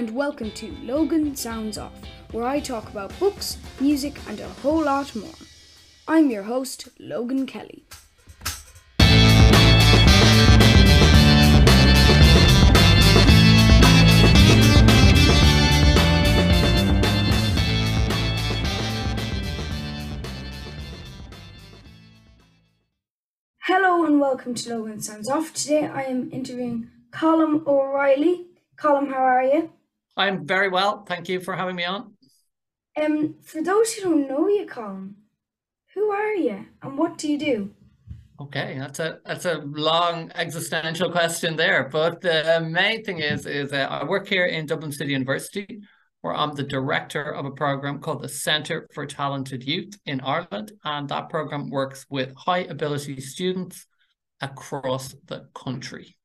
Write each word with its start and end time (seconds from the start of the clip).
and 0.00 0.14
welcome 0.14 0.50
to 0.52 0.74
Logan 0.82 1.36
Sounds 1.36 1.76
Off, 1.76 1.92
where 2.30 2.46
I 2.46 2.58
talk 2.58 2.88
about 2.88 3.12
books, 3.20 3.58
music, 3.80 4.18
and 4.30 4.40
a 4.40 4.48
whole 4.48 4.82
lot 4.84 5.14
more. 5.14 5.28
I'm 6.08 6.30
your 6.30 6.44
host, 6.44 6.88
Logan 6.98 7.44
Kelly. 7.44 7.84
Hello 23.58 24.06
and 24.06 24.18
welcome 24.18 24.54
to 24.54 24.70
Logan 24.70 25.02
Sounds 25.02 25.28
Off. 25.28 25.52
Today 25.52 25.84
I 25.84 26.04
am 26.04 26.32
interviewing 26.32 26.88
Colm 27.10 27.66
O'Reilly. 27.66 28.46
Colm, 28.78 29.10
how 29.10 29.22
are 29.22 29.44
you? 29.44 29.70
I'm 30.16 30.46
very 30.46 30.68
well. 30.68 31.04
Thank 31.04 31.28
you 31.28 31.40
for 31.40 31.54
having 31.54 31.76
me 31.76 31.84
on. 31.84 32.14
Um, 33.00 33.36
for 33.42 33.62
those 33.62 33.92
who 33.92 34.02
don't 34.02 34.28
know 34.28 34.48
you, 34.48 34.66
Colm, 34.66 35.14
who 35.94 36.10
are 36.10 36.34
you 36.34 36.66
and 36.82 36.98
what 36.98 37.18
do 37.18 37.30
you 37.30 37.38
do? 37.38 37.74
Okay, 38.40 38.76
that's 38.78 38.98
a 39.00 39.18
that's 39.26 39.44
a 39.44 39.58
long 39.58 40.32
existential 40.34 41.10
question 41.10 41.56
there, 41.56 41.90
but 41.92 42.22
the 42.22 42.66
main 42.70 43.04
thing 43.04 43.18
is 43.18 43.44
is 43.44 43.72
uh, 43.72 43.86
I 43.90 44.04
work 44.04 44.26
here 44.26 44.46
in 44.46 44.64
Dublin 44.64 44.92
City 44.92 45.12
University, 45.12 45.80
where 46.22 46.34
I'm 46.34 46.54
the 46.54 46.62
director 46.62 47.34
of 47.34 47.44
a 47.44 47.50
program 47.50 48.00
called 48.00 48.22
the 48.22 48.30
Centre 48.30 48.88
for 48.94 49.04
Talented 49.04 49.64
Youth 49.64 49.98
in 50.06 50.22
Ireland, 50.22 50.72
and 50.84 51.06
that 51.10 51.28
program 51.28 51.68
works 51.68 52.06
with 52.08 52.34
high 52.34 52.60
ability 52.60 53.20
students 53.20 53.86
across 54.40 55.14
the 55.26 55.46
country. 55.54 56.16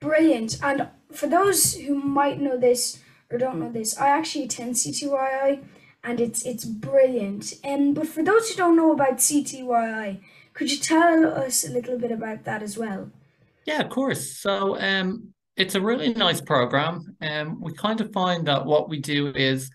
Brilliant. 0.00 0.58
And 0.62 0.88
for 1.12 1.26
those 1.26 1.74
who 1.74 1.94
might 1.94 2.40
know 2.40 2.56
this 2.56 3.00
or 3.30 3.38
don't 3.38 3.60
know 3.60 3.70
this, 3.70 3.98
I 3.98 4.08
actually 4.08 4.44
attend 4.44 4.74
CTYI 4.74 5.62
and 6.02 6.20
it's 6.20 6.44
it's 6.44 6.64
brilliant. 6.64 7.54
Um, 7.64 7.94
but 7.94 8.06
for 8.06 8.22
those 8.22 8.48
who 8.48 8.56
don't 8.56 8.76
know 8.76 8.92
about 8.92 9.18
CTYI, 9.18 10.20
could 10.54 10.70
you 10.70 10.78
tell 10.78 11.26
us 11.26 11.66
a 11.66 11.70
little 11.70 11.98
bit 11.98 12.12
about 12.12 12.44
that 12.44 12.62
as 12.62 12.78
well? 12.78 13.10
Yeah, 13.66 13.82
of 13.82 13.90
course. 13.90 14.38
So 14.38 14.78
um, 14.80 15.34
it's 15.56 15.74
a 15.74 15.80
really 15.80 16.14
nice 16.14 16.40
program. 16.40 17.16
Um, 17.20 17.60
we 17.60 17.74
kind 17.74 18.00
of 18.00 18.12
find 18.12 18.46
that 18.46 18.64
what 18.64 18.88
we 18.88 18.98
do 18.98 19.28
is 19.28 19.70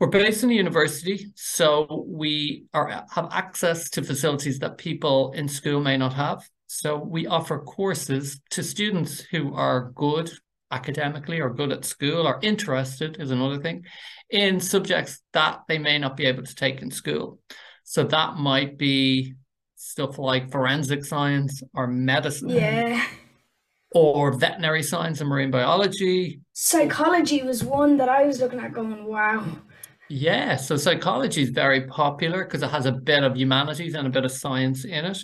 we're 0.00 0.08
based 0.08 0.42
in 0.42 0.50
a 0.50 0.54
university, 0.54 1.32
so 1.36 2.04
we 2.08 2.64
are 2.74 3.04
have 3.12 3.28
access 3.30 3.88
to 3.90 4.02
facilities 4.02 4.58
that 4.58 4.78
people 4.78 5.32
in 5.32 5.46
school 5.46 5.80
may 5.80 5.96
not 5.96 6.12
have. 6.14 6.42
So 6.74 6.96
we 6.96 7.26
offer 7.26 7.58
courses 7.58 8.40
to 8.52 8.62
students 8.62 9.20
who 9.20 9.54
are 9.54 9.92
good 9.94 10.32
academically 10.70 11.38
or 11.38 11.52
good 11.52 11.70
at 11.70 11.84
school 11.84 12.26
or 12.26 12.40
interested 12.42 13.20
is 13.20 13.30
another 13.30 13.60
thing 13.60 13.84
in 14.30 14.58
subjects 14.58 15.20
that 15.34 15.60
they 15.68 15.76
may 15.76 15.98
not 15.98 16.16
be 16.16 16.24
able 16.24 16.44
to 16.44 16.54
take 16.54 16.80
in 16.80 16.90
school. 16.90 17.38
So 17.84 18.04
that 18.04 18.36
might 18.36 18.78
be 18.78 19.34
stuff 19.76 20.18
like 20.18 20.50
forensic 20.50 21.04
science 21.04 21.62
or 21.74 21.88
medicine. 21.88 22.48
Yeah. 22.48 23.04
Or 23.90 24.32
veterinary 24.32 24.82
science 24.82 25.20
and 25.20 25.28
marine 25.28 25.50
biology. 25.50 26.40
Psychology 26.54 27.42
was 27.42 27.62
one 27.62 27.98
that 27.98 28.08
I 28.08 28.24
was 28.24 28.40
looking 28.40 28.60
at 28.60 28.72
going, 28.72 29.04
wow. 29.04 29.44
Yeah, 30.08 30.56
so 30.56 30.78
psychology 30.78 31.42
is 31.42 31.50
very 31.50 31.86
popular 31.86 32.44
because 32.44 32.62
it 32.62 32.70
has 32.70 32.86
a 32.86 32.92
bit 32.92 33.24
of 33.24 33.36
humanities 33.36 33.94
and 33.94 34.06
a 34.06 34.10
bit 34.10 34.24
of 34.24 34.32
science 34.32 34.86
in 34.86 35.04
it. 35.04 35.18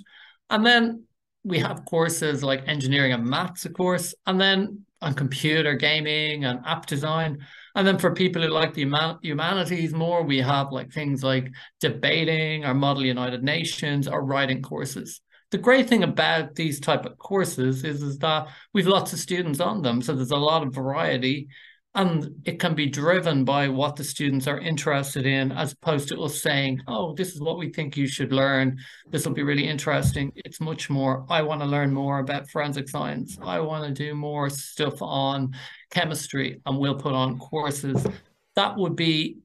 And 0.50 0.64
then 0.64 1.04
we 1.44 1.58
have 1.58 1.84
courses 1.84 2.42
like 2.42 2.66
engineering 2.66 3.12
and 3.12 3.24
maths, 3.24 3.64
of 3.64 3.72
course, 3.72 4.14
and 4.26 4.40
then 4.40 4.84
on 5.00 5.14
computer 5.14 5.74
gaming 5.74 6.44
and 6.44 6.60
app 6.66 6.86
design. 6.86 7.38
And 7.74 7.86
then 7.86 7.98
for 7.98 8.12
people 8.12 8.42
who 8.42 8.48
like 8.48 8.74
the 8.74 8.86
humanities 9.22 9.92
more, 9.94 10.22
we 10.24 10.38
have 10.38 10.72
like 10.72 10.92
things 10.92 11.22
like 11.22 11.50
debating 11.80 12.64
or 12.64 12.74
Model 12.74 13.04
United 13.04 13.42
Nations 13.44 14.08
or 14.08 14.24
writing 14.24 14.62
courses. 14.62 15.20
The 15.50 15.58
great 15.58 15.88
thing 15.88 16.02
about 16.02 16.56
these 16.56 16.80
type 16.80 17.06
of 17.06 17.16
courses 17.16 17.84
is, 17.84 18.02
is 18.02 18.18
that 18.18 18.48
we've 18.74 18.86
lots 18.86 19.12
of 19.12 19.18
students 19.18 19.60
on 19.60 19.82
them. 19.82 20.02
So 20.02 20.14
there's 20.14 20.30
a 20.30 20.36
lot 20.36 20.66
of 20.66 20.74
variety 20.74 21.48
and 21.98 22.32
it 22.44 22.60
can 22.60 22.76
be 22.76 22.86
driven 22.86 23.44
by 23.44 23.66
what 23.66 23.96
the 23.96 24.04
students 24.04 24.46
are 24.46 24.60
interested 24.60 25.26
in 25.26 25.50
as 25.50 25.72
opposed 25.72 26.08
to 26.08 26.22
us 26.22 26.40
saying 26.40 26.80
oh 26.86 27.12
this 27.14 27.34
is 27.34 27.40
what 27.40 27.58
we 27.58 27.70
think 27.70 27.96
you 27.96 28.06
should 28.06 28.32
learn. 28.32 28.78
This 29.10 29.26
will 29.26 29.34
be 29.34 29.42
really 29.42 29.66
interesting. 29.66 30.32
It's 30.36 30.60
much 30.60 30.88
more 30.88 31.26
i 31.28 31.42
want 31.42 31.60
to 31.60 31.66
learn 31.66 31.92
more 31.92 32.20
about 32.20 32.48
forensic 32.50 32.88
science. 32.88 33.36
I 33.42 33.58
want 33.58 33.84
to 33.84 34.04
do 34.04 34.14
more 34.14 34.48
stuff 34.48 35.02
on 35.02 35.56
chemistry 35.90 36.60
and 36.64 36.78
we'll 36.78 36.94
put 36.94 37.14
on 37.14 37.38
courses. 37.38 38.06
That 38.54 38.76
would 38.76 38.94
be 38.94 39.38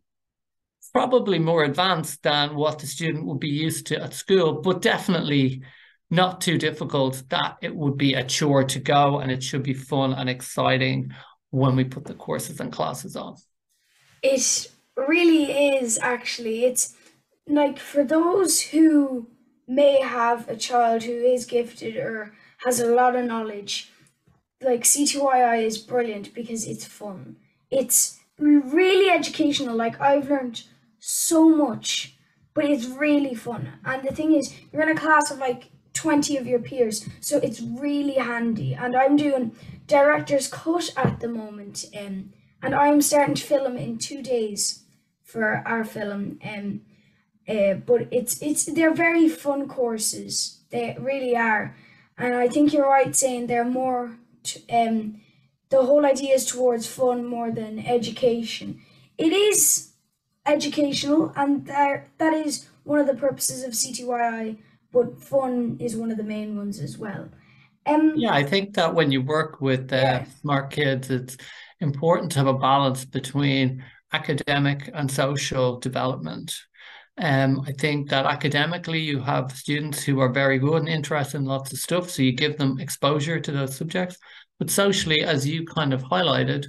probably 0.94 1.40
more 1.40 1.64
advanced 1.64 2.22
than 2.22 2.56
what 2.56 2.78
the 2.78 2.86
student 2.86 3.26
would 3.26 3.40
be 3.40 3.50
used 3.50 3.88
to 3.88 4.00
at 4.00 4.14
school 4.14 4.62
but 4.62 4.84
definitely 4.84 5.64
not 6.12 6.40
too 6.40 6.60
difficult 6.60 7.24
that 7.30 7.56
it 7.64 7.76
would 7.76 7.98
be 7.98 8.14
a 8.14 8.24
chore 8.24 8.64
to 8.64 8.80
go 8.80 9.18
and 9.18 9.32
it 9.32 9.42
should 9.42 9.64
be 9.64 9.74
fun 9.74 10.14
and 10.14 10.30
exciting 10.30 11.12
when 11.54 11.76
we 11.76 11.84
put 11.84 12.06
the 12.06 12.16
courses 12.16 12.60
and 12.60 12.72
classes 12.72 13.16
on. 13.16 13.36
It 14.24 14.72
really 14.98 15.76
is 15.78 16.00
actually. 16.00 16.66
It's 16.66 16.96
like 17.48 17.78
for 17.78 18.04
those 18.04 18.60
who 18.60 19.28
may 19.68 20.02
have 20.02 20.50
a 20.50 20.56
child 20.56 21.04
who 21.04 21.14
is 21.14 21.46
gifted 21.46 21.96
or 21.96 22.34
has 22.66 22.80
a 22.80 22.88
lot 22.88 23.16
of 23.16 23.26
knowledge, 23.26 23.92
like 24.62 24.82
CTYI 24.82 25.64
is 25.64 25.78
brilliant 25.78 26.34
because 26.34 26.66
it's 26.66 26.86
fun. 26.86 27.36
It's 27.70 28.20
really 28.40 29.12
educational. 29.12 29.76
Like 29.76 30.02
I've 30.02 30.32
learned 30.32 30.64
so 30.98 31.48
much, 31.50 32.16
but 32.56 32.66
it's 32.66 32.88
really 32.88 33.36
fun. 33.36 33.74
And 33.86 34.02
the 34.02 34.16
thing 34.16 34.34
is, 34.34 34.56
you're 34.72 34.82
in 34.82 34.98
a 34.98 35.00
class 35.00 35.30
of 35.30 35.38
like 35.38 35.70
20 35.94 36.36
of 36.38 36.48
your 36.48 36.60
peers, 36.60 37.08
so 37.20 37.38
it's 37.38 37.62
really 37.62 38.16
handy. 38.16 38.74
And 38.74 38.96
I'm 38.96 39.16
doing 39.16 39.56
director's 39.88 40.48
cut 40.48 40.92
at 40.96 41.20
the 41.20 41.28
moment, 41.28 41.86
um, 41.98 42.34
and 42.62 42.76
I'm 42.76 43.02
starting 43.02 43.36
to 43.36 43.44
film 43.44 43.78
in 43.78 43.98
two 43.98 44.22
days 44.22 44.84
for 45.24 45.64
our 45.66 45.84
film. 45.84 46.40
Um, 46.46 46.82
uh, 47.48 47.74
but 47.74 48.08
it's 48.12 48.42
it's 48.42 48.66
they're 48.66 48.94
very 48.94 49.28
fun 49.28 49.68
courses. 49.68 50.60
They 50.70 50.96
really 51.00 51.36
are, 51.36 51.76
and 52.18 52.36
I 52.36 52.48
think 52.48 52.72
you're 52.72 52.88
right 52.88 53.16
saying 53.16 53.48
they're 53.48 53.66
more. 53.66 54.18
T- 54.44 54.64
um, 54.72 55.22
the 55.70 55.84
whole 55.84 56.06
idea 56.06 56.36
is 56.36 56.46
towards 56.46 56.88
fun 56.88 57.26
more 57.26 57.52
than 57.52 57.80
education. 57.80 58.80
It 59.18 59.34
is 59.34 59.94
educational, 60.46 61.34
and 61.36 61.66
that 61.68 62.08
that 62.18 62.34
is 62.34 62.70
one 62.84 63.00
of 63.00 63.08
the 63.08 63.16
purposes 63.16 63.64
of 63.64 63.74
CTYI. 63.74 64.58
But 64.92 65.20
fun 65.20 65.78
is 65.80 65.98
one 65.98 66.12
of 66.12 66.18
the 66.18 66.24
main 66.24 66.56
ones 66.56 66.80
as 66.80 66.98
well. 66.98 67.30
Um, 67.86 68.14
yeah, 68.16 68.34
I 68.34 68.44
think 68.44 68.76
that 68.76 68.94
when 68.94 69.12
you 69.12 69.22
work 69.22 69.62
with 69.62 69.92
uh, 69.92 69.96
yeah. 69.96 70.26
smart 70.42 70.72
kids, 70.72 71.10
it's 71.10 71.38
important 71.80 72.32
to 72.32 72.40
have 72.40 72.48
a 72.48 72.54
balance 72.54 73.06
between 73.06 73.84
academic 74.14 74.90
and 74.94 75.12
social 75.12 75.80
development. 75.80 76.56
Um, 77.18 77.62
I 77.68 77.74
think 77.74 78.10
that 78.10 78.26
academically, 78.26 79.00
you 79.00 79.20
have 79.20 79.52
students 79.52 80.04
who 80.04 80.20
are 80.20 80.32
very 80.32 80.58
good 80.58 80.80
and 80.80 80.90
interested 80.90 81.38
in 81.38 81.46
lots 81.46 81.72
of 81.72 81.80
stuff, 81.80 82.10
so 82.10 82.24
you 82.24 82.32
give 82.32 82.58
them 82.58 82.80
exposure 82.80 83.40
to 83.40 83.52
those 83.52 83.76
subjects. 83.76 84.18
But 84.60 84.70
socially, 84.70 85.22
as 85.22 85.48
you 85.48 85.66
kind 85.66 85.94
of 85.94 86.04
highlighted, 86.04 86.68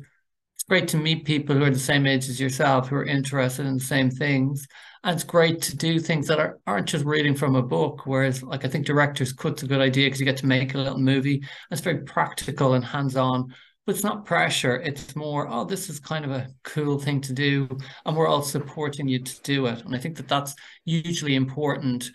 great 0.68 0.88
to 0.88 0.96
meet 0.96 1.24
people 1.24 1.56
who 1.56 1.64
are 1.64 1.70
the 1.70 1.78
same 1.78 2.06
age 2.06 2.28
as 2.28 2.40
yourself, 2.40 2.88
who 2.88 2.96
are 2.96 3.04
interested 3.04 3.66
in 3.66 3.74
the 3.74 3.84
same 3.84 4.10
things, 4.10 4.66
and 5.04 5.14
it's 5.14 5.24
great 5.24 5.60
to 5.62 5.76
do 5.76 6.00
things 6.00 6.26
that 6.26 6.40
are, 6.40 6.58
aren't 6.66 6.88
just 6.88 7.04
reading 7.04 7.34
from 7.34 7.56
a 7.56 7.62
book. 7.62 8.06
Whereas, 8.06 8.42
like, 8.42 8.64
I 8.64 8.68
think 8.68 8.86
director's 8.86 9.34
cut's 9.34 9.62
a 9.62 9.66
good 9.66 9.80
idea 9.80 10.06
because 10.06 10.18
you 10.18 10.24
get 10.24 10.38
to 10.38 10.46
make 10.46 10.74
a 10.74 10.78
little 10.78 10.98
movie. 10.98 11.42
It's 11.70 11.82
very 11.82 11.98
practical 11.98 12.72
and 12.72 12.82
hands 12.82 13.14
on, 13.14 13.54
but 13.84 13.94
it's 13.94 14.04
not 14.04 14.24
pressure. 14.24 14.76
It's 14.76 15.14
more, 15.14 15.46
oh, 15.50 15.66
this 15.66 15.90
is 15.90 16.00
kind 16.00 16.24
of 16.24 16.30
a 16.30 16.48
cool 16.62 16.98
thing 16.98 17.20
to 17.20 17.34
do. 17.34 17.68
And 18.06 18.16
we're 18.16 18.26
all 18.26 18.40
supporting 18.40 19.06
you 19.06 19.18
to 19.18 19.42
do 19.42 19.66
it. 19.66 19.84
And 19.84 19.94
I 19.94 19.98
think 19.98 20.16
that 20.16 20.28
that's 20.28 20.54
usually 20.86 21.34
important 21.34 22.10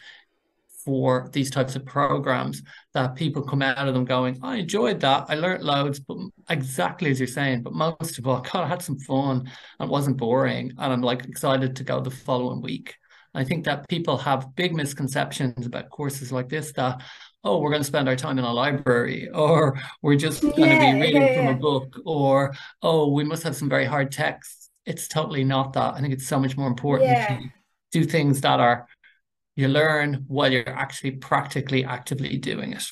for 0.89 1.29
these 1.33 1.51
types 1.51 1.75
of 1.75 1.85
programs 1.85 2.63
that 2.95 3.13
people 3.13 3.43
come 3.43 3.61
out 3.61 3.87
of 3.87 3.93
them 3.93 4.05
going, 4.05 4.39
I 4.41 4.55
enjoyed 4.55 4.99
that. 5.01 5.27
I 5.29 5.35
learned 5.35 5.63
loads, 5.63 5.99
but 5.99 6.17
exactly 6.49 7.11
as 7.11 7.19
you're 7.19 7.27
saying, 7.27 7.61
but 7.61 7.73
most 7.73 8.17
of 8.17 8.25
all, 8.25 8.41
God, 8.51 8.63
I 8.63 8.67
had 8.67 8.81
some 8.81 8.97
fun 8.97 9.47
and 9.79 9.87
it 9.87 9.91
wasn't 9.91 10.17
boring. 10.17 10.73
And 10.79 10.91
I'm 10.93 11.03
like 11.03 11.25
excited 11.25 11.75
to 11.75 11.83
go 11.83 12.01
the 12.01 12.09
following 12.09 12.63
week. 12.63 12.95
I 13.35 13.43
think 13.43 13.65
that 13.65 13.87
people 13.87 14.17
have 14.17 14.55
big 14.55 14.73
misconceptions 14.73 15.67
about 15.67 15.91
courses 15.91 16.31
like 16.31 16.49
this 16.49 16.71
that, 16.71 17.03
oh, 17.43 17.59
we're 17.59 17.69
going 17.69 17.83
to 17.83 17.87
spend 17.87 18.09
our 18.09 18.15
time 18.15 18.39
in 18.39 18.45
a 18.45 18.51
library, 18.51 19.29
or 19.35 19.77
we're 20.01 20.15
just 20.15 20.41
going 20.41 20.57
yeah, 20.57 20.87
to 20.87 20.93
be 20.95 21.01
reading 21.01 21.21
yeah, 21.21 21.33
yeah. 21.33 21.45
from 21.45 21.55
a 21.55 21.59
book, 21.59 22.01
or 22.03 22.55
oh, 22.81 23.11
we 23.11 23.23
must 23.23 23.43
have 23.43 23.55
some 23.55 23.69
very 23.69 23.85
hard 23.85 24.11
texts. 24.11 24.71
It's 24.87 25.07
totally 25.07 25.43
not 25.43 25.73
that. 25.73 25.93
I 25.93 26.01
think 26.01 26.13
it's 26.13 26.25
so 26.25 26.39
much 26.39 26.57
more 26.57 26.67
important 26.67 27.11
to 27.11 27.51
do 27.91 28.05
things 28.05 28.41
that 28.41 28.59
are 28.59 28.87
you 29.59 29.67
learn 29.67 30.25
while 30.27 30.51
you're 30.51 30.69
actually 30.69 31.11
practically 31.11 31.83
actively 31.83 32.37
doing 32.37 32.73
it. 32.73 32.91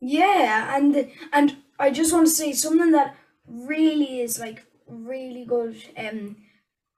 Yeah 0.00 0.76
and 0.76 1.10
and 1.32 1.56
i 1.78 1.90
just 1.90 2.12
want 2.12 2.26
to 2.26 2.32
say 2.32 2.52
something 2.52 2.92
that 2.92 3.16
really 3.46 4.20
is 4.20 4.38
like 4.38 4.64
really 4.86 5.44
good 5.44 5.76
um 5.96 6.36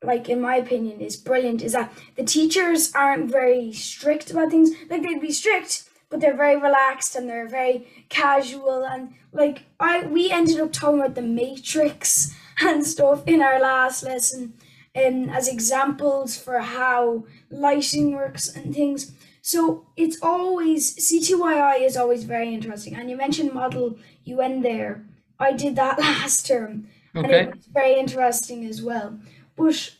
like 0.02 0.28
in 0.28 0.40
my 0.40 0.56
opinion 0.56 1.00
is 1.00 1.16
brilliant 1.16 1.62
is 1.62 1.72
that 1.72 1.92
the 2.16 2.24
teachers 2.24 2.92
aren't 2.94 3.30
very 3.30 3.72
strict 3.72 4.30
about 4.30 4.50
things. 4.50 4.70
Like 4.88 5.02
they'd 5.02 5.20
be 5.20 5.32
strict 5.32 5.88
but 6.10 6.20
they're 6.20 6.36
very 6.36 6.56
relaxed 6.56 7.16
and 7.16 7.28
they're 7.28 7.48
very 7.48 7.86
casual 8.08 8.84
and 8.84 9.14
like 9.32 9.64
i 9.78 10.04
we 10.06 10.30
ended 10.30 10.60
up 10.60 10.72
talking 10.72 11.00
about 11.00 11.14
the 11.14 11.22
matrix 11.22 12.34
and 12.60 12.84
stuff 12.86 13.22
in 13.26 13.42
our 13.42 13.60
last 13.60 14.02
lesson 14.02 14.54
um, 14.96 15.28
as 15.30 15.48
examples 15.48 16.36
for 16.36 16.58
how 16.60 17.24
lighting 17.50 18.12
works 18.12 18.48
and 18.48 18.74
things 18.74 19.12
so 19.42 19.86
it's 19.96 20.18
always 20.22 20.94
CTYI 20.96 21.80
is 21.82 21.96
always 21.96 22.24
very 22.24 22.52
interesting 22.52 22.94
and 22.94 23.08
you 23.10 23.16
mentioned 23.16 23.52
model 23.52 23.98
un 24.26 24.62
there 24.62 25.04
i 25.38 25.52
did 25.52 25.76
that 25.76 25.98
last 26.08 26.46
term 26.46 26.88
and 27.14 27.26
Okay. 27.26 27.42
it 27.44 27.54
was 27.56 27.66
very 27.72 27.98
interesting 27.98 28.64
as 28.64 28.82
well 28.82 29.18
but 29.56 29.94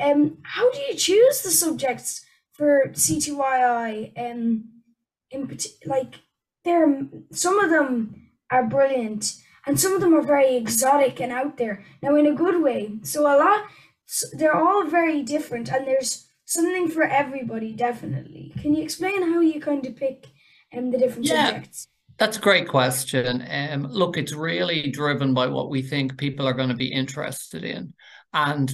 um, 0.00 0.38
how 0.42 0.70
do 0.72 0.78
you 0.80 0.94
choose 0.94 1.42
the 1.42 1.50
subjects 1.50 2.24
for 2.52 2.88
CTYI? 2.92 4.12
Um, 4.18 4.68
in 5.30 5.46
parti- 5.46 5.76
like, 5.86 6.20
there, 6.64 7.06
some 7.32 7.58
of 7.58 7.70
them 7.70 8.30
are 8.50 8.66
brilliant, 8.66 9.34
and 9.66 9.78
some 9.78 9.92
of 9.94 10.00
them 10.00 10.14
are 10.14 10.22
very 10.22 10.56
exotic 10.56 11.20
and 11.20 11.32
out 11.32 11.56
there. 11.56 11.84
Now, 12.02 12.16
in 12.16 12.26
a 12.26 12.34
good 12.34 12.62
way. 12.62 12.98
So 13.02 13.22
a 13.22 13.36
lot, 13.38 13.64
s- 14.08 14.32
they're 14.36 14.56
all 14.56 14.84
very 14.84 15.22
different, 15.22 15.70
and 15.70 15.86
there's 15.86 16.28
something 16.44 16.88
for 16.88 17.02
everybody. 17.04 17.72
Definitely. 17.72 18.52
Can 18.60 18.74
you 18.74 18.82
explain 18.82 19.22
how 19.32 19.40
you 19.40 19.60
kind 19.60 19.84
of 19.86 19.96
pick 19.96 20.26
um 20.76 20.90
the 20.90 20.98
different 20.98 21.26
Yeah. 21.26 21.46
subjects? 21.46 21.88
That's 22.18 22.36
a 22.36 22.40
great 22.40 22.68
question. 22.68 23.42
Um, 23.50 23.86
look, 23.86 24.16
it's 24.16 24.32
really 24.34 24.90
driven 24.90 25.34
by 25.34 25.46
what 25.46 25.70
we 25.70 25.82
think 25.82 26.18
people 26.18 26.46
are 26.46 26.52
going 26.52 26.68
to 26.68 26.74
be 26.74 26.92
interested 26.92 27.64
in. 27.64 27.94
And 28.32 28.72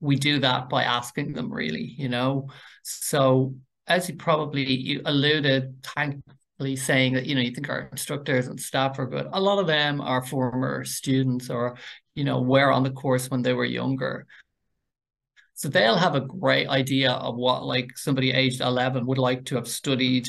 we 0.00 0.16
do 0.16 0.40
that 0.40 0.68
by 0.68 0.82
asking 0.84 1.34
them, 1.34 1.52
really, 1.52 1.94
you 1.96 2.08
know. 2.08 2.48
So, 2.82 3.54
as 3.86 4.08
you 4.08 4.16
probably 4.16 4.64
you 4.72 5.02
alluded, 5.04 5.84
thankfully 5.94 6.76
saying 6.76 7.12
that, 7.14 7.26
you 7.26 7.34
know, 7.34 7.40
you 7.40 7.52
think 7.52 7.68
our 7.68 7.88
instructors 7.92 8.48
and 8.48 8.58
staff 8.58 8.98
are 8.98 9.06
good. 9.06 9.28
A 9.32 9.40
lot 9.40 9.58
of 9.60 9.66
them 9.66 10.00
are 10.00 10.24
former 10.24 10.84
students 10.84 11.50
or, 11.50 11.76
you 12.14 12.24
know, 12.24 12.40
were 12.40 12.72
on 12.72 12.82
the 12.82 12.90
course 12.90 13.30
when 13.30 13.42
they 13.42 13.52
were 13.52 13.64
younger. 13.64 14.26
So 15.62 15.68
they'll 15.68 15.96
have 15.96 16.16
a 16.16 16.20
great 16.20 16.66
idea 16.66 17.12
of 17.12 17.36
what 17.36 17.64
like 17.64 17.96
somebody 17.96 18.32
aged 18.32 18.60
11 18.60 19.06
would 19.06 19.16
like 19.16 19.44
to 19.44 19.54
have 19.54 19.68
studied 19.68 20.28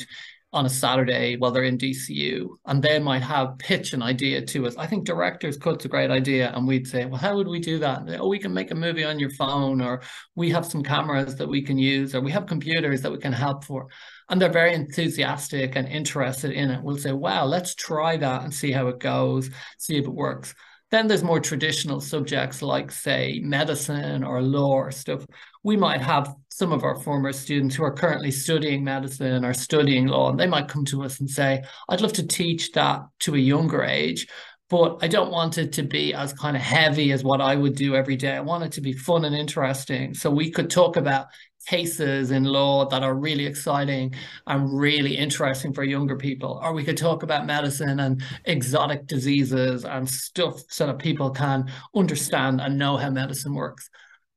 on 0.52 0.64
a 0.64 0.70
Saturday 0.70 1.36
while 1.36 1.50
they're 1.50 1.64
in 1.64 1.76
DCU, 1.76 2.50
and 2.66 2.80
they 2.80 3.00
might 3.00 3.22
have 3.22 3.58
pitch 3.58 3.94
an 3.94 4.00
idea 4.00 4.40
to 4.46 4.68
us. 4.68 4.76
I 4.76 4.86
think 4.86 5.04
directors 5.04 5.56
cut's 5.56 5.86
a 5.86 5.88
great 5.88 6.12
idea, 6.12 6.52
and 6.54 6.68
we'd 6.68 6.86
say, 6.86 7.06
well, 7.06 7.18
how 7.18 7.34
would 7.34 7.48
we 7.48 7.58
do 7.58 7.80
that? 7.80 8.04
Oh, 8.20 8.28
we 8.28 8.38
can 8.38 8.54
make 8.54 8.70
a 8.70 8.76
movie 8.76 9.02
on 9.02 9.18
your 9.18 9.30
phone, 9.30 9.80
or 9.80 10.02
we 10.36 10.50
have 10.50 10.64
some 10.64 10.84
cameras 10.84 11.34
that 11.34 11.48
we 11.48 11.62
can 11.62 11.78
use, 11.78 12.14
or 12.14 12.20
we 12.20 12.30
have 12.30 12.46
computers 12.46 13.02
that 13.02 13.10
we 13.10 13.18
can 13.18 13.32
help 13.32 13.64
for. 13.64 13.88
And 14.28 14.40
they're 14.40 14.50
very 14.50 14.72
enthusiastic 14.72 15.74
and 15.74 15.88
interested 15.88 16.52
in 16.52 16.70
it. 16.70 16.80
We'll 16.80 16.96
say, 16.96 17.10
wow, 17.10 17.44
let's 17.44 17.74
try 17.74 18.16
that 18.18 18.44
and 18.44 18.54
see 18.54 18.70
how 18.70 18.86
it 18.86 19.00
goes, 19.00 19.50
see 19.78 19.96
if 19.96 20.04
it 20.04 20.14
works. 20.14 20.54
Then 20.94 21.08
there's 21.08 21.24
more 21.24 21.40
traditional 21.40 22.00
subjects 22.00 22.62
like, 22.62 22.92
say, 22.92 23.40
medicine 23.42 24.22
or 24.22 24.40
law 24.40 24.74
or 24.74 24.92
stuff. 24.92 25.26
We 25.64 25.76
might 25.76 26.00
have 26.00 26.32
some 26.50 26.70
of 26.70 26.84
our 26.84 26.94
former 26.94 27.32
students 27.32 27.74
who 27.74 27.82
are 27.82 27.92
currently 27.92 28.30
studying 28.30 28.84
medicine 28.84 29.44
or 29.44 29.54
studying 29.54 30.06
law, 30.06 30.30
and 30.30 30.38
they 30.38 30.46
might 30.46 30.68
come 30.68 30.84
to 30.84 31.02
us 31.02 31.18
and 31.18 31.28
say, 31.28 31.64
I'd 31.88 32.00
love 32.00 32.12
to 32.12 32.24
teach 32.24 32.70
that 32.74 33.00
to 33.22 33.34
a 33.34 33.38
younger 33.38 33.82
age, 33.82 34.28
but 34.70 34.98
I 35.02 35.08
don't 35.08 35.30
want 35.30 35.58
it 35.58 35.72
to 35.74 35.82
be 35.82 36.14
as 36.14 36.32
kind 36.32 36.56
of 36.56 36.62
heavy 36.62 37.12
as 37.12 37.22
what 37.22 37.40
I 37.40 37.54
would 37.54 37.74
do 37.74 37.94
every 37.94 38.16
day. 38.16 38.32
I 38.32 38.40
want 38.40 38.64
it 38.64 38.72
to 38.72 38.80
be 38.80 38.92
fun 38.92 39.24
and 39.24 39.34
interesting. 39.34 40.14
So 40.14 40.30
we 40.30 40.50
could 40.50 40.70
talk 40.70 40.96
about 40.96 41.26
cases 41.66 42.30
in 42.30 42.44
law 42.44 42.86
that 42.88 43.02
are 43.02 43.14
really 43.14 43.46
exciting 43.46 44.14
and 44.46 44.78
really 44.78 45.16
interesting 45.16 45.72
for 45.72 45.84
younger 45.84 46.16
people. 46.16 46.60
Or 46.62 46.72
we 46.72 46.84
could 46.84 46.96
talk 46.96 47.22
about 47.22 47.46
medicine 47.46 48.00
and 48.00 48.22
exotic 48.44 49.06
diseases 49.06 49.84
and 49.84 50.08
stuff 50.08 50.60
so 50.68 50.86
that 50.86 50.98
people 50.98 51.30
can 51.30 51.70
understand 51.94 52.60
and 52.60 52.78
know 52.78 52.96
how 52.96 53.10
medicine 53.10 53.54
works. 53.54 53.88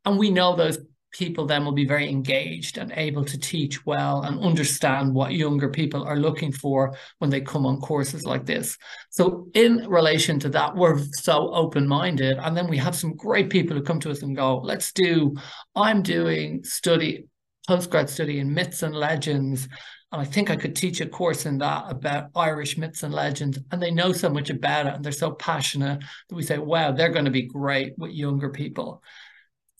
And 0.05 0.17
we 0.17 0.29
know 0.29 0.55
those 0.55 0.77
people 1.17 1.45
then 1.45 1.65
will 1.65 1.71
be 1.71 1.85
very 1.85 2.07
engaged 2.07 2.77
and 2.77 2.91
able 2.95 3.25
to 3.25 3.39
teach 3.39 3.85
well 3.85 4.21
and 4.21 4.39
understand 4.39 5.13
what 5.13 5.33
younger 5.33 5.67
people 5.67 6.03
are 6.03 6.17
looking 6.17 6.51
for 6.51 6.95
when 7.17 7.29
they 7.29 7.41
come 7.41 7.65
on 7.65 7.81
courses 7.81 8.23
like 8.23 8.45
this. 8.45 8.77
So, 9.09 9.47
in 9.53 9.87
relation 9.89 10.39
to 10.41 10.49
that, 10.49 10.75
we're 10.75 10.99
so 11.13 11.53
open 11.53 11.87
minded. 11.87 12.37
And 12.37 12.55
then 12.55 12.67
we 12.67 12.77
have 12.77 12.95
some 12.95 13.15
great 13.15 13.49
people 13.49 13.75
who 13.75 13.83
come 13.83 13.99
to 14.01 14.11
us 14.11 14.21
and 14.21 14.35
go, 14.35 14.59
let's 14.59 14.91
do, 14.91 15.35
I'm 15.75 16.03
doing 16.03 16.63
study, 16.63 17.25
postgrad 17.67 18.09
study 18.09 18.39
in 18.39 18.53
myths 18.53 18.83
and 18.83 18.95
legends. 18.95 19.67
And 20.11 20.21
I 20.21 20.25
think 20.25 20.49
I 20.49 20.55
could 20.55 20.75
teach 20.75 21.01
a 21.01 21.05
course 21.05 21.45
in 21.45 21.57
that 21.57 21.91
about 21.91 22.29
Irish 22.35 22.77
myths 22.77 23.03
and 23.03 23.13
legends. 23.13 23.59
And 23.71 23.81
they 23.81 23.91
know 23.91 24.13
so 24.13 24.29
much 24.29 24.49
about 24.49 24.85
it 24.85 24.93
and 24.93 25.03
they're 25.03 25.11
so 25.11 25.31
passionate 25.31 25.99
that 26.29 26.35
we 26.35 26.43
say, 26.43 26.59
wow, 26.59 26.91
they're 26.91 27.09
going 27.09 27.25
to 27.25 27.31
be 27.31 27.47
great 27.47 27.93
with 27.97 28.11
younger 28.11 28.49
people 28.49 29.01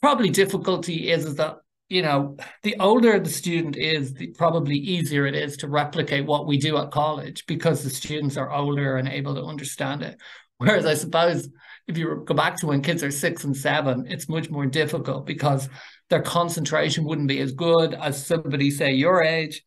probably 0.07 0.29
difficulty 0.29 1.11
is, 1.11 1.25
is 1.25 1.35
that 1.35 1.57
you 1.89 2.01
know 2.01 2.37
the 2.63 2.77
older 2.79 3.19
the 3.19 3.29
student 3.29 3.75
is 3.75 4.13
the 4.13 4.27
probably 4.37 4.77
easier 4.77 5.25
it 5.25 5.35
is 5.35 5.57
to 5.57 5.67
replicate 5.67 6.25
what 6.25 6.47
we 6.47 6.57
do 6.57 6.77
at 6.77 6.91
college 6.91 7.45
because 7.45 7.83
the 7.83 7.89
students 7.89 8.37
are 8.37 8.53
older 8.53 8.95
and 8.95 9.09
able 9.09 9.35
to 9.35 9.43
understand 9.43 10.01
it. 10.01 10.17
Whereas 10.59 10.85
i 10.85 10.93
suppose 10.93 11.49
if 11.87 11.97
you 11.97 12.23
go 12.25 12.33
back 12.33 12.55
to 12.57 12.67
when 12.67 12.81
kids 12.81 13.03
are 13.03 13.11
six 13.11 13.43
and 13.43 13.55
seven 13.55 14.05
it's 14.07 14.29
much 14.29 14.49
more 14.49 14.65
difficult 14.65 15.25
because 15.25 15.67
their 16.09 16.21
concentration 16.21 17.03
wouldn't 17.03 17.27
be 17.27 17.41
as 17.41 17.51
good 17.51 17.93
as 17.93 18.25
somebody 18.25 18.71
say 18.71 18.93
your 18.93 19.21
age. 19.21 19.61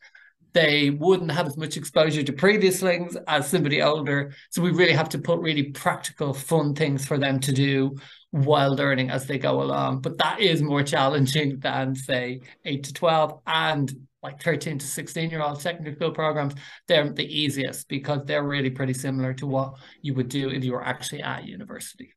They 0.55 0.89
wouldn't 0.89 1.33
have 1.33 1.47
as 1.47 1.59
much 1.59 1.77
exposure 1.77 2.23
to 2.23 2.33
previous 2.33 2.81
things 2.81 3.15
as 3.29 3.47
somebody 3.47 3.83
older. 3.83 4.33
So 4.49 4.63
we 4.63 4.71
really 4.71 4.95
have 4.95 5.11
to 5.11 5.19
put 5.19 5.39
really 5.41 5.65
practical 5.65 6.33
fun 6.33 6.75
things 6.75 7.07
for 7.07 7.19
them 7.19 7.41
to 7.41 7.53
do 7.53 7.97
while 8.31 8.75
learning 8.75 9.11
as 9.11 9.27
they 9.27 9.39
go 9.39 9.63
along. 9.63 10.01
But 10.01 10.19
that 10.19 10.41
is 10.41 10.63
more 10.63 10.83
challenging 10.83 11.59
than, 11.59 11.95
say, 11.95 12.41
8 12.65 12.85
to 12.85 12.93
12 12.93 13.41
and 13.47 14.07
like 14.23 14.43
13 14.43 14.79
to 14.79 14.87
16 14.87 15.31
year 15.31 15.43
old 15.43 15.61
secondary 15.61 15.97
school 15.97 16.13
programs. 16.13 16.55
They're 16.87 17.11
the 17.11 17.25
easiest 17.25 17.89
because 17.89 18.25
they're 18.25 18.43
really 18.43 18.71
pretty 18.71 18.95
similar 18.95 19.35
to 19.35 19.47
what 19.47 19.75
you 20.03 20.15
would 20.15 20.29
do 20.29 20.51
if 20.51 20.65
you 20.65 20.73
were 20.73 20.85
actually 20.85 21.23
at 21.23 21.47
university. 21.47 22.13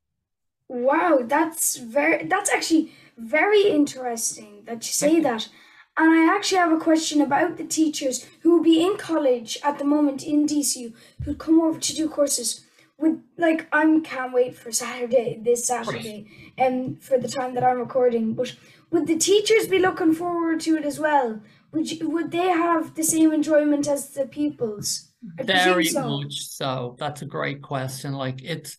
Wow, 0.67 1.19
that's 1.23 1.77
very 1.77 2.25
that's 2.25 2.51
actually 2.51 2.93
very 3.17 3.67
interesting 3.67 4.63
that 4.65 4.85
you 4.85 4.93
say 4.93 5.19
that. 5.19 5.49
And 5.95 6.09
I 6.09 6.35
actually 6.35 6.57
have 6.57 6.71
a 6.71 6.83
question 6.83 7.21
about 7.21 7.57
the 7.57 7.65
teachers 7.65 8.25
who 8.41 8.55
will 8.55 8.63
be 8.63 8.83
in 8.83 8.97
college 8.97 9.59
at 9.63 9.77
the 9.77 9.85
moment 9.85 10.23
in 10.23 10.47
DCU 10.47 10.93
who 11.23 11.35
come 11.35 11.61
over 11.61 11.79
to 11.79 11.95
do 11.95 12.09
courses. 12.09 12.62
Would 13.00 13.21
like 13.38 13.67
I'm 13.71 14.03
can't 14.03 14.33
wait 14.33 14.55
for 14.55 14.71
Saturday, 14.71 15.39
this 15.43 15.65
Saturday, 15.65 16.27
and 16.57 17.01
for 17.03 17.17
the 17.17 17.27
time 17.27 17.55
that 17.55 17.63
I'm 17.63 17.79
recording. 17.79 18.33
But 18.33 18.55
would 18.91 19.07
the 19.07 19.17
teachers 19.17 19.67
be 19.67 19.79
looking 19.79 20.13
forward 20.13 20.59
to 20.62 20.77
it 20.77 20.85
as 20.85 21.00
well? 21.00 21.41
Would 21.71 21.91
you, 21.91 22.09
would 22.09 22.31
they 22.31 22.50
have 22.50 22.93
the 22.93 23.03
same 23.03 23.33
enjoyment 23.33 23.88
as 23.88 24.12
the 24.12 24.27
pupils? 24.27 25.12
I 25.39 25.43
Very 25.43 25.85
so. 25.85 26.07
much 26.07 26.47
so. 26.50 26.95
That's 27.00 27.23
a 27.23 27.25
great 27.25 27.62
question. 27.62 28.13
Like 28.13 28.43
it's 28.43 28.77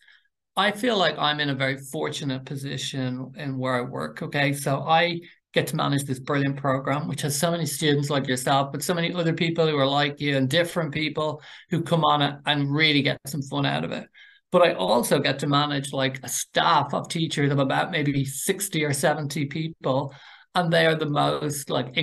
I 0.57 0.71
feel 0.71 0.97
like 0.97 1.19
I'm 1.19 1.41
in 1.41 1.51
a 1.51 1.55
very 1.55 1.79
fortunate 1.79 2.45
position 2.45 3.33
in 3.37 3.59
where 3.59 3.75
I 3.75 3.81
work. 3.81 4.23
Okay. 4.23 4.53
So 4.53 4.85
I 4.87 5.21
get 5.55 5.69
to 5.69 5.77
manage 5.77 6.05
this 6.05 6.19
brilliant 6.19 6.57
program, 6.57 7.07
which 7.07 7.23
has 7.23 7.39
so 7.39 7.51
many 7.51 7.65
students 7.65 8.11
like 8.11 8.27
yourself, 8.27 8.73
but 8.73 8.83
so 8.83 8.93
many 8.93 9.15
other 9.15 9.33
people 9.33 9.67
who 9.67 9.79
are 9.79 9.87
like 9.87 10.21
you 10.21 10.37
and 10.37 10.51
different 10.51 10.93
people 10.93 11.41
who 11.71 11.83
come 11.83 12.05
on 12.05 12.21
it 12.21 12.35
and 12.45 12.75
really 12.75 13.03
get 13.03 13.19
some 13.27 13.41
fun 13.43 13.65
out 13.65 13.85
of 13.85 13.93
it. 13.93 14.09
But 14.51 14.63
I 14.63 14.75
also 14.75 15.19
get 15.21 15.39
to 15.41 15.47
manage 15.47 15.93
like 15.93 16.21
a 16.23 16.29
staff 16.29 16.93
of 16.93 17.09
teachers 17.09 17.51
of 17.51 17.59
about 17.59 17.91
maybe 17.91 18.25
60 18.25 18.85
or 18.85 18.93
70 18.93 19.47
people. 19.47 20.15
And 20.55 20.73
they 20.73 20.87
are 20.87 20.95
the 20.95 21.07
most 21.07 21.71
like 21.71 21.97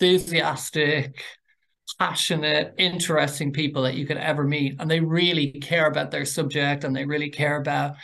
enthusiastic, 0.00 1.22
passionate, 1.98 2.74
interesting 2.78 3.52
people 3.52 3.82
that 3.82 3.94
you 3.94 4.06
could 4.06 4.16
ever 4.16 4.44
meet. 4.44 4.76
And 4.80 4.90
they 4.90 5.00
really 5.00 5.52
care 5.52 5.86
about 5.86 6.10
their 6.10 6.24
subject 6.24 6.84
and 6.84 6.94
they 6.94 7.04
really 7.04 7.30
care 7.30 7.60
about 7.60 7.94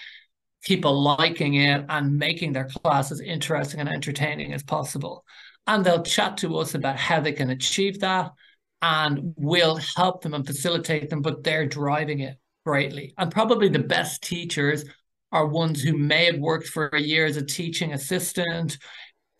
people 0.64 1.02
liking 1.02 1.54
it 1.54 1.85
and 1.88 2.18
making 2.18 2.52
their 2.52 2.68
class 2.68 3.12
as 3.12 3.21
interesting 3.21 3.80
and 3.80 3.88
entertaining 3.88 4.52
as 4.52 4.62
possible. 4.62 5.25
And 5.66 5.85
they'll 5.85 6.02
chat 6.02 6.38
to 6.38 6.56
us 6.59 6.75
about 6.75 6.99
how 6.99 7.21
they 7.21 7.33
can 7.33 7.50
achieve 7.50 8.00
that 8.00 8.33
and 8.83 9.33
we'll 9.37 9.76
help 9.97 10.23
them 10.23 10.35
and 10.35 10.47
facilitate 10.47 11.09
them, 11.09 11.23
but 11.23 11.42
they're 11.42 11.66
driving 11.66 12.21
it 12.21 12.37
greatly. 12.66 13.14
And 13.16 13.30
probably 13.30 13.68
the 13.68 13.78
best 13.78 14.23
teachers 14.23 14.85
are 15.33 15.47
ones 15.47 15.83
who 15.83 15.97
may 15.97 16.26
have 16.26 16.38
worked 16.38 16.68
for 16.68 16.88
a 16.88 17.00
year 17.00 17.26
as 17.26 17.37
a 17.37 17.44
teaching 17.44 17.92
assistant 17.92 18.78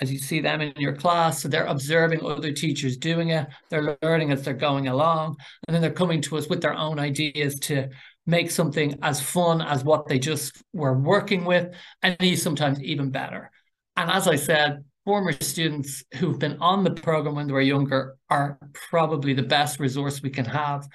as 0.01 0.13
you 0.13 0.19
see 0.19 0.41
them 0.41 0.61
in 0.61 0.73
your 0.77 0.97
class. 0.97 1.41
So 1.41 1.49
they're 1.49 1.67
observing 1.67 2.25
other 2.25 2.53
teachers 2.53 2.97
doing 2.97 3.31
it, 3.31 3.47
they're 3.71 3.97
learning 4.03 4.33
as 4.33 4.43
they're 4.43 4.55
going 4.55 4.89
along, 4.89 5.37
and 5.67 5.75
then 5.75 5.81
they're 5.83 5.91
coming 5.91 6.21
to 6.23 6.37
us 6.37 6.49
with 6.49 6.61
their 6.61 6.75
own 6.75 6.99
ideas 6.99 7.59
to 7.61 7.89
make 8.27 8.51
something 8.51 8.99
as 9.03 9.21
fun 9.21 9.61
as 9.61 9.85
what 9.85 10.09
they 10.09 10.19
just 10.19 10.63
were 10.73 10.99
working 10.99 11.45
with, 11.45 11.75
and 12.03 12.39
sometimes 12.39 12.83
even 12.83 13.11
better. 13.11 13.51
And 13.97 14.11
as 14.11 14.27
I 14.27 14.37
said, 14.37 14.85
former 15.05 15.33
students 15.33 16.03
who've 16.15 16.39
been 16.39 16.57
on 16.61 16.83
the 16.83 16.91
program 16.91 17.35
when 17.35 17.47
they 17.47 17.53
were 17.53 17.61
younger 17.61 18.17
are 18.31 18.59
probably 18.73 19.35
the 19.35 19.43
best 19.43 19.79
resource 19.79 20.23
we 20.23 20.31
can 20.31 20.47
have 20.47 20.89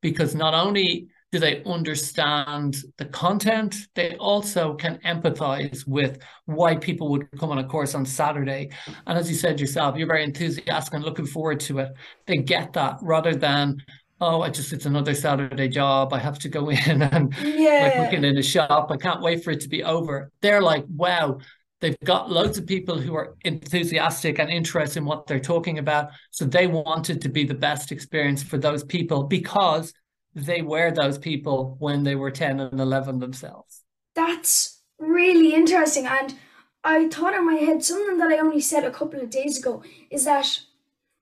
because 0.00 0.34
not 0.34 0.52
only 0.52 1.08
do 1.30 1.38
they 1.38 1.62
understand 1.64 2.76
the 2.98 3.06
content, 3.06 3.74
they 3.94 4.16
also 4.16 4.74
can 4.74 4.98
empathize 4.98 5.86
with 5.86 6.18
why 6.44 6.76
people 6.76 7.08
would 7.08 7.26
come 7.38 7.50
on 7.50 7.58
a 7.58 7.64
course 7.64 7.94
on 7.94 8.04
Saturday. 8.04 8.68
And 9.06 9.16
as 9.16 9.30
you 9.30 9.36
said 9.36 9.58
yourself, 9.58 9.96
you're 9.96 10.06
very 10.06 10.24
enthusiastic 10.24 10.92
and 10.92 11.02
looking 11.02 11.24
forward 11.24 11.60
to 11.60 11.78
it. 11.78 11.92
They 12.26 12.36
get 12.36 12.74
that 12.74 12.98
rather 13.00 13.34
than, 13.34 13.82
oh, 14.22 14.42
I 14.42 14.50
just 14.50 14.72
it's 14.72 14.86
another 14.86 15.14
Saturday 15.14 15.68
job. 15.68 16.12
I 16.12 16.18
have 16.18 16.38
to 16.40 16.48
go 16.48 16.70
in 16.86 17.02
and 17.02 17.34
yeah. 17.42 17.82
like 17.82 17.98
working 17.98 18.24
in 18.24 18.38
a 18.38 18.42
shop. 18.42 18.90
I 18.90 18.96
can't 18.96 19.20
wait 19.20 19.44
for 19.44 19.50
it 19.50 19.60
to 19.60 19.68
be 19.68 19.82
over. 19.82 20.30
They're 20.40 20.62
like, 20.62 20.84
wow, 20.88 21.38
They've 21.82 21.98
got 22.04 22.30
loads 22.30 22.58
of 22.58 22.66
people 22.66 22.96
who 22.96 23.16
are 23.16 23.34
enthusiastic 23.44 24.38
and 24.38 24.48
interested 24.48 25.00
in 25.00 25.04
what 25.04 25.26
they're 25.26 25.40
talking 25.40 25.80
about. 25.80 26.10
So 26.30 26.44
they 26.44 26.68
wanted 26.68 27.20
to 27.22 27.28
be 27.28 27.42
the 27.42 27.54
best 27.54 27.90
experience 27.90 28.40
for 28.40 28.56
those 28.56 28.84
people 28.84 29.24
because 29.24 29.92
they 30.32 30.62
were 30.62 30.92
those 30.92 31.18
people 31.18 31.74
when 31.80 32.04
they 32.04 32.14
were 32.14 32.30
10 32.30 32.60
and 32.60 32.80
11 32.80 33.18
themselves. 33.18 33.82
That's 34.14 34.80
really 35.00 35.54
interesting. 35.54 36.06
And 36.06 36.36
I 36.84 37.08
thought 37.08 37.34
in 37.34 37.44
my 37.44 37.54
head 37.54 37.82
something 37.82 38.16
that 38.18 38.30
I 38.30 38.38
only 38.38 38.60
said 38.60 38.84
a 38.84 38.90
couple 38.92 39.20
of 39.20 39.30
days 39.30 39.58
ago 39.58 39.82
is 40.08 40.24
that 40.24 40.60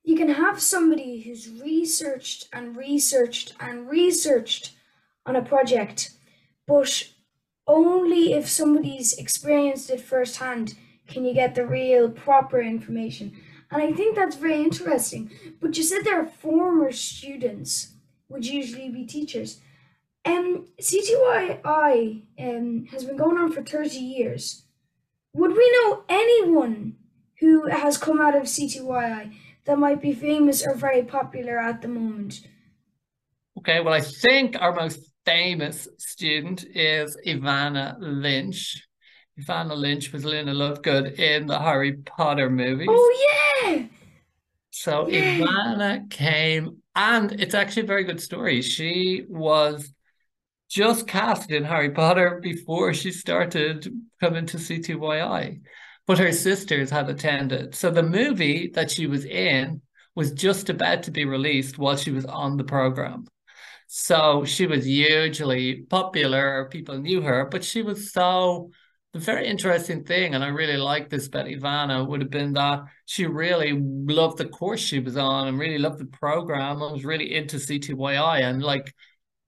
you 0.05 0.17
can 0.17 0.29
have 0.29 0.61
somebody 0.61 1.21
who's 1.21 1.49
researched 1.49 2.49
and 2.53 2.77
researched 2.77 3.55
and 3.61 3.89
researched 3.89 4.73
on 5.27 5.37
a 5.37 5.43
project, 5.43 6.11
but 6.67 7.09
only 7.67 8.33
if 8.33 8.49
somebody's 8.49 9.13
experienced 9.13 9.91
it 9.91 10.01
firsthand 10.01 10.75
can 11.07 11.25
you 11.25 11.35
get 11.35 11.55
the 11.55 11.67
real 11.67 12.09
proper 12.09 12.61
information. 12.61 13.37
And 13.71 13.83
I 13.83 13.93
think 13.93 14.17
that's 14.17 14.37
very 14.37 14.63
interesting. 14.63 15.31
But 15.61 15.77
you 15.77 15.83
said 15.83 16.05
there 16.05 16.21
are 16.21 16.27
former 16.27 16.91
students, 16.93 17.93
would 18.29 18.47
usually 18.47 18.89
be 18.89 19.05
teachers. 19.05 19.61
Um, 20.25 20.67
CTYI 20.81 22.23
um, 22.39 22.87
has 22.91 23.05
been 23.05 23.17
going 23.17 23.39
on 23.39 23.53
for 23.53 23.63
30 23.63 23.97
years. 23.99 24.63
Would 25.35 25.53
we 25.53 25.73
know 25.73 26.05
anyone 26.09 26.97
who 27.39 27.67
has 27.69 27.97
come 27.97 28.21
out 28.21 28.37
of 28.37 28.45
CTYI 28.45 29.33
that 29.65 29.79
might 29.79 30.01
be 30.01 30.15
famous 30.15 30.67
or 30.67 30.75
very 30.75 31.03
popular 31.03 31.59
at 31.59 31.83
the 31.83 31.89
moment? 31.89 32.41
Okay, 33.59 33.81
well, 33.81 33.95
I 33.95 34.01
think 34.01 34.57
our 34.61 34.75
most 34.75 35.01
famous 35.27 35.87
student 35.99 36.65
is 36.75 37.17
Evanna 37.27 37.97
Lynch. 38.01 38.87
Evanna 39.37 39.75
Lynch 39.75 40.13
was 40.13 40.25
Luna 40.25 40.53
Lovegood 40.53 41.19
in 41.19 41.47
the 41.47 41.59
Harry 41.59 41.95
Potter 41.95 42.51
movies. 42.51 42.89
Oh 42.91 43.63
yeah. 43.65 43.87
So 44.71 45.09
yeah. 45.09 45.37
Evanna 45.37 46.07
came, 46.09 46.79
and 46.95 47.33
it's 47.41 47.55
actually 47.55 47.83
a 47.83 47.87
very 47.87 48.05
good 48.05 48.21
story. 48.21 48.63
She 48.63 49.25
was 49.29 49.93
just 50.69 51.07
cast 51.07 51.51
in 51.51 51.65
Harry 51.65 51.91
Potter 51.91 52.39
before 52.43 52.95
she 52.95 53.11
started 53.11 53.93
coming 54.21 54.47
to 54.47 54.57
CTYI, 54.57 55.61
but 56.11 56.19
her 56.19 56.33
sisters 56.33 56.91
had 56.91 57.09
attended. 57.09 57.73
So 57.73 57.89
the 57.89 58.03
movie 58.03 58.69
that 58.75 58.91
she 58.91 59.07
was 59.07 59.25
in 59.25 59.81
was 60.17 60.33
just 60.33 60.69
about 60.69 61.05
to 61.05 61.13
be 61.13 61.25
released 61.25 61.79
while 61.79 61.97
she 61.97 62.11
was 62.11 62.25
on 62.25 62.57
the 62.57 62.65
program. 62.65 63.29
So 63.87 64.45
she 64.45 64.67
was 64.67 64.85
hugely 64.85 65.83
popular, 65.89 66.69
people 66.69 66.99
knew 66.99 67.21
her, 67.21 67.45
but 67.45 67.63
she 67.63 67.83
was 67.83 68.13
so 68.13 68.73
the 69.13 69.21
very 69.21 69.47
interesting 69.47 70.03
thing, 70.03 70.35
and 70.35 70.43
I 70.43 70.49
really 70.49 70.79
like 70.79 71.11
this 71.11 71.29
Betty 71.29 71.55
Vanna, 71.55 72.03
would 72.03 72.23
have 72.23 72.31
been 72.31 72.55
that 72.55 72.81
she 73.07 73.27
really 73.27 73.81
loved 73.81 74.39
the 74.39 74.49
course 74.49 74.81
she 74.81 74.99
was 74.99 75.17
on 75.17 75.47
and 75.47 75.61
really 75.61 75.79
loved 75.79 76.01
the 76.01 76.07
program 76.07 76.83
and 76.83 76.93
was 76.93 77.05
really 77.05 77.37
into 77.37 77.59
CTYI 77.59 78.43
and 78.43 78.61
like 78.61 78.93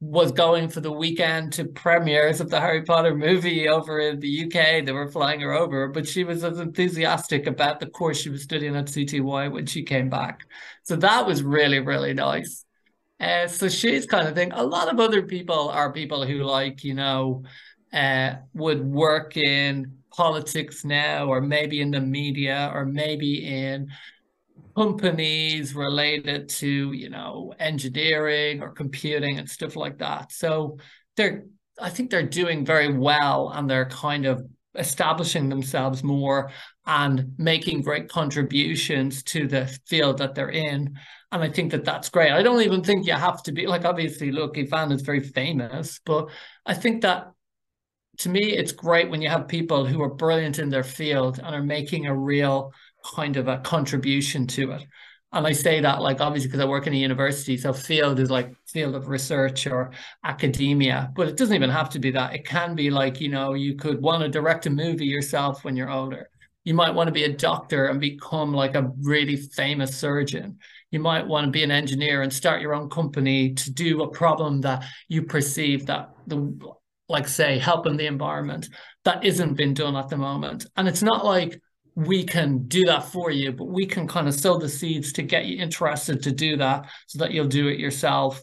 was 0.02 0.32
going 0.32 0.68
for 0.68 0.80
the 0.80 0.90
weekend 0.90 1.52
to 1.52 1.64
premieres 1.64 2.40
of 2.40 2.50
the 2.50 2.58
Harry 2.58 2.82
Potter 2.82 3.14
movie 3.14 3.68
over 3.68 4.00
in 4.00 4.18
the 4.18 4.44
UK. 4.44 4.84
They 4.84 4.90
were 4.90 5.08
flying 5.08 5.38
her 5.38 5.52
over, 5.52 5.86
but 5.86 6.08
she 6.08 6.24
was 6.24 6.42
as 6.42 6.58
enthusiastic 6.58 7.46
about 7.46 7.78
the 7.78 7.86
course 7.86 8.20
she 8.20 8.28
was 8.28 8.42
studying 8.42 8.74
at 8.74 8.86
CTY 8.86 9.52
when 9.52 9.64
she 9.64 9.84
came 9.84 10.10
back. 10.10 10.40
So 10.82 10.96
that 10.96 11.24
was 11.24 11.44
really, 11.44 11.78
really 11.78 12.14
nice. 12.14 12.64
Uh, 13.20 13.46
so 13.46 13.68
she's 13.68 14.04
kind 14.04 14.26
of 14.26 14.34
thing. 14.34 14.50
A 14.50 14.64
lot 14.64 14.92
of 14.92 14.98
other 14.98 15.22
people 15.22 15.68
are 15.68 15.92
people 15.92 16.26
who 16.26 16.42
like, 16.42 16.82
you 16.82 16.94
know, 16.94 17.44
uh, 17.92 18.34
would 18.54 18.84
work 18.84 19.36
in 19.36 19.98
politics 20.10 20.84
now, 20.84 21.26
or 21.28 21.40
maybe 21.40 21.80
in 21.80 21.92
the 21.92 22.00
media, 22.00 22.72
or 22.74 22.84
maybe 22.84 23.46
in 23.46 23.86
companies 24.76 25.74
related 25.74 26.48
to, 26.48 26.92
you 26.92 27.10
know, 27.10 27.54
engineering 27.58 28.62
or 28.62 28.70
computing 28.70 29.38
and 29.38 29.48
stuff 29.48 29.76
like 29.76 29.98
that. 29.98 30.32
So 30.32 30.78
they're, 31.16 31.44
I 31.80 31.90
think 31.90 32.10
they're 32.10 32.26
doing 32.26 32.64
very 32.64 32.92
well 32.92 33.50
and 33.54 33.68
they're 33.68 33.88
kind 33.88 34.26
of 34.26 34.42
establishing 34.74 35.48
themselves 35.48 36.02
more 36.02 36.50
and 36.86 37.34
making 37.38 37.82
great 37.82 38.08
contributions 38.08 39.22
to 39.22 39.46
the 39.46 39.66
field 39.86 40.18
that 40.18 40.34
they're 40.34 40.50
in. 40.50 40.96
And 41.30 41.42
I 41.42 41.48
think 41.48 41.70
that 41.72 41.84
that's 41.84 42.08
great. 42.08 42.32
I 42.32 42.42
don't 42.42 42.62
even 42.62 42.82
think 42.82 43.06
you 43.06 43.12
have 43.12 43.42
to 43.44 43.52
be 43.52 43.66
like, 43.66 43.84
obviously, 43.84 44.32
look, 44.32 44.56
Evanna 44.58 44.94
is 44.94 45.02
very 45.02 45.20
famous, 45.20 46.00
but 46.04 46.28
I 46.66 46.74
think 46.74 47.02
that 47.02 47.32
to 48.18 48.28
me, 48.28 48.40
it's 48.40 48.72
great 48.72 49.10
when 49.10 49.22
you 49.22 49.28
have 49.28 49.48
people 49.48 49.86
who 49.86 50.02
are 50.02 50.14
brilliant 50.14 50.58
in 50.58 50.68
their 50.68 50.84
field 50.84 51.38
and 51.38 51.54
are 51.54 51.62
making 51.62 52.06
a 52.06 52.14
real 52.14 52.72
kind 53.14 53.36
of 53.36 53.48
a 53.48 53.58
contribution 53.58 54.46
to 54.48 54.72
it. 54.72 54.84
And 55.34 55.46
I 55.46 55.52
say 55.52 55.80
that 55.80 56.02
like 56.02 56.20
obviously 56.20 56.48
because 56.48 56.60
I 56.60 56.66
work 56.66 56.86
in 56.86 56.92
a 56.92 56.96
university, 56.96 57.56
so 57.56 57.72
field 57.72 58.20
is 58.20 58.30
like 58.30 58.54
field 58.66 58.94
of 58.94 59.08
research 59.08 59.66
or 59.66 59.92
academia, 60.24 61.10
but 61.16 61.28
it 61.28 61.36
doesn't 61.36 61.54
even 61.54 61.70
have 61.70 61.88
to 61.90 61.98
be 61.98 62.10
that. 62.10 62.34
It 62.34 62.46
can 62.46 62.74
be 62.74 62.90
like, 62.90 63.20
you 63.20 63.30
know, 63.30 63.54
you 63.54 63.74
could 63.76 64.02
want 64.02 64.22
to 64.22 64.28
direct 64.28 64.66
a 64.66 64.70
movie 64.70 65.06
yourself 65.06 65.64
when 65.64 65.74
you're 65.74 65.90
older. 65.90 66.28
You 66.64 66.74
might 66.74 66.94
want 66.94 67.08
to 67.08 67.12
be 67.12 67.24
a 67.24 67.32
doctor 67.32 67.86
and 67.86 67.98
become 68.00 68.52
like 68.52 68.74
a 68.74 68.92
really 69.00 69.36
famous 69.36 69.96
surgeon 69.96 70.58
you 70.92 71.00
might 71.00 71.26
want 71.26 71.46
to 71.46 71.50
be 71.50 71.64
an 71.64 71.70
engineer 71.72 72.22
and 72.22 72.32
start 72.32 72.60
your 72.60 72.74
own 72.74 72.88
company 72.88 73.54
to 73.54 73.72
do 73.72 74.02
a 74.02 74.10
problem 74.10 74.60
that 74.60 74.84
you 75.08 75.22
perceive 75.22 75.86
that 75.86 76.10
the 76.28 76.56
like 77.08 77.26
say 77.26 77.58
helping 77.58 77.96
the 77.96 78.06
environment 78.06 78.68
that 79.04 79.24
isn't 79.24 79.54
being 79.54 79.74
done 79.74 79.96
at 79.96 80.08
the 80.08 80.16
moment 80.16 80.66
and 80.76 80.86
it's 80.86 81.02
not 81.02 81.24
like 81.24 81.60
we 81.94 82.24
can 82.24 82.66
do 82.68 82.84
that 82.84 83.04
for 83.04 83.30
you 83.30 83.52
but 83.52 83.66
we 83.66 83.86
can 83.86 84.08
kind 84.08 84.26
of 84.26 84.34
sow 84.34 84.58
the 84.58 84.68
seeds 84.68 85.12
to 85.12 85.22
get 85.22 85.44
you 85.44 85.58
interested 85.58 86.22
to 86.22 86.32
do 86.32 86.56
that 86.56 86.86
so 87.06 87.18
that 87.18 87.32
you'll 87.32 87.46
do 87.46 87.68
it 87.68 87.78
yourself. 87.78 88.42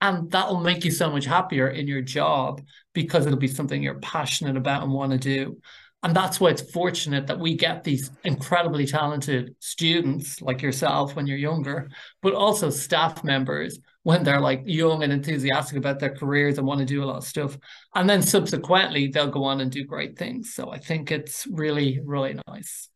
And 0.00 0.30
that'll 0.30 0.60
make 0.60 0.84
you 0.84 0.90
so 0.90 1.10
much 1.10 1.24
happier 1.24 1.68
in 1.68 1.88
your 1.88 2.02
job 2.02 2.60
because 2.92 3.24
it'll 3.24 3.38
be 3.38 3.48
something 3.48 3.82
you're 3.82 3.98
passionate 4.00 4.56
about 4.56 4.82
and 4.82 4.92
want 4.92 5.12
to 5.12 5.18
do. 5.18 5.58
And 6.02 6.14
that's 6.14 6.38
why 6.38 6.50
it's 6.50 6.70
fortunate 6.70 7.26
that 7.26 7.40
we 7.40 7.56
get 7.56 7.82
these 7.82 8.10
incredibly 8.22 8.86
talented 8.86 9.56
students 9.58 10.42
like 10.42 10.62
yourself 10.62 11.16
when 11.16 11.26
you're 11.26 11.38
younger, 11.38 11.88
but 12.22 12.34
also 12.34 12.70
staff 12.70 13.24
members 13.24 13.78
when 14.06 14.22
they're 14.22 14.40
like 14.40 14.62
young 14.64 15.02
and 15.02 15.12
enthusiastic 15.12 15.76
about 15.76 15.98
their 15.98 16.14
careers 16.14 16.58
and 16.58 16.66
want 16.66 16.78
to 16.78 16.86
do 16.86 17.02
a 17.02 17.04
lot 17.04 17.16
of 17.16 17.24
stuff. 17.24 17.58
And 17.96 18.08
then 18.08 18.22
subsequently, 18.22 19.08
they'll 19.08 19.26
go 19.26 19.42
on 19.42 19.60
and 19.60 19.68
do 19.68 19.82
great 19.82 20.16
things. 20.16 20.54
So 20.54 20.70
I 20.70 20.78
think 20.78 21.10
it's 21.10 21.44
really, 21.48 21.98
really 22.04 22.38
nice. 22.46 22.88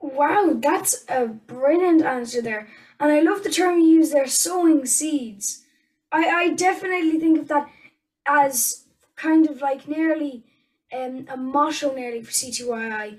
Wow, 0.00 0.56
that's 0.56 1.04
a 1.10 1.26
brilliant 1.26 2.02
answer 2.02 2.40
there. 2.40 2.66
And 2.98 3.12
I 3.12 3.20
love 3.20 3.42
the 3.42 3.50
term 3.50 3.78
you 3.78 3.98
use 3.98 4.10
there, 4.10 4.26
sowing 4.26 4.86
seeds. 4.86 5.66
I, 6.10 6.28
I 6.30 6.48
definitely 6.54 7.20
think 7.20 7.40
of 7.40 7.48
that 7.48 7.68
as 8.24 8.86
kind 9.16 9.46
of 9.50 9.60
like 9.60 9.86
nearly 9.86 10.44
um, 10.94 11.26
a 11.28 11.36
motto 11.36 11.94
nearly 11.94 12.22
for 12.22 12.32
CTYI. 12.32 13.18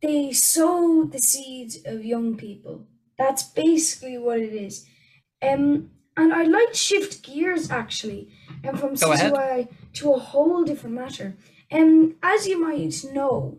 They 0.00 0.30
sow 0.30 1.08
the 1.10 1.18
seeds 1.18 1.78
of 1.84 2.04
young 2.04 2.36
people. 2.36 2.86
That's 3.18 3.42
basically 3.42 4.16
what 4.16 4.38
it 4.38 4.52
is. 4.54 4.86
Um, 5.42 5.90
and 6.16 6.32
I'd 6.32 6.48
like 6.48 6.72
to 6.72 6.78
shift 6.78 7.22
gears 7.22 7.70
actually 7.70 8.28
and 8.62 8.78
from 8.78 8.94
Go 8.94 9.12
ahead. 9.12 9.68
to 9.94 10.12
a 10.12 10.18
whole 10.18 10.64
different 10.64 10.96
matter. 10.96 11.36
Um, 11.72 12.16
as 12.22 12.46
you 12.46 12.60
might 12.60 13.04
know, 13.12 13.58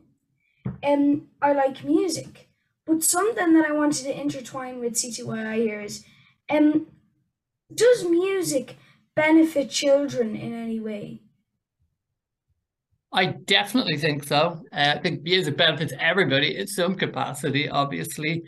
um, 0.84 1.28
I 1.42 1.54
like 1.54 1.84
music, 1.84 2.50
but 2.86 3.04
something 3.04 3.54
that 3.54 3.66
I 3.66 3.74
wanted 3.74 4.04
to 4.04 4.20
intertwine 4.20 4.80
with 4.80 4.94
CTYI 4.94 5.56
here 5.58 5.82
is, 5.82 6.06
um, 6.50 6.88
does 7.74 8.06
music 8.08 8.78
benefit 9.16 9.70
children 9.70 10.36
in 10.36 10.54
any 10.54 10.80
way? 10.80 11.22
I 13.12 13.28
definitely 13.28 13.98
think 13.98 14.26
so. 14.26 14.62
Uh, 14.74 14.96
I 14.96 15.00
think 15.00 15.24
music 15.24 15.56
benefits 15.56 15.94
everybody 16.00 16.58
in 16.58 16.68
some 16.68 16.96
capacity, 16.96 17.70
obviously. 17.70 18.44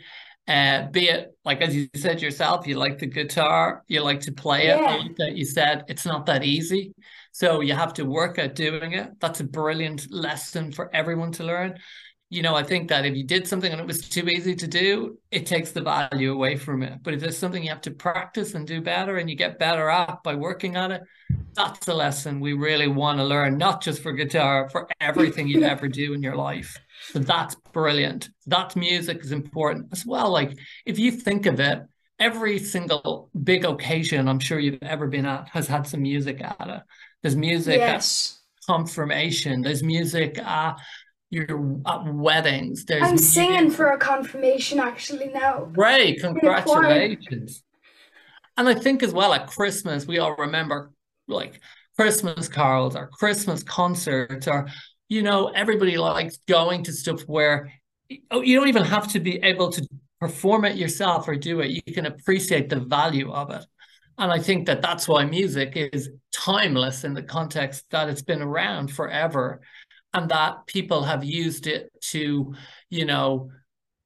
Uh, 0.48 0.86
be 0.90 1.08
it 1.08 1.36
like 1.44 1.60
as 1.60 1.76
you 1.76 1.88
said 1.94 2.22
yourself, 2.22 2.66
you 2.66 2.76
like 2.76 2.98
the 2.98 3.06
guitar, 3.06 3.84
you 3.86 4.00
like 4.02 4.20
to 4.20 4.32
play 4.32 4.68
it. 4.68 4.80
Yeah. 4.80 4.96
Like 4.96 5.16
that 5.16 5.36
you 5.36 5.44
said 5.44 5.84
it's 5.88 6.06
not 6.06 6.24
that 6.26 6.42
easy, 6.42 6.94
so 7.32 7.60
you 7.60 7.74
have 7.74 7.92
to 7.94 8.06
work 8.06 8.38
at 8.38 8.54
doing 8.54 8.92
it. 8.92 9.10
That's 9.20 9.40
a 9.40 9.44
brilliant 9.44 10.10
lesson 10.10 10.72
for 10.72 10.94
everyone 10.94 11.32
to 11.32 11.44
learn. 11.44 11.78
You 12.30 12.42
know, 12.42 12.54
I 12.54 12.62
think 12.62 12.88
that 12.88 13.04
if 13.04 13.14
you 13.14 13.24
did 13.24 13.46
something 13.46 13.70
and 13.70 13.80
it 13.80 13.86
was 13.86 14.06
too 14.06 14.26
easy 14.28 14.54
to 14.56 14.66
do, 14.66 15.18
it 15.30 15.46
takes 15.46 15.72
the 15.72 15.80
value 15.82 16.32
away 16.32 16.56
from 16.56 16.82
it. 16.82 17.02
But 17.02 17.14
if 17.14 17.20
there's 17.20 17.38
something 17.38 17.62
you 17.62 17.70
have 17.70 17.80
to 17.82 17.90
practice 17.90 18.54
and 18.54 18.66
do 18.66 18.80
better, 18.80 19.16
and 19.18 19.28
you 19.28 19.36
get 19.36 19.58
better 19.58 19.88
at 19.88 20.22
by 20.22 20.34
working 20.34 20.76
at 20.76 20.90
it, 20.90 21.02
that's 21.54 21.88
a 21.88 21.94
lesson 21.94 22.40
we 22.40 22.52
really 22.54 22.88
want 22.88 23.18
to 23.18 23.24
learn, 23.24 23.58
not 23.58 23.82
just 23.82 24.02
for 24.02 24.12
guitar, 24.12 24.68
for 24.70 24.88
everything 25.00 25.48
you 25.48 25.62
ever 25.62 25.88
do 25.88 26.12
in 26.14 26.22
your 26.22 26.36
life. 26.36 26.78
So 27.12 27.18
that's 27.20 27.54
brilliant. 27.72 28.30
That 28.46 28.76
music 28.76 29.24
is 29.24 29.32
important 29.32 29.88
as 29.92 30.04
well. 30.04 30.30
Like 30.30 30.58
if 30.84 30.98
you 30.98 31.10
think 31.10 31.46
of 31.46 31.58
it, 31.60 31.82
every 32.18 32.58
single 32.58 33.30
big 33.42 33.64
occasion 33.64 34.28
I'm 34.28 34.40
sure 34.40 34.58
you've 34.58 34.82
ever 34.82 35.06
been 35.06 35.26
at 35.26 35.48
has 35.50 35.66
had 35.66 35.86
some 35.86 36.02
music 36.02 36.42
at 36.42 36.56
it. 36.68 36.82
There's 37.22 37.36
music 37.36 37.78
Yes. 37.78 38.40
at 38.60 38.66
confirmation. 38.66 39.62
There's 39.62 39.82
music 39.82 40.38
at 40.38 40.76
your 41.30 41.80
at 41.86 42.04
weddings. 42.12 42.84
There's 42.84 43.02
I'm 43.02 43.18
singing 43.18 43.70
for 43.70 43.90
a 43.90 43.98
confirmation 43.98 44.78
actually 44.78 45.28
now. 45.28 45.66
Great, 45.72 46.20
congratulations. 46.20 47.62
And 48.56 48.68
I 48.68 48.74
think 48.74 49.02
as 49.02 49.12
well 49.12 49.32
at 49.32 49.46
Christmas, 49.46 50.06
we 50.06 50.18
all 50.18 50.34
remember 50.36 50.90
like 51.28 51.60
Christmas 51.96 52.48
carols 52.48 52.96
or 52.96 53.08
Christmas 53.08 53.62
concerts 53.62 54.48
or, 54.48 54.68
you 55.08 55.22
know, 55.22 55.48
everybody 55.48 55.96
likes 55.96 56.38
going 56.46 56.84
to 56.84 56.92
stuff 56.92 57.22
where 57.22 57.72
oh, 58.30 58.42
you 58.42 58.56
don't 58.56 58.68
even 58.68 58.84
have 58.84 59.08
to 59.12 59.20
be 59.20 59.36
able 59.42 59.70
to 59.72 59.86
perform 60.20 60.64
it 60.64 60.76
yourself 60.76 61.28
or 61.28 61.36
do 61.36 61.60
it. 61.60 61.70
You 61.70 61.94
can 61.94 62.06
appreciate 62.06 62.68
the 62.68 62.80
value 62.80 63.30
of 63.32 63.50
it. 63.50 63.64
And 64.18 64.32
I 64.32 64.38
think 64.40 64.66
that 64.66 64.82
that's 64.82 65.06
why 65.06 65.24
music 65.24 65.74
is 65.76 66.10
timeless 66.32 67.04
in 67.04 67.14
the 67.14 67.22
context 67.22 67.84
that 67.90 68.08
it's 68.08 68.22
been 68.22 68.42
around 68.42 68.92
forever 68.92 69.60
and 70.12 70.28
that 70.30 70.66
people 70.66 71.04
have 71.04 71.22
used 71.22 71.66
it 71.66 71.90
to, 72.00 72.54
you 72.90 73.04
know, 73.04 73.50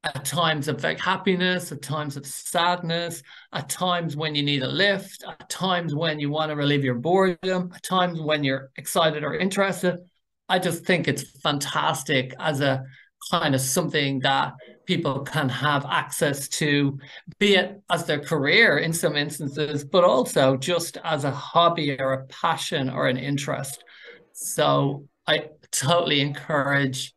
at 0.05 0.25
times 0.25 0.69
of 0.69 0.83
like 0.83 0.99
happiness, 0.99 1.71
at 1.73 1.81
times 1.81 2.17
of 2.17 2.27
sadness, 2.27 3.23
at 3.53 3.69
times 3.69 4.17
when 4.17 4.35
you 4.35 4.43
need 4.43 4.63
a 4.63 4.69
lift, 4.69 5.25
at 5.27 5.49
times 5.49 5.95
when 5.95 6.19
you 6.19 6.29
want 6.29 6.51
to 6.51 6.57
relieve 6.57 6.85
your 6.85 6.97
boredom, 6.97 7.71
at 7.75 7.83
times 7.83 8.21
when 8.21 8.43
you're 8.43 8.71
excited 8.77 9.23
or 9.23 9.35
interested. 9.35 9.99
I 10.53 10.59
just 10.59 10.85
think 10.85 11.09
it's 11.09 11.23
fantastic 11.41 12.35
as 12.39 12.61
a 12.61 12.85
kind 13.31 13.55
of 13.55 13.61
something 13.63 14.19
that 14.21 14.53
people 14.85 15.21
can 15.21 15.49
have 15.49 15.87
access 15.87 16.47
to, 16.61 16.99
be 17.39 17.55
it 17.55 17.81
as 17.89 18.05
their 18.05 18.21
career 18.21 18.77
in 18.77 18.93
some 18.93 19.17
instances, 19.17 19.83
but 19.83 20.05
also 20.05 20.59
just 20.59 20.99
as 21.05 21.25
a 21.25 21.31
hobby 21.31 21.99
or 21.99 22.13
a 22.13 22.27
passion 22.27 22.91
or 22.91 23.09
an 23.09 23.17
interest. 23.17 23.83
So 24.35 25.09
I 25.27 25.49
totally 25.71 26.21
encourage 26.21 27.15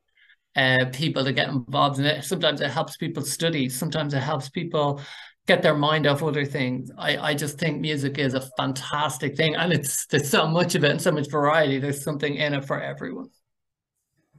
uh, 0.56 0.86
people 0.94 1.26
to 1.26 1.34
get 1.34 1.50
involved 1.50 2.00
in 2.00 2.06
it. 2.06 2.24
Sometimes 2.24 2.62
it 2.62 2.72
helps 2.72 2.96
people 2.96 3.24
study. 3.24 3.68
Sometimes 3.68 4.14
it 4.14 4.24
helps 4.24 4.48
people 4.48 5.02
get 5.48 5.62
their 5.62 5.76
mind 5.76 6.08
off 6.08 6.24
other 6.24 6.46
things. 6.46 6.92
I, 6.98 7.18
I 7.18 7.34
just 7.34 7.58
think 7.58 7.80
music 7.80 8.18
is 8.18 8.34
a 8.34 8.42
fantastic 8.58 9.38
thing, 9.38 9.56
and 9.56 9.72
it's 9.72 10.06
there's 10.08 10.30
so 10.30 10.48
much 10.48 10.76
of 10.76 10.84
it 10.84 10.92
and 10.92 11.02
so 11.02 11.12
much 11.12 11.30
variety. 11.30 11.80
There's 11.80 12.04
something 12.04 12.36
in 12.36 12.54
it 12.54 12.66
for 12.66 12.82
everyone. 12.82 13.30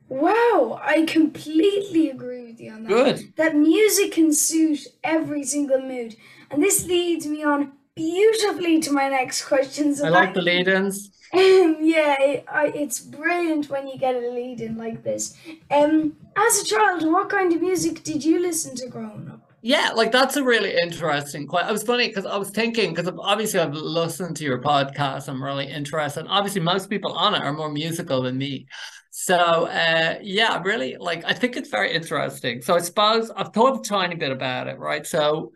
Wow, 0.09 0.81
I 0.83 1.05
completely 1.07 2.11
agree 2.11 2.47
with 2.47 2.61
you 2.61 2.73
on 2.73 2.85
that. 2.85 2.89
Good. 2.89 3.33
That 3.37 3.57
music 3.57 4.13
can 4.13 4.33
suit 4.33 4.87
every 5.03 5.43
single 5.43 5.81
mood. 5.81 6.17
And 6.51 6.63
this 6.63 6.87
leads 6.87 7.27
me 7.27 7.43
on 7.43 7.73
beautifully 7.97 8.81
to 8.83 8.93
my 8.93 9.09
next 9.09 9.45
question. 9.47 9.97
So 9.97 10.07
I 10.07 10.11
like 10.11 10.35
the 10.35 10.43
lead-ins. 10.43 11.11
Um, 11.33 11.79
yeah, 11.81 12.15
it, 12.21 12.45
I, 12.49 12.67
it's 12.69 13.01
brilliant 13.01 13.69
when 13.69 13.89
you 13.89 13.99
get 13.99 14.15
a 14.15 14.31
lead 14.31 14.61
in 14.61 14.77
like 14.77 15.03
this. 15.03 15.37
Um, 15.73 16.17
as 16.37 16.61
a 16.61 16.65
child, 16.65 17.05
what 17.05 17.29
kind 17.29 17.53
of 17.53 17.61
music 17.61 18.05
did 18.05 18.25
you 18.25 18.39
listen 18.39 18.77
to 18.77 18.87
growing 18.87 19.29
up? 19.29 19.46
Yeah, 19.63 19.91
like 19.95 20.13
that's 20.13 20.37
a 20.37 20.45
really 20.45 20.77
interesting 20.81 21.47
question. 21.47 21.69
I 21.69 21.73
was 21.73 21.83
funny 21.83 22.09
because 22.09 22.27
I 22.27 22.37
was 22.37 22.51
thinking 22.51 22.95
because 22.95 23.11
obviously 23.19 23.59
I've 23.61 23.75
listened 23.75 24.37
to 24.37 24.45
your 24.45 24.61
podcast. 24.61 25.29
I'm 25.29 25.43
really 25.43 25.67
interested. 25.67 26.27
Obviously, 26.29 26.61
most 26.61 26.89
people 26.89 27.13
on 27.13 27.35
it 27.35 27.43
are 27.43 27.53
more 27.53 27.71
musical 27.71 28.23
than 28.23 28.39
me. 28.39 28.67
So 29.11 29.37
uh, 29.67 30.19
yeah, 30.23 30.61
really 30.63 30.97
like 31.01 31.25
I 31.25 31.33
think 31.33 31.57
it's 31.57 31.71
very 31.71 31.93
interesting. 31.93 32.61
So 32.63 32.75
I 32.75 32.81
suppose 32.81 33.31
I've 33.31 33.53
thought 33.53 33.85
a 33.85 33.89
tiny 33.89 34.15
bit 34.15 34.31
about 34.31 34.69
it, 34.69 34.79
right? 34.79 35.07
So 35.07 35.53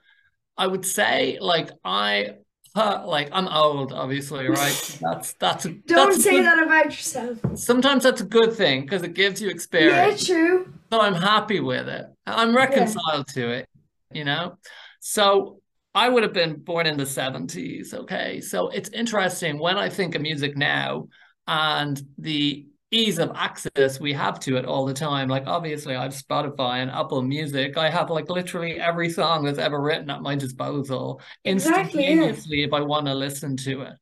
I 0.56 0.66
would 0.66 0.84
say 0.84 1.38
like 1.40 1.70
I 1.84 2.30
uh, 2.74 3.02
like 3.06 3.28
I'm 3.32 3.48
old, 3.48 3.92
obviously, 3.92 4.48
right? 4.48 4.98
That's 5.02 5.34
that's 5.34 5.66
a, 5.66 5.70
Don't 5.70 6.10
that's 6.10 6.22
say 6.24 6.32
good- 6.38 6.46
that 6.46 6.62
about 6.62 6.86
yourself. 6.86 7.38
Sometimes 7.54 8.04
that's 8.04 8.20
a 8.20 8.24
good 8.24 8.54
thing 8.54 8.82
because 8.82 9.02
it 9.02 9.14
gives 9.14 9.42
you 9.42 9.50
experience. 9.50 10.28
Yeah, 10.28 10.34
true. 10.34 10.72
So 10.92 11.00
I'm 11.00 11.14
happy 11.14 11.60
with 11.60 11.88
it. 11.88 12.06
I'm 12.26 12.54
reconciled 12.56 13.26
to 13.34 13.48
it, 13.50 13.68
you 14.12 14.25
know? 14.25 14.59
So 15.01 15.61
I 15.94 16.09
would 16.09 16.23
have 16.23 16.33
been 16.33 16.57
born 16.57 16.87
in 16.87 16.96
the 16.96 17.05
70s, 17.07 17.94
okay? 17.94 18.40
So 18.40 18.68
it's 18.68 18.90
interesting 18.90 19.59
when 19.59 19.77
I 19.77 19.88
think 19.88 20.14
of 20.14 20.23
music 20.23 20.57
now 20.57 21.09
and 21.46 22.01
the 22.18 22.66
ease 22.92 23.18
of 23.18 23.31
access 23.37 24.01
we 24.01 24.12
have 24.12 24.40
to 24.40 24.57
it 24.57 24.64
all 24.64 24.85
the 24.85 24.94
time. 24.94 25.29
Like 25.29 25.46
obviously 25.46 25.94
I 25.94 26.03
have 26.03 26.12
Spotify 26.12 26.83
and 26.83 26.90
Apple 26.90 27.23
Music. 27.23 27.77
I 27.77 27.88
have 27.88 28.11
like 28.11 28.29
literally 28.29 28.81
every 28.81 29.11
song 29.11 29.44
that's 29.44 29.59
ever 29.59 29.81
written 29.81 30.11
at 30.11 30.23
my 30.23 30.35
disposal 30.35 31.20
Exactly, 31.44 32.03
yeah. 32.03 32.11
instantaneously 32.11 32.62
if 32.62 32.73
I 32.73 32.81
want 32.81 33.07
to 33.07 33.14
listen 33.14 33.57
to 33.59 33.83
it. 33.83 33.94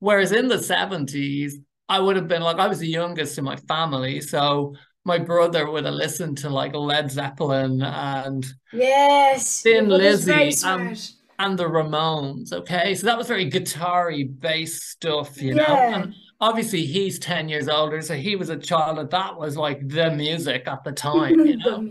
Whereas 0.00 0.32
in 0.32 0.48
the 0.48 0.56
70s, 0.56 1.52
I 1.88 2.00
would 2.00 2.16
have 2.16 2.28
been 2.28 2.42
like, 2.42 2.58
I 2.58 2.68
was 2.68 2.78
the 2.78 2.88
youngest 2.88 3.38
in 3.38 3.44
my 3.44 3.56
family. 3.56 4.20
So 4.20 4.74
my 5.06 5.18
brother 5.18 5.70
would 5.70 5.84
have 5.84 5.94
listened 5.94 6.36
to 6.38 6.50
like 6.50 6.74
Led 6.74 7.10
Zeppelin 7.12 7.80
and 7.80 8.44
Yes. 8.72 9.62
Thin 9.62 9.88
your 9.88 9.98
brother's 9.98 10.24
very 10.24 10.46
Lizzy, 10.46 10.56
smart. 10.56 11.10
and 11.38 11.58
the 11.58 11.64
Ramones. 11.64 12.52
Okay. 12.52 12.94
So 12.96 13.06
that 13.06 13.16
was 13.16 13.28
very 13.28 13.44
guitar-y 13.44 14.24
bass 14.40 14.82
stuff, 14.82 15.40
you 15.40 15.54
know. 15.54 15.64
And 15.64 16.14
obviously 16.40 16.84
he's 16.84 17.18
10 17.18 17.48
years 17.48 17.68
older, 17.68 18.02
so 18.02 18.14
he 18.14 18.36
was 18.36 18.48
a 18.50 18.56
child 18.56 18.98
and 18.98 19.10
that 19.10 19.38
was 19.38 19.56
like 19.56 19.86
the 19.88 20.10
music 20.10 20.64
at 20.66 20.84
the 20.84 20.92
time, 20.92 21.40
you 21.44 21.56
know. 21.56 21.88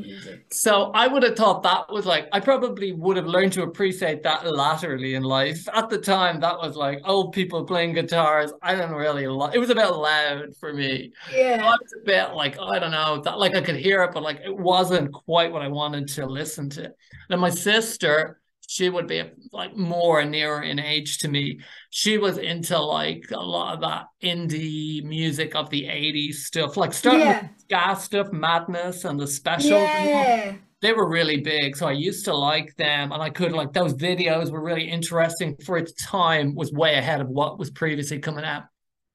So 0.51 0.91
I 0.93 1.08
would 1.08 1.23
have 1.23 1.36
thought 1.36 1.63
that 1.63 1.91
was 1.91 2.05
like 2.05 2.27
I 2.31 2.39
probably 2.39 2.91
would 2.93 3.17
have 3.17 3.25
learned 3.25 3.53
to 3.53 3.63
appreciate 3.63 4.23
that 4.23 4.45
latterly 4.45 5.15
in 5.15 5.23
life. 5.23 5.67
At 5.73 5.89
the 5.89 5.97
time, 5.97 6.39
that 6.41 6.58
was 6.60 6.75
like 6.75 7.01
old 7.05 7.34
people 7.34 7.65
playing 7.65 7.93
guitars. 7.93 8.53
I 8.62 8.75
didn't 8.75 8.91
really 8.95 9.27
like. 9.27 9.55
It 9.55 9.60
was 9.60 9.69
a 9.69 9.75
bit 9.75 9.88
loud 9.89 10.55
for 10.60 10.73
me. 10.73 11.12
Yeah, 11.31 11.60
I 11.63 11.65
Yeah. 11.65 11.65
was 11.81 11.93
a 12.01 12.05
bit 12.05 12.34
like 12.34 12.58
I 12.60 12.79
don't 12.79 12.91
know 12.91 13.21
that 13.21 13.39
like 13.39 13.55
I 13.55 13.62
could 13.62 13.75
hear 13.77 14.03
it, 14.03 14.12
but 14.13 14.23
like 14.23 14.41
it 14.45 14.55
wasn't 14.55 15.12
quite 15.12 15.51
what 15.51 15.62
I 15.62 15.67
wanted 15.67 16.08
to 16.10 16.25
listen 16.25 16.69
to. 16.71 16.91
Then 17.29 17.39
my 17.39 17.49
sister, 17.49 18.39
she 18.67 18.89
would 18.89 19.08
be 19.08 19.23
like 19.51 19.75
more 19.75 20.19
and 20.19 20.32
nearer 20.32 20.62
in 20.63 20.80
age 20.80 21.19
to 21.19 21.28
me. 21.28 21.60
She 21.91 22.17
was 22.17 22.38
into 22.38 22.78
like 22.80 23.25
a 23.32 23.39
lot 23.39 23.75
of 23.75 23.82
that 23.82 24.06
indie 24.23 25.04
music 25.04 25.56
of 25.56 25.69
the 25.69 25.84
80s 25.84 26.36
stuff, 26.45 26.75
like 26.78 26.93
starting 26.93 27.21
Yeah. 27.21 27.41
with 27.41 27.60
ska 27.62 27.95
stuff, 28.01 28.28
Madness 28.32 29.06
and 29.06 29.19
the 29.19 29.28
specials. 29.28 29.73
and 29.73 30.10
Yeah. 30.10 30.56
they 30.82 30.93
were 30.93 31.10
really 31.10 31.38
big 31.41 31.75
so 31.75 31.88
i 31.88 31.91
used 31.91 32.25
to 32.25 32.36
like 32.36 32.75
them 32.75 33.12
and 33.12 33.21
i 33.23 33.30
could 33.30 33.51
like 33.54 33.71
those 33.73 33.93
videos 33.95 34.51
were 34.51 34.62
really 34.63 34.88
interesting 34.88 35.56
for 35.65 35.78
its 35.78 35.93
time 35.93 36.54
was 36.54 36.71
way 36.73 36.95
ahead 36.95 37.21
of 37.21 37.28
what 37.28 37.58
was 37.58 37.71
previously 37.71 38.19
coming 38.19 38.43
out 38.45 38.63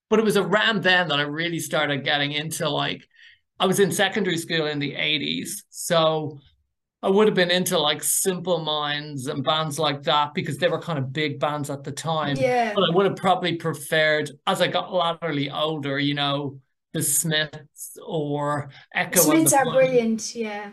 but 0.09 0.19
it 0.19 0.25
was 0.25 0.37
around 0.37 0.83
then 0.83 1.07
that 1.09 1.19
i 1.21 1.23
really 1.23 1.61
started 1.61 2.03
getting 2.03 2.33
into 2.33 2.69
like 2.69 3.03
i 3.61 3.67
was 3.67 3.79
in 3.79 3.93
secondary 3.93 4.37
school 4.39 4.67
in 4.67 4.79
the 4.81 4.95
80s 4.95 5.63
so 5.69 6.39
i 7.03 7.09
would 7.09 7.27
have 7.27 7.35
been 7.35 7.51
into 7.51 7.79
like 7.79 8.03
simple 8.03 8.59
minds 8.59 9.27
and 9.27 9.43
bands 9.45 9.79
like 9.79 10.03
that 10.03 10.35
because 10.35 10.59
they 10.59 10.69
were 10.69 10.81
kind 10.81 10.99
of 10.99 11.13
big 11.13 11.39
bands 11.41 11.71
at 11.71 11.83
the 11.85 11.93
time 11.93 12.37
Yeah. 12.37 12.73
but 12.75 12.83
i 12.85 12.95
would 12.95 13.07
have 13.07 13.17
probably 13.17 13.57
preferred 13.57 14.31
as 14.47 14.61
i 14.61 14.67
got 14.69 14.93
laterally 14.93 15.51
older 15.51 15.99
you 15.99 16.15
know 16.15 16.59
the 16.93 17.03
smiths 17.03 17.97
or 18.05 18.71
echo 18.95 19.21
and 19.21 19.49
Smiths 19.49 19.51
the 19.53 19.59
are 19.59 19.65
brilliant. 19.73 20.35
Yeah. 20.35 20.71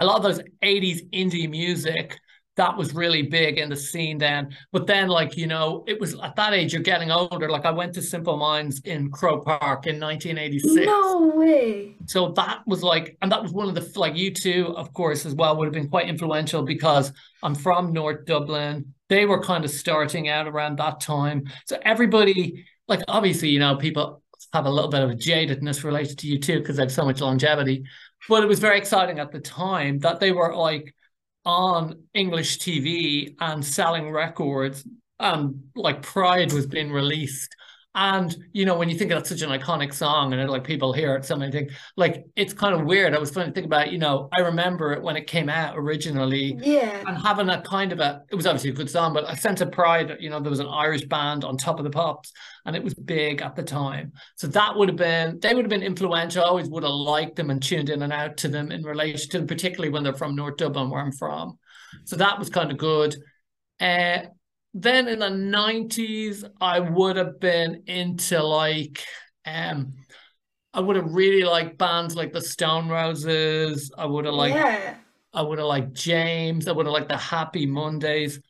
a 0.00 0.06
lot 0.06 0.16
of 0.16 0.22
those 0.22 0.40
80s 0.62 1.10
indie 1.10 1.50
music 1.50 2.16
that 2.56 2.76
was 2.76 2.94
really 2.94 3.22
big 3.22 3.58
in 3.58 3.70
the 3.70 3.76
scene 3.76 4.18
then. 4.18 4.54
But 4.72 4.86
then 4.86 5.08
like 5.08 5.36
you 5.36 5.46
know 5.46 5.84
it 5.86 5.98
was 6.00 6.18
at 6.20 6.36
that 6.36 6.52
age 6.52 6.72
you're 6.72 6.82
getting 6.82 7.10
older. 7.10 7.48
Like 7.48 7.64
i 7.64 7.70
went 7.70 7.94
to 7.94 8.02
simple 8.02 8.36
minds 8.36 8.80
in 8.84 9.10
Croke 9.10 9.44
Park 9.44 9.86
in 9.86 9.98
1986 9.98 10.86
No 10.86 11.32
way. 11.34 11.96
so 12.06 12.32
that 12.32 12.62
was 12.66 12.82
like 12.82 13.16
and 13.22 13.32
that 13.32 13.42
was 13.42 13.52
one 13.52 13.68
of 13.68 13.74
the 13.74 13.98
like 13.98 14.14
U2 14.14 14.74
of 14.74 14.92
course 14.92 15.24
as 15.24 15.34
well 15.34 15.56
would 15.56 15.66
have 15.66 15.72
been 15.72 15.88
quite 15.88 16.08
influential 16.08 16.62
because 16.62 17.12
i'm 17.42 17.54
from 17.54 17.92
north 17.92 18.24
dublin. 18.26 18.94
They 19.08 19.26
were 19.26 19.42
kind 19.42 19.64
of 19.64 19.70
starting 19.70 20.28
out 20.28 20.46
around 20.48 20.78
that 20.78 21.00
time. 21.00 21.44
So 21.66 21.78
everybody 21.82 22.64
like 22.88 23.00
obviously 23.08 23.48
you 23.48 23.58
know 23.58 23.76
people 23.76 24.22
have 24.52 24.66
a 24.66 24.70
little 24.70 24.90
bit 24.90 25.02
of 25.02 25.10
a 25.10 25.14
jadedness 25.14 25.82
related 25.84 26.18
to 26.18 26.26
U2 26.26 26.58
because 26.58 26.76
they 26.76 26.82
have 26.82 26.92
so 26.92 27.04
much 27.06 27.20
longevity. 27.22 27.84
But 28.28 28.42
it 28.42 28.46
was 28.46 28.58
very 28.58 28.76
exciting 28.76 29.18
at 29.18 29.32
the 29.32 29.40
time 29.40 29.98
that 30.00 30.20
they 30.20 30.30
were 30.32 30.54
like 30.54 30.94
on 31.44 32.02
English 32.14 32.58
TV 32.58 33.34
and 33.40 33.64
selling 33.64 34.10
records. 34.10 34.86
And 35.18 35.62
like 35.76 36.02
Pride 36.02 36.52
was 36.52 36.66
being 36.66 36.90
released 36.90 37.54
and 37.94 38.34
you 38.52 38.64
know, 38.64 38.76
when 38.76 38.88
you 38.88 38.96
think 38.96 39.12
of 39.12 39.26
such 39.26 39.42
an 39.42 39.50
iconic 39.50 39.92
song 39.92 40.32
and 40.32 40.40
it, 40.40 40.48
like 40.48 40.64
people 40.64 40.92
hear 40.94 41.14
it, 41.14 41.24
so 41.26 41.36
many 41.36 41.52
things, 41.52 41.72
like 41.96 42.24
it's 42.36 42.54
kind 42.54 42.74
of 42.74 42.86
weird. 42.86 43.14
I 43.14 43.18
was 43.18 43.30
funny 43.30 43.48
to 43.48 43.52
think 43.52 43.66
about, 43.66 43.92
you 43.92 43.98
know, 43.98 44.30
I 44.32 44.40
remember 44.40 44.92
it 44.92 45.02
when 45.02 45.16
it 45.16 45.26
came 45.26 45.50
out 45.50 45.74
originally. 45.76 46.58
Yeah. 46.62 47.02
And 47.06 47.18
having 47.18 47.50
a 47.50 47.60
kind 47.60 47.92
of 47.92 48.00
a 48.00 48.22
it 48.30 48.34
was 48.34 48.46
obviously 48.46 48.70
a 48.70 48.74
good 48.74 48.88
song, 48.88 49.12
but 49.12 49.30
a 49.30 49.36
sense 49.36 49.60
of 49.60 49.70
pride, 49.72 50.16
you 50.20 50.30
know, 50.30 50.40
there 50.40 50.50
was 50.50 50.60
an 50.60 50.68
Irish 50.68 51.04
band 51.04 51.44
on 51.44 51.58
top 51.58 51.78
of 51.78 51.84
the 51.84 51.90
pops 51.90 52.32
and 52.64 52.74
it 52.74 52.82
was 52.82 52.94
big 52.94 53.42
at 53.42 53.56
the 53.56 53.62
time. 53.62 54.12
So 54.36 54.46
that 54.48 54.74
would 54.76 54.88
have 54.88 54.96
been 54.96 55.38
they 55.40 55.54
would 55.54 55.64
have 55.64 55.70
been 55.70 55.82
influential. 55.82 56.42
I 56.42 56.48
always 56.48 56.68
would 56.70 56.84
have 56.84 56.92
liked 56.92 57.36
them 57.36 57.50
and 57.50 57.62
tuned 57.62 57.90
in 57.90 58.02
and 58.02 58.12
out 58.12 58.38
to 58.38 58.48
them 58.48 58.72
in 58.72 58.82
relation 58.84 59.30
to 59.30 59.38
them, 59.38 59.46
particularly 59.46 59.92
when 59.92 60.02
they're 60.02 60.14
from 60.14 60.34
North 60.34 60.56
Dublin, 60.56 60.88
where 60.88 61.02
I'm 61.02 61.12
from. 61.12 61.58
So 62.04 62.16
that 62.16 62.38
was 62.38 62.48
kind 62.48 62.70
of 62.70 62.78
good. 62.78 63.16
Uh, 63.78 64.22
then 64.74 65.08
in 65.08 65.18
the 65.18 65.30
90s 65.30 66.44
i 66.60 66.80
would 66.80 67.16
have 67.16 67.38
been 67.40 67.82
into 67.86 68.42
like 68.42 69.04
um 69.46 69.92
i 70.74 70.80
would 70.80 70.96
have 70.96 71.12
really 71.12 71.44
liked 71.44 71.78
bands 71.78 72.16
like 72.16 72.32
the 72.32 72.40
stone 72.40 72.88
roses 72.88 73.92
i 73.98 74.06
would 74.06 74.24
have 74.24 74.34
liked 74.34 74.54
yeah. 74.56 74.96
i 75.34 75.42
would 75.42 75.58
have 75.58 75.66
liked 75.68 75.92
james 75.94 76.68
i 76.68 76.72
would 76.72 76.86
have 76.86 76.92
liked 76.92 77.08
the 77.08 77.16
happy 77.16 77.66
mondays 77.66 78.40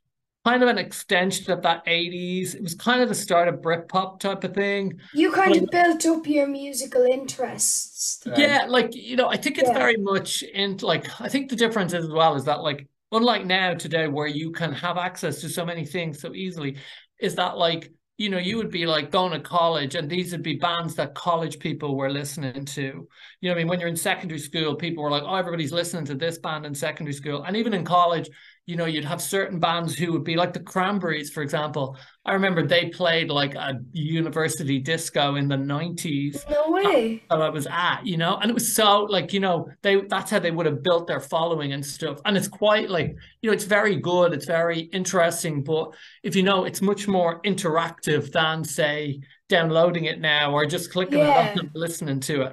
kind 0.45 0.63
of 0.63 0.69
an 0.69 0.79
extension 0.79 1.53
of 1.53 1.63
that 1.63 1.85
80s 1.87 2.55
it 2.55 2.63
was 2.63 2.75
kind 2.75 3.01
of 3.03 3.09
the 3.09 3.15
start 3.15 3.49
of 3.49 3.57
britpop 3.57 4.21
type 4.21 4.45
of 4.45 4.55
thing 4.55 4.99
You 5.13 5.33
kind 5.33 5.57
of 5.57 5.71
built 5.71 6.05
up 6.07 6.27
your 6.27 6.47
musical 6.49 7.05
interests. 7.05 8.19
then. 8.25 8.35
yeah 8.41 8.67
like 8.69 8.95
you 8.95 9.17
know 9.17 9.29
i 9.29 9.37
think 9.37 9.59
it's 9.59 9.69
Yeah. 9.69 9.75
very 9.75 9.97
much 9.97 10.43
in 10.43 10.79
like 10.79 11.09
i 11.21 11.29
think 11.29 11.49
the 11.51 11.57
difference 11.57 11.93
is 11.93 12.05
as 12.07 12.11
well 12.11 12.35
is 12.35 12.45
that 12.47 12.61
like 12.63 12.89
unlike 13.13 13.45
now 13.45 13.75
today 13.75 14.09
where 14.09 14.27
you 14.27 14.51
can 14.51 14.73
have 14.73 14.97
access 14.97 15.41
to 15.41 15.49
so 15.49 15.65
many 15.65 15.85
things 15.85 16.21
so 16.21 16.35
easily 16.35 16.77
is 17.21 17.35
that 17.37 17.57
like 17.57 17.93
you 18.19 18.29
know 18.29 18.39
you 18.39 18.57
would 18.57 18.71
be 18.71 18.87
like 18.87 19.11
going 19.11 19.33
to 19.33 19.41
college 19.41 19.95
and 19.95 20.09
these 20.09 20.33
would 20.33 20.43
be 20.43 20.57
bands 20.57 20.95
that 20.95 21.15
college 21.15 21.59
people 21.59 21.97
were 21.97 22.11
listening 22.11 22.65
to. 22.65 23.07
You 23.41 23.49
know 23.49 23.53
i 23.53 23.57
mean? 23.57 23.69
When 23.69 23.81
you're 23.81 23.89
in 23.89 23.97
secondary 23.97 24.41
school 24.41 24.75
people 24.75 25.05
were 25.05 25.11
like 25.11 25.23
oh 25.25 25.35
everybody's 25.35 25.73
listening 25.73 26.05
to 26.07 26.15
this 26.15 26.39
band 26.39 26.67
in 26.67 26.75
secondary 26.75 27.15
school. 27.15 27.43
And 27.45 27.57
even 27.57 27.75
in 27.75 27.85
college 27.85 28.29
you 28.73 28.79
know 28.79 28.87
you'd 28.87 29.05
have 29.13 29.21
certain 29.21 29.59
bands 29.61 29.95
who 29.99 30.13
would 30.13 30.25
be 30.25 30.35
like 30.43 30.55
the 30.55 30.61
cranberries 30.73 31.29
for 31.35 31.43
example 31.43 31.95
i 32.25 32.33
remember 32.33 32.63
they 32.67 32.85
played 32.89 33.29
like 33.29 33.55
a 33.55 33.71
university 33.93 34.79
disco 34.79 35.35
in 35.41 35.47
the 35.47 35.57
90s 35.75 36.49
No 36.51 36.71
way. 36.71 37.23
that 37.29 37.43
I 37.43 37.51
was 37.51 37.67
at, 37.71 38.01
you 38.11 38.17
know, 38.17 38.35
and 38.41 38.49
it 38.51 38.55
was 38.55 38.75
so 38.75 38.89
like, 39.17 39.33
you 39.35 39.41
know, 39.41 39.69
they 39.83 39.95
that's 40.13 40.31
how 40.31 40.39
they 40.39 40.51
would 40.57 40.67
have 40.71 40.83
built 40.83 41.07
their 41.07 41.21
following 41.21 41.73
and 41.73 41.85
stuff. 41.85 42.19
And 42.25 42.37
it's 42.39 42.49
quite 42.49 42.89
like, 42.89 43.09
you 43.41 43.45
know, 43.51 43.55
it's 43.59 43.65
very 43.79 43.97
good, 43.97 44.33
it's 44.37 44.47
very 44.61 44.81
interesting, 45.01 45.63
but 45.73 45.87
if 46.23 46.33
you 46.37 46.43
know, 46.49 46.65
it's 46.69 46.81
much 46.81 47.03
more 47.09 47.33
interactive 47.43 48.31
than 48.33 48.65
say 48.65 49.21
downloading 49.49 50.05
it 50.13 50.21
now 50.21 50.53
or 50.57 50.65
just 50.67 50.93
clicking 50.93 51.19
Yeah. 51.19 51.31
it 51.31 51.37
up 51.51 51.57
and 51.57 51.71
listening 51.75 52.21
to 52.21 52.35
it. 52.47 52.53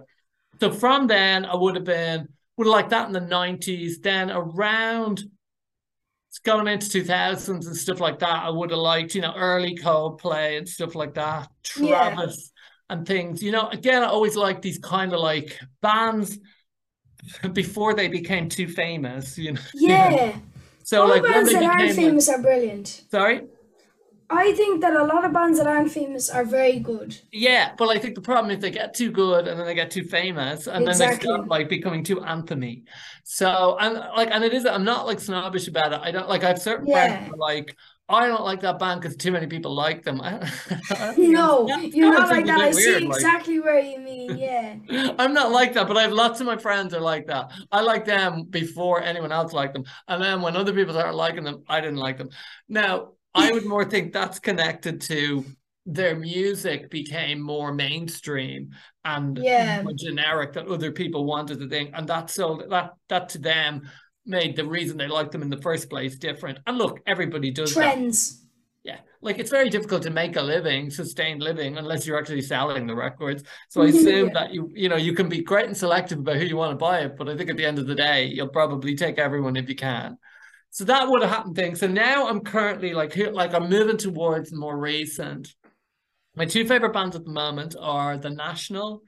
So 0.61 0.71
from 0.71 1.07
then 1.07 1.45
I 1.45 1.55
would 1.55 1.75
have 1.75 1.85
been 1.85 2.27
would 2.57 2.67
have 2.67 2.73
liked 2.79 2.89
that 2.89 3.07
in 3.07 3.13
the 3.13 3.21
90s. 3.39 4.01
Then 4.01 4.31
around 4.31 5.23
going 6.43 6.67
into 6.67 6.87
2000s 6.87 7.67
and 7.67 7.75
stuff 7.75 7.99
like 7.99 8.19
that. 8.19 8.43
I 8.43 8.49
would 8.49 8.71
have 8.71 8.79
liked, 8.79 9.15
you 9.15 9.21
know, 9.21 9.33
early 9.35 9.75
Coldplay 9.75 10.57
and 10.57 10.67
stuff 10.67 10.95
like 10.95 11.13
that. 11.15 11.49
Yeah. 11.77 12.13
Travis 12.13 12.51
and 12.89 13.05
things. 13.07 13.41
You 13.43 13.51
know, 13.51 13.69
again, 13.69 14.03
I 14.03 14.07
always 14.07 14.35
like 14.35 14.61
these 14.61 14.79
kind 14.79 15.13
of 15.13 15.19
like 15.19 15.59
bands 15.81 16.37
before 17.53 17.93
they 17.93 18.07
became 18.07 18.49
too 18.49 18.67
famous, 18.67 19.37
you 19.37 19.53
know. 19.53 19.61
Yeah. 19.73 20.39
So 20.83 21.05
All 21.05 21.07
like 21.07 21.27
when 21.27 21.31
bands 21.33 21.51
they 21.51 21.53
that 21.53 21.63
aren't 21.63 21.77
became 21.77 21.95
like, 21.97 21.97
famous 21.97 22.29
are 22.29 22.41
brilliant. 22.41 23.03
sorry? 23.11 23.41
I 24.31 24.51
think 24.53 24.81
that 24.81 24.93
a 24.93 25.03
lot 25.03 25.25
of 25.25 25.33
bands 25.33 25.57
that 25.57 25.65
aren't 25.65 25.91
famous 25.91 26.29
are 26.29 26.45
very 26.45 26.79
good. 26.79 27.19
Yeah, 27.31 27.73
but 27.77 27.89
I 27.89 27.97
think 27.97 28.13
the 28.13 28.21
problem 28.21 28.51
is 28.55 28.61
they 28.61 28.69
get 28.69 28.93
too 28.93 29.09
good 29.11 29.47
and 29.47 29.59
then 29.59 29.65
they 29.65 29.73
get 29.73 29.89
too 29.89 30.03
famous 30.03 30.67
and 30.67 30.87
then 30.87 30.97
they 30.99 31.15
start 31.15 31.47
like 31.47 31.67
becoming 31.67 32.03
too 32.03 32.17
anthemy. 32.17 32.83
So 33.23 33.75
and 33.79 33.95
like 34.15 34.29
and 34.31 34.43
it 34.43 34.53
is 34.53 34.65
I'm 34.67 34.83
not 34.83 35.07
like 35.07 35.19
snobbish 35.19 35.67
about 35.67 35.93
it. 35.93 36.01
I 36.03 36.11
don't 36.11 36.29
like 36.29 36.43
I 36.43 36.49
have 36.49 36.61
certain 36.61 36.85
Yeah. 36.87 37.07
friends 37.07 37.27
who 37.27 37.33
are 37.33 37.37
like 37.37 37.75
I 38.07 38.27
don't 38.27 38.43
like 38.43 38.61
that 38.61 38.79
band 38.79 39.01
because 39.01 39.15
too 39.17 39.31
many 39.31 39.47
people 39.47 39.73
like 39.75 40.03
them. 40.03 40.19
I, 40.23 40.51
I 40.91 41.13
No, 41.17 41.67
you're 41.67 42.11
that 42.11 42.19
not 42.19 42.29
like 42.29 42.45
that. 42.47 42.59
I 42.59 42.71
see 42.71 42.91
weird, 42.91 43.03
like- 43.03 43.15
exactly 43.17 43.59
where 43.59 43.79
you 43.79 43.99
mean. 43.99 44.37
Yeah. 44.37 44.77
I'm 45.19 45.33
not 45.33 45.51
like 45.51 45.73
that, 45.73 45.87
but 45.87 45.97
I 45.97 46.01
have 46.03 46.11
lots 46.11 46.39
of 46.39 46.45
my 46.47 46.57
friends 46.57 46.93
are 46.93 47.01
like 47.01 47.27
that. 47.27 47.51
I 47.71 47.81
like 47.81 48.05
them 48.05 48.43
before 48.43 49.01
anyone 49.01 49.31
else 49.31 49.53
liked 49.53 49.73
them. 49.73 49.85
And 50.07 50.21
then 50.21 50.41
when 50.41 50.55
other 50.55 50.73
people 50.73 50.93
started 50.93 51.13
liking 51.15 51.43
them, 51.43 51.63
I 51.67 51.81
didn't 51.81 51.97
like 51.97 52.17
them. 52.17 52.29
Now, 52.67 53.11
I 53.35 53.51
would 53.51 53.65
more 53.65 53.85
think 53.85 54.13
that's 54.13 54.39
connected 54.39 55.01
to 55.01 55.45
their 55.85 56.15
music 56.15 56.89
became 56.89 57.41
more 57.41 57.73
mainstream 57.73 58.71
and 59.05 59.37
Yeah. 59.37 59.81
more 59.83 59.93
generic 59.93 60.53
that 60.53 60.67
other 60.67 60.91
people 60.91 61.25
wanted 61.25 61.59
to 61.59 61.67
think. 61.69 61.91
And 61.93 62.07
that 62.07 62.29
so 62.29 62.61
that 62.69 62.93
that 63.07 63.29
to 63.29 63.37
them 63.39 63.89
made 64.25 64.55
the 64.55 64.65
reason 64.65 64.97
they 64.97 65.07
liked 65.07 65.31
them 65.31 65.41
in 65.41 65.49
the 65.49 65.61
first 65.61 65.89
place 65.89 66.17
different. 66.17 66.59
And 66.67 66.77
look, 66.77 66.99
everybody 67.07 67.49
does 67.51 67.73
that. 67.73 67.93
Trends. 67.93 68.45
Yeah, 68.83 68.99
like 69.21 69.39
it's 69.39 69.49
very 69.49 69.69
difficult 69.69 70.03
to 70.03 70.09
make 70.09 70.35
a 70.35 70.41
living, 70.41 70.89
sustained 70.89 71.41
living, 71.41 71.77
unless 71.77 72.05
you're 72.05 72.17
actually 72.19 72.41
selling 72.41 72.87
the 72.87 72.95
records. 72.95 73.43
So 73.69 73.81
I 73.81 73.85
assume 73.89 74.27
Yeah. 74.27 74.33
that 74.33 74.53
you, 74.53 74.69
you 74.73 74.89
know, 74.89 74.95
you 74.95 75.13
can 75.13 75.27
be 75.27 75.41
great 75.41 75.65
and 75.65 75.75
selective 75.75 76.19
about 76.19 76.37
who 76.37 76.45
you 76.45 76.55
want 76.55 76.71
to 76.71 76.77
buy 76.77 76.99
it, 77.01 77.17
but 77.17 77.27
I 77.29 77.35
think 77.35 77.49
at 77.49 77.57
the 77.57 77.65
end 77.65 77.79
of 77.79 77.87
the 77.87 77.95
day, 77.95 78.25
you'll 78.25 78.47
probably 78.49 78.95
take 78.95 79.17
everyone 79.17 79.55
if 79.57 79.67
you 79.69 79.75
can. 79.75 80.17
So 80.71 80.85
that 80.85 81.07
would 81.09 81.21
have 81.21 81.31
happened 81.31 81.55
thing. 81.55 81.75
So 81.75 81.87
now 81.87 82.27
I'm 82.27 82.41
currently 82.41 82.93
like 82.93 83.15
like 83.17 83.53
I'm 83.53 83.69
moving 83.69 83.97
towards 83.97 84.53
more 84.53 84.77
recent. 84.77 85.53
My 86.35 86.45
two 86.45 86.65
favorite 86.65 86.93
bands 86.93 87.15
at 87.15 87.25
the 87.25 87.31
moment 87.31 87.75
are 87.79 88.17
The 88.17 88.29
National 88.29 89.01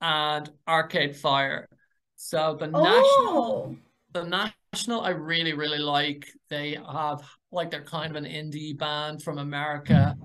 and 0.00 0.48
Arcade 0.68 1.16
Fire. 1.16 1.68
So 2.16 2.56
the 2.58 2.66
National 2.66 2.84
Oh. 2.84 3.76
the 4.12 4.24
National, 4.72 5.00
I 5.00 5.10
really, 5.10 5.54
really 5.54 5.78
like. 5.78 6.26
They 6.50 6.76
have 6.92 7.22
like 7.50 7.70
they're 7.70 7.82
kind 7.84 8.14
of 8.14 8.22
an 8.22 8.30
indie 8.30 8.76
band 8.76 9.22
from 9.22 9.38
America. 9.38 10.16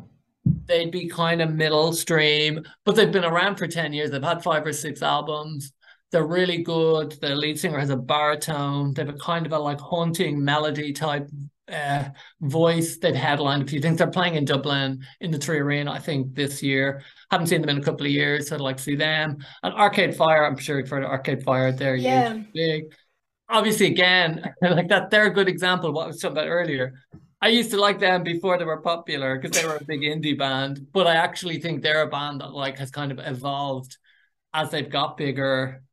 They'd 0.65 0.91
be 0.91 1.07
kind 1.07 1.41
of 1.41 1.53
middle 1.53 1.93
stream, 1.93 2.61
but 2.85 2.95
they've 2.95 3.11
been 3.11 3.23
around 3.25 3.55
for 3.57 3.67
10 3.67 3.93
years. 3.93 4.11
They've 4.11 4.21
had 4.23 4.43
five 4.43 4.65
or 4.65 4.73
six 4.73 5.01
albums. 5.01 5.71
They're 6.13 6.25
really 6.25 6.63
good. 6.63 7.11
The 7.19 7.35
lead 7.35 7.59
singer 7.59 7.77
has 7.79 7.89
a 7.89 7.97
baritone. 7.97 8.93
They 8.93 9.03
have 9.03 9.13
a 9.13 9.17
kind 9.17 9.45
of 9.45 9.51
a 9.51 9.59
like 9.59 9.79
haunting 9.81 10.41
melody 10.43 10.93
type 10.93 11.27
uh, 11.69 12.05
voice. 12.39 12.97
They've 12.97 13.13
headlined 13.13 13.63
a 13.63 13.67
few 13.67 13.81
things. 13.81 13.97
They're 13.97 14.07
playing 14.09 14.35
in 14.35 14.45
Dublin 14.45 15.03
in 15.19 15.31
the 15.31 15.37
3Arena, 15.39 15.89
I 15.91 15.99
think, 15.99 16.33
this 16.35 16.63
year. 16.63 17.03
Haven't 17.31 17.47
seen 17.47 17.59
them 17.59 17.69
in 17.69 17.79
a 17.79 17.83
couple 17.83 18.05
of 18.05 18.11
years, 18.11 18.47
so 18.47 18.55
I'd 18.55 18.61
like 18.61 18.77
to 18.77 18.83
see 18.83 18.95
them. 18.95 19.39
And 19.63 19.73
Arcade 19.73 20.15
Fire, 20.15 20.45
I'm 20.45 20.57
sure 20.57 20.79
you've 20.79 20.89
heard 20.89 21.03
of 21.03 21.09
Arcade 21.09 21.43
Fire. 21.43 21.71
They're 21.71 21.95
Yeah. 21.97 22.33
huge, 22.33 22.53
big 22.53 22.83
obviously 23.49 23.87
again 23.87 24.41
like 24.61 24.87
that 24.87 25.09
they're 25.09 25.27
a 25.27 25.33
good 25.33 25.49
example 25.49 25.89
of 25.89 25.95
what 25.95 26.05
I 26.05 26.07
was 26.07 26.19
talking 26.19 26.37
about 26.37 26.47
earlier. 26.47 26.93
I 27.41 27.49
used 27.49 27.71
to 27.71 27.77
like 27.79 27.99
them 27.99 28.23
before 28.23 28.57
they 28.57 28.63
were 28.63 28.81
popular 28.81 29.37
because 29.37 29.55
they 29.55 29.67
were 29.67 29.75
a 29.75 29.83
big 29.83 29.99
indie 30.01 30.37
band, 30.37 30.87
but 30.93 31.07
I 31.07 31.15
actually 31.15 31.59
think 31.59 31.81
they're 31.83 32.03
a 32.03 32.07
band 32.09 32.39
that 32.39 32.53
like 32.53 32.77
has 32.79 32.89
kind 32.89 33.11
of 33.11 33.19
evolved 33.19 33.97
as 34.53 34.71
they've 34.71 34.89
got 34.89 35.17
bigger. 35.17 35.83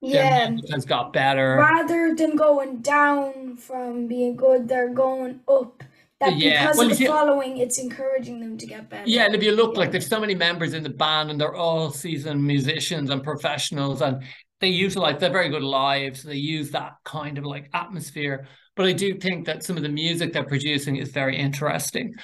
Yeah. 0.00 0.50
has 0.70 0.84
got 0.84 1.12
better. 1.12 1.56
Rather 1.56 2.14
than 2.14 2.36
going 2.36 2.80
down 2.80 3.56
from 3.56 4.06
being 4.06 4.36
good, 4.36 4.68
they're 4.68 4.92
going 4.94 5.40
up. 5.48 5.82
That 6.20 6.36
Yeah, 6.36 6.62
because 6.62 6.76
well, 6.78 6.86
of 6.86 6.90
the 6.90 6.96
see- 6.96 7.06
following, 7.06 7.58
it's 7.58 7.78
encouraging 7.78 8.40
them 8.40 8.58
to 8.58 8.66
get 8.66 8.88
better. 8.88 9.04
Yeah, 9.08 9.26
and 9.26 9.34
if 9.34 9.42
you 9.42 9.52
look 9.52 9.76
like 9.76 9.92
there's 9.92 10.08
so 10.08 10.20
many 10.20 10.34
members 10.34 10.74
in 10.74 10.82
the 10.82 10.90
band 10.90 11.30
and 11.30 11.40
they're 11.40 11.54
all 11.54 11.90
seasoned 11.90 12.42
musicians 12.44 13.10
and 13.10 13.22
professionals 13.22 14.02
and 14.02 14.22
they 14.60 14.68
utilize 14.68 15.20
they're 15.20 15.30
very 15.30 15.48
good 15.48 15.62
live, 15.62 16.16
so 16.16 16.28
they 16.28 16.34
use 16.36 16.72
that 16.72 16.94
kind 17.04 17.38
of 17.38 17.44
like 17.44 17.70
atmosphere. 17.72 18.48
But 18.74 18.86
I 18.86 18.92
do 18.92 19.14
think 19.18 19.46
that 19.46 19.62
some 19.62 19.76
of 19.76 19.82
the 19.84 19.88
music 19.88 20.32
they're 20.32 20.42
producing 20.44 20.96
is 20.96 21.10
very 21.10 21.36
interesting. 21.36 22.14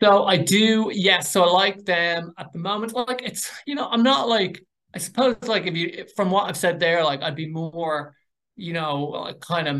So 0.00 0.24
I 0.24 0.36
do, 0.36 0.90
yes. 0.94 1.32
So 1.32 1.42
I 1.42 1.50
like 1.50 1.84
them 1.84 2.32
at 2.38 2.52
the 2.52 2.60
moment. 2.60 2.92
Like 2.94 3.22
it's, 3.24 3.50
you 3.66 3.74
know, 3.74 3.88
I'm 3.88 4.04
not 4.04 4.28
like 4.28 4.62
I 4.98 5.00
suppose 5.00 5.36
like 5.46 5.66
if 5.66 5.76
you 5.76 6.06
from 6.16 6.30
what 6.30 6.48
I've 6.48 6.56
said 6.56 6.80
there, 6.80 7.04
like 7.04 7.22
I'd 7.22 7.36
be 7.36 7.48
more, 7.48 8.14
you 8.56 8.72
know, 8.72 8.96
like 9.26 9.40
kind 9.40 9.68
of 9.68 9.76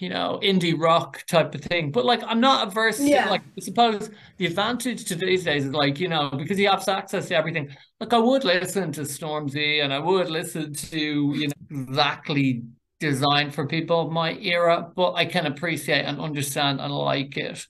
you 0.00 0.08
know, 0.08 0.38
indie 0.42 0.78
rock 0.78 1.24
type 1.26 1.54
of 1.54 1.60
thing. 1.62 1.90
But 1.92 2.04
like 2.04 2.22
I'm 2.26 2.40
not 2.40 2.68
averse 2.68 2.98
Yeah. 3.00 3.24
to 3.24 3.30
like 3.30 3.42
I 3.42 3.60
suppose 3.60 4.10
the 4.38 4.46
advantage 4.46 5.04
to 5.06 5.14
these 5.14 5.44
days 5.44 5.66
is 5.66 5.72
like, 5.72 6.00
you 6.00 6.08
know, 6.08 6.30
because 6.30 6.58
you 6.58 6.68
have 6.68 6.86
access 6.88 7.28
to 7.28 7.36
everything. 7.36 7.68
Like 8.00 8.12
I 8.12 8.18
would 8.18 8.44
listen 8.44 8.92
to 8.92 9.02
Stormzy 9.02 9.82
and 9.84 9.92
I 9.92 9.98
would 9.98 10.30
listen 10.30 10.72
to, 10.74 10.98
you 10.98 11.48
know, 11.48 11.54
exactly 11.70 12.64
designed 13.00 13.54
for 13.54 13.66
people 13.66 14.00
of 14.00 14.12
my 14.12 14.32
era, 14.38 14.90
but 14.96 15.12
I 15.14 15.26
can 15.26 15.46
appreciate 15.46 16.02
and 16.04 16.20
understand 16.20 16.80
and 16.80 16.92
like 16.94 17.36
it. 17.36 17.66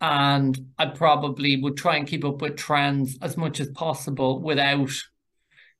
And 0.00 0.56
I 0.78 0.86
probably 0.86 1.60
would 1.62 1.76
try 1.76 1.96
and 1.96 2.06
keep 2.06 2.24
up 2.24 2.40
with 2.42 2.56
trends 2.56 3.18
as 3.22 3.36
much 3.36 3.60
as 3.60 3.68
possible 3.70 4.40
without, 4.40 4.90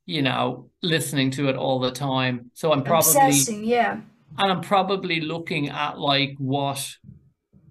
you 0.08 0.22
know, 0.22 0.70
listening 0.82 1.30
to 1.30 1.50
it 1.50 1.56
all 1.56 1.78
the 1.78 1.92
time. 1.92 2.50
So 2.54 2.72
I'm 2.72 2.82
probably 2.82 3.10
Obsessing, 3.10 3.62
yeah. 3.62 4.00
and 4.38 4.52
I'm 4.52 4.62
probably 4.62 5.20
looking 5.20 5.68
at 5.68 5.98
like 5.98 6.34
what 6.38 6.96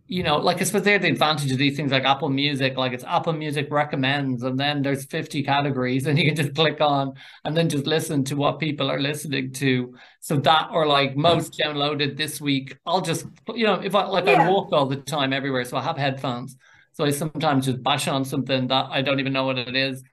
you 0.06 0.22
know, 0.22 0.38
like 0.38 0.62
I 0.62 0.64
suppose 0.64 0.84
they're 0.84 1.00
the 1.00 1.10
advantage 1.10 1.52
of 1.52 1.58
these 1.58 1.76
things 1.76 1.92
like 1.92 2.06
Apple 2.06 2.30
Music, 2.30 2.78
like 2.78 2.94
it's 2.94 3.04
Apple 3.04 3.34
Music 3.34 3.68
recommends, 3.72 4.44
and 4.44 4.58
then 4.58 4.84
there's 4.84 5.06
50 5.06 5.42
categories, 5.42 6.06
and 6.08 6.18
you 6.20 6.26
can 6.26 6.36
just 6.36 6.54
click 6.54 6.80
on 6.80 7.16
and 7.44 7.58
then 7.58 7.70
just 7.70 7.88
listen 7.88 8.24
to 8.26 8.36
what 8.36 8.60
people 8.60 8.90
are 8.92 9.00
listening 9.00 9.52
to. 9.54 9.96
So 10.20 10.38
that 10.38 10.70
or 10.72 10.86
like 10.86 11.18
most 11.18 11.60
downloaded 11.60 12.18
this 12.18 12.40
week, 12.40 12.78
I'll 12.86 13.02
just 13.02 13.26
you 13.56 13.66
know, 13.66 13.82
if 13.82 13.96
I 13.96 14.06
like 14.06 14.28
yeah. 14.28 14.44
I 14.44 14.50
walk 14.50 14.72
all 14.74 14.86
the 14.86 14.98
time 14.98 15.34
everywhere, 15.34 15.66
so 15.66 15.76
I 15.76 15.82
have 15.82 15.98
headphones. 15.98 16.56
So 16.94 17.04
I 17.04 17.10
sometimes 17.10 17.66
just 17.66 17.82
bash 17.82 18.08
on 18.08 18.26
something 18.26 18.68
that 18.68 18.90
I 18.92 19.02
don't 19.02 19.20
even 19.20 19.34
know 19.34 19.46
what 19.46 19.58
it 19.58 19.76
is. 19.76 20.04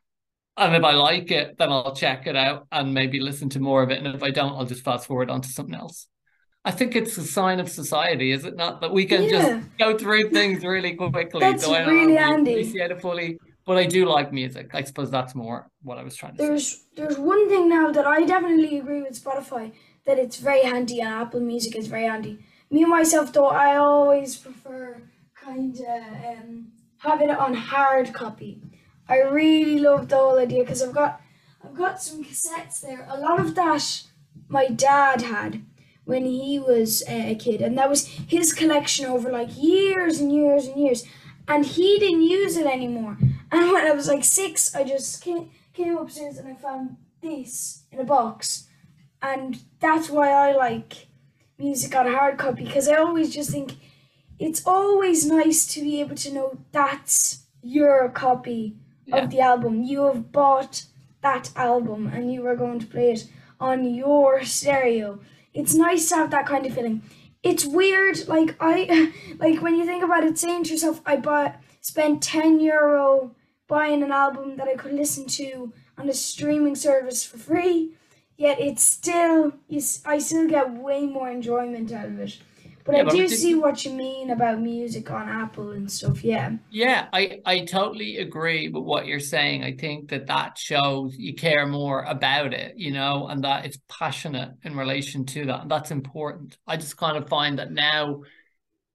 And 0.56 0.76
if 0.76 0.84
I 0.84 0.92
like 0.92 1.30
it, 1.30 1.58
then 1.58 1.70
I'll 1.70 1.94
check 1.94 2.26
it 2.26 2.36
out 2.36 2.66
and 2.70 2.94
maybe 2.94 3.20
listen 3.20 3.48
to 3.50 3.60
more 3.60 3.82
of 3.82 3.90
it. 3.90 3.98
And 3.98 4.14
if 4.14 4.22
I 4.22 4.30
don't, 4.30 4.52
I'll 4.52 4.64
just 4.64 4.84
fast 4.84 5.06
forward 5.06 5.30
onto 5.30 5.48
something 5.48 5.74
else. 5.74 6.06
I 6.64 6.70
think 6.70 6.96
it's 6.96 7.18
a 7.18 7.24
sign 7.24 7.60
of 7.60 7.68
society, 7.68 8.30
is 8.30 8.44
it 8.44 8.56
not? 8.56 8.80
That 8.80 8.92
we 8.92 9.04
can 9.04 9.24
yeah. 9.24 9.30
just 9.30 9.78
go 9.78 9.98
through 9.98 10.30
things 10.30 10.64
really 10.64 10.94
quickly. 10.94 11.40
That's 11.40 11.64
so 11.64 11.74
I 11.74 11.86
really 11.86 12.16
handy. 12.16 12.52
appreciate 12.52 12.90
it 12.90 13.02
fully. 13.02 13.38
But 13.66 13.78
I 13.78 13.86
do 13.86 14.06
like 14.06 14.32
music. 14.32 14.70
I 14.74 14.82
suppose 14.82 15.10
that's 15.10 15.34
more 15.34 15.70
what 15.82 15.98
I 15.98 16.02
was 16.02 16.14
trying 16.14 16.36
to 16.36 16.42
there's, 16.42 16.68
say. 16.68 16.78
There's 16.96 17.18
one 17.18 17.48
thing 17.48 17.68
now 17.68 17.90
that 17.90 18.06
I 18.06 18.24
definitely 18.24 18.78
agree 18.78 19.02
with 19.02 19.22
Spotify 19.22 19.72
that 20.06 20.18
it's 20.18 20.36
very 20.36 20.62
handy 20.62 21.00
and 21.00 21.08
Apple 21.08 21.40
Music 21.40 21.74
is 21.74 21.86
very 21.86 22.04
handy. 22.04 22.38
Me 22.70 22.84
myself 22.84 23.32
though, 23.32 23.48
I 23.48 23.76
always 23.76 24.36
prefer 24.36 25.02
kind 25.34 25.74
of 25.76 26.38
um, 26.38 26.68
having 26.98 27.30
it 27.30 27.38
on 27.38 27.54
hard 27.54 28.12
copy. 28.12 28.60
I 29.08 29.18
really 29.20 29.78
love 29.78 30.08
the 30.08 30.16
whole 30.16 30.38
idea 30.38 30.62
because 30.62 30.82
I've 30.82 30.94
got 30.94 31.20
I've 31.62 31.74
got 31.74 32.02
some 32.02 32.24
cassettes 32.24 32.80
there. 32.80 33.06
A 33.08 33.18
lot 33.18 33.40
of 33.40 33.54
that 33.54 34.02
my 34.48 34.68
dad 34.68 35.22
had 35.22 35.62
when 36.04 36.24
he 36.24 36.58
was 36.58 37.02
uh, 37.08 37.12
a 37.12 37.34
kid, 37.34 37.60
and 37.60 37.76
that 37.78 37.88
was 37.88 38.06
his 38.06 38.52
collection 38.52 39.06
over 39.06 39.30
like 39.30 39.48
years 39.56 40.20
and 40.20 40.32
years 40.32 40.66
and 40.66 40.80
years. 40.80 41.04
And 41.46 41.66
he 41.66 41.98
didn't 41.98 42.22
use 42.22 42.56
it 42.56 42.66
anymore. 42.66 43.18
And 43.50 43.72
when 43.72 43.86
I 43.86 43.92
was 43.92 44.08
like 44.08 44.24
six, 44.24 44.74
I 44.74 44.84
just 44.84 45.22
came, 45.22 45.50
came 45.72 45.96
upstairs 45.96 46.38
and 46.38 46.48
I 46.48 46.54
found 46.54 46.96
this 47.20 47.84
in 47.92 48.00
a 48.00 48.04
box. 48.04 48.68
And 49.20 49.62
that's 49.80 50.10
why 50.10 50.30
I 50.30 50.52
like 50.52 51.06
music 51.58 51.94
on 51.94 52.06
a 52.06 52.16
hard 52.16 52.38
copy 52.38 52.64
because 52.64 52.88
I 52.88 52.96
always 52.96 53.32
just 53.34 53.50
think 53.50 53.76
it's 54.38 54.66
always 54.66 55.24
nice 55.24 55.66
to 55.68 55.80
be 55.80 56.00
able 56.00 56.16
to 56.16 56.32
know 56.32 56.58
that's 56.72 57.44
your 57.62 58.08
copy 58.10 58.76
yeah. 59.06 59.16
of 59.16 59.30
the 59.30 59.40
album. 59.40 59.82
You 59.82 60.04
have 60.04 60.32
bought 60.32 60.84
that 61.20 61.50
album 61.56 62.06
and 62.06 62.32
you 62.32 62.46
are 62.46 62.56
going 62.56 62.78
to 62.80 62.86
play 62.86 63.12
it 63.12 63.26
on 63.60 63.84
your 63.94 64.44
stereo 64.44 65.20
it's 65.54 65.74
nice 65.74 66.08
to 66.08 66.16
have 66.16 66.30
that 66.32 66.46
kind 66.46 66.66
of 66.66 66.74
feeling. 66.74 67.02
It's 67.42 67.64
weird, 67.64 68.26
like 68.26 68.56
I 68.60 69.12
like 69.38 69.62
when 69.62 69.76
you 69.76 69.86
think 69.86 70.02
about 70.02 70.24
it, 70.24 70.36
saying 70.36 70.64
to 70.64 70.72
yourself, 70.72 71.00
I 71.06 71.16
bought 71.16 71.60
spent 71.80 72.22
ten 72.22 72.60
euro 72.60 73.34
buying 73.68 74.02
an 74.02 74.12
album 74.12 74.56
that 74.56 74.68
I 74.68 74.74
could 74.74 74.92
listen 74.92 75.26
to 75.26 75.72
on 75.96 76.08
a 76.08 76.14
streaming 76.14 76.74
service 76.74 77.24
for 77.24 77.38
free, 77.38 77.92
yet 78.36 78.60
it's 78.60 78.82
still 78.82 79.52
you, 79.68 79.80
I 80.04 80.18
still 80.18 80.48
get 80.48 80.72
way 80.72 81.06
more 81.06 81.30
enjoyment 81.30 81.92
out 81.92 82.06
of 82.06 82.18
it. 82.18 82.38
But 82.84 82.96
yeah, 82.96 83.04
I 83.06 83.08
do 83.08 83.28
see 83.28 83.54
what 83.54 83.86
you 83.86 83.92
mean 83.92 84.30
about 84.30 84.60
music 84.60 85.10
on 85.10 85.26
Apple 85.26 85.70
and 85.70 85.90
stuff. 85.90 86.22
Yeah. 86.22 86.52
Yeah, 86.70 87.08
I 87.14 87.40
I 87.46 87.60
totally 87.60 88.18
agree 88.18 88.68
with 88.68 88.84
what 88.84 89.06
you're 89.06 89.20
saying. 89.20 89.64
I 89.64 89.72
think 89.72 90.10
that 90.10 90.26
that 90.26 90.58
shows 90.58 91.16
you 91.16 91.34
care 91.34 91.66
more 91.66 92.02
about 92.02 92.52
it, 92.52 92.74
you 92.76 92.92
know, 92.92 93.28
and 93.28 93.42
that 93.42 93.64
it's 93.64 93.78
passionate 93.88 94.52
in 94.64 94.76
relation 94.76 95.24
to 95.26 95.46
that, 95.46 95.62
and 95.62 95.70
that's 95.70 95.90
important. 95.90 96.58
I 96.66 96.76
just 96.76 96.98
kind 96.98 97.16
of 97.16 97.26
find 97.26 97.58
that 97.58 97.72
now, 97.72 98.22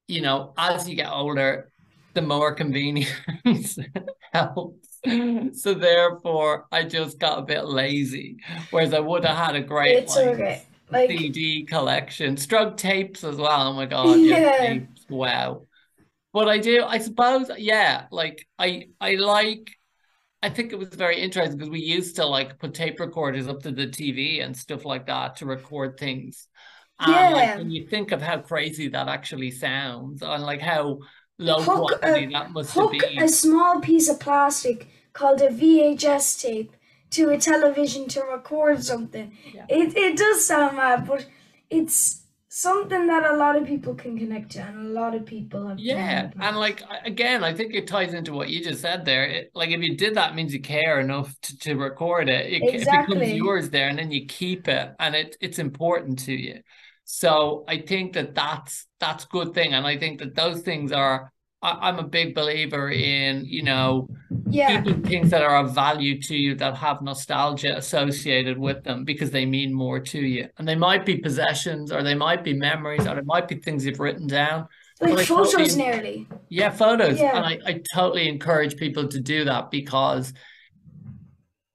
you 0.07 0.21
know, 0.21 0.53
as 0.55 0.87
you 0.87 0.95
get 0.95 1.09
older, 1.09 1.71
the 2.13 2.21
more 2.21 2.53
convenience 2.53 3.09
helps. 4.31 4.99
Mm-hmm. 5.03 5.53
So 5.53 5.73
therefore, 5.73 6.67
I 6.71 6.83
just 6.83 7.17
got 7.17 7.39
a 7.39 7.43
bit 7.43 7.65
lazy, 7.65 8.37
whereas 8.69 8.93
I 8.93 8.99
would 8.99 9.25
have 9.25 9.37
had 9.37 9.55
a 9.55 9.61
great. 9.61 9.97
It's 9.97 10.15
okay 10.15 10.68
like 10.91 11.09
CD 11.09 11.65
collection, 11.65 12.35
drug 12.35 12.77
tapes 12.77 13.23
as 13.23 13.35
well. 13.35 13.69
Oh 13.69 13.73
my 13.73 13.85
god, 13.85 14.19
yeah, 14.19 14.79
wow. 15.09 15.63
But 16.33 16.47
I 16.47 16.59
do, 16.59 16.83
I 16.83 16.99
suppose, 16.99 17.49
yeah. 17.57 18.05
Like 18.11 18.47
I, 18.57 18.87
I 18.99 19.15
like. 19.15 19.71
I 20.41 20.49
think 20.49 20.71
it 20.71 20.79
was 20.79 20.89
very 20.89 21.19
interesting 21.19 21.57
because 21.57 21.69
we 21.69 21.81
used 21.81 22.15
to 22.15 22.25
like 22.25 22.59
put 22.59 22.73
tape 22.73 22.99
recorders 22.99 23.47
up 23.47 23.61
to 23.63 23.71
the 23.71 23.87
TV 23.87 24.43
and 24.43 24.55
stuff 24.55 24.85
like 24.85 25.07
that 25.07 25.35
to 25.37 25.45
record 25.45 25.99
things. 25.99 26.47
And 26.99 27.11
yeah. 27.11 27.29
like 27.29 27.57
when 27.57 27.71
you 27.71 27.87
think 27.87 28.11
of 28.13 28.21
how 28.21 28.39
crazy 28.39 28.87
that 28.89 29.07
actually 29.09 29.51
sounds 29.51 30.21
and 30.21 30.43
like 30.43 30.61
how 30.61 30.99
low 31.39 31.61
hook 31.61 31.99
quality 31.99 32.25
a, 32.25 32.29
that 32.29 32.51
must 32.51 32.73
hook 32.73 32.93
have 32.93 33.01
been. 33.01 33.21
a 33.21 33.27
small 33.27 33.81
piece 33.81 34.09
of 34.09 34.19
plastic 34.19 34.87
called 35.11 35.41
a 35.41 35.49
VHS 35.49 36.41
tape 36.41 36.73
to 37.11 37.29
a 37.29 37.37
television 37.37 38.07
to 38.09 38.21
record 38.21 38.83
something. 38.83 39.37
Yeah. 39.53 39.65
It 39.69 39.95
it 39.95 40.17
does 40.17 40.45
sound 40.45 40.77
mad, 40.77 41.07
but 41.07 41.25
it's 41.69 42.19
something 42.49 43.05
that 43.05 43.23
a 43.25 43.37
lot 43.37 43.55
of 43.55 43.65
people 43.65 43.93
can 43.93 44.17
connect 44.17 44.51
to 44.51 44.59
and 44.59 44.87
a 44.87 44.89
lot 44.89 45.13
of 45.13 45.23
people 45.23 45.67
have 45.67 45.77
yeah 45.77 46.31
and 46.41 46.57
like 46.57 46.81
again 47.05 47.43
i 47.43 47.53
think 47.53 47.75
it 47.75 47.85
ties 47.85 48.15
into 48.15 48.33
what 48.33 48.49
you 48.49 48.63
just 48.63 48.81
said 48.81 49.05
there 49.05 49.23
it, 49.23 49.51
like 49.53 49.69
if 49.69 49.79
you 49.81 49.95
did 49.95 50.15
that 50.15 50.33
means 50.33 50.51
you 50.51 50.59
care 50.59 50.99
enough 50.99 51.33
to, 51.41 51.57
to 51.59 51.75
record 51.75 52.27
it. 52.27 52.51
it 52.51 52.63
exactly. 52.73 53.17
it 53.17 53.19
becomes 53.19 53.37
yours 53.37 53.69
there 53.69 53.87
and 53.87 53.99
then 53.99 54.09
you 54.09 54.25
keep 54.25 54.67
it 54.67 54.91
and 54.99 55.15
it 55.15 55.37
it's 55.39 55.59
important 55.59 56.17
to 56.17 56.33
you 56.33 56.59
so 57.03 57.63
i 57.67 57.77
think 57.77 58.13
that 58.13 58.33
that's 58.33 58.87
that's 58.99 59.25
good 59.25 59.53
thing 59.53 59.73
and 59.73 59.85
i 59.85 59.95
think 59.95 60.17
that 60.17 60.33
those 60.33 60.61
things 60.61 60.91
are 60.91 61.31
I, 61.61 61.89
am 61.89 61.99
a 61.99 62.03
big 62.03 62.33
believer 62.33 62.89
in, 62.89 63.43
you 63.45 63.63
know, 63.63 64.07
yeah. 64.49 64.81
keeping 64.81 65.03
things 65.03 65.29
that 65.31 65.41
are 65.41 65.57
of 65.57 65.75
value 65.75 66.21
to 66.21 66.35
you 66.35 66.55
that 66.55 66.77
have 66.77 67.01
nostalgia 67.01 67.75
associated 67.75 68.57
with 68.57 68.83
them 68.83 69.03
because 69.03 69.31
they 69.31 69.45
mean 69.45 69.73
more 69.73 69.99
to 69.99 70.19
you. 70.19 70.47
And 70.57 70.67
they 70.67 70.75
might 70.75 71.05
be 71.05 71.17
possessions 71.17 71.91
or 71.91 72.01
they 72.01 72.15
might 72.15 72.43
be 72.45 72.53
memories 72.53 73.05
or 73.05 73.15
they 73.15 73.21
might 73.21 73.49
be 73.49 73.55
things 73.55 73.85
you've 73.85 73.99
written 73.99 74.27
down. 74.27 74.67
Like 75.01 75.27
photos 75.27 75.51
totally, 75.51 75.75
nearly. 75.75 76.27
Yeah, 76.49 76.69
photos. 76.69 77.19
Yeah. 77.19 77.35
And 77.35 77.45
I, 77.45 77.59
I 77.65 77.81
totally 77.93 78.29
encourage 78.29 78.77
people 78.77 79.07
to 79.09 79.19
do 79.19 79.45
that 79.45 79.69
because 79.69 80.33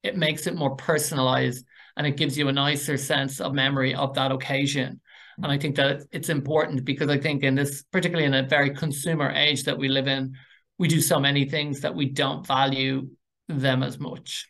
it 0.03 0.17
makes 0.17 0.47
it 0.47 0.55
more 0.55 0.77
personalized 0.77 1.65
and 1.97 2.07
it 2.07 2.17
gives 2.17 2.37
you 2.37 2.49
a 2.49 2.53
nicer 2.53 2.97
sense 2.97 3.41
of 3.41 3.55
memory 3.55 3.95
of 3.95 4.15
that 4.15 4.33
occasion. 4.33 5.01
And 5.43 5.51
I 5.51 5.59
think 5.59 5.77
that 5.77 6.03
it's 6.13 6.29
important 6.29 6.85
because 6.85 7.09
I 7.09 7.19
think 7.19 7.43
in 7.43 7.55
this, 7.55 7.83
particularly 7.91 8.27
in 8.27 8.35
a 8.35 8.43
very 8.43 8.71
consumer 8.71 9.31
age 9.31 9.65
that 9.65 9.79
we 9.79 9.89
live 9.89 10.07
in, 10.07 10.35
we 10.79 10.89
do 10.89 11.01
so 11.01 11.19
many 11.19 11.45
things 11.45 11.81
that 11.81 11.95
we 11.95 12.07
don't 12.07 12.47
value 12.47 13.09
them 13.49 13.83
as 13.83 13.99
much. 13.99 14.49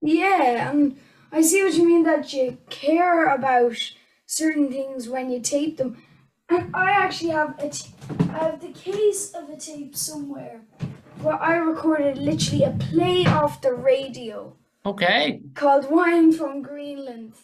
Yeah, 0.00 0.70
and 0.70 0.98
I 1.30 1.42
see 1.42 1.62
what 1.62 1.74
you 1.74 1.86
mean 1.86 2.02
that 2.04 2.32
you 2.32 2.58
care 2.68 3.34
about 3.34 3.76
certain 4.26 4.70
things 4.70 5.08
when 5.08 5.30
you 5.30 5.40
tape 5.40 5.76
them. 5.76 6.02
And 6.48 6.74
I 6.74 6.90
actually 6.90 7.30
have 7.30 7.58
a 7.58 7.68
t- 7.70 7.92
I 8.30 8.38
have 8.38 8.60
the 8.60 8.72
case 8.72 9.32
of 9.32 9.48
a 9.48 9.56
tape 9.56 9.96
somewhere 9.96 10.62
where 11.22 11.40
I 11.40 11.56
recorded 11.56 12.18
literally 12.18 12.64
a 12.64 12.72
play 12.72 13.24
off 13.26 13.60
the 13.60 13.72
radio. 13.72 14.56
Okay. 14.84 15.40
Called 15.54 15.90
Wine 15.90 16.32
from 16.32 16.62
Greenland 16.62 17.34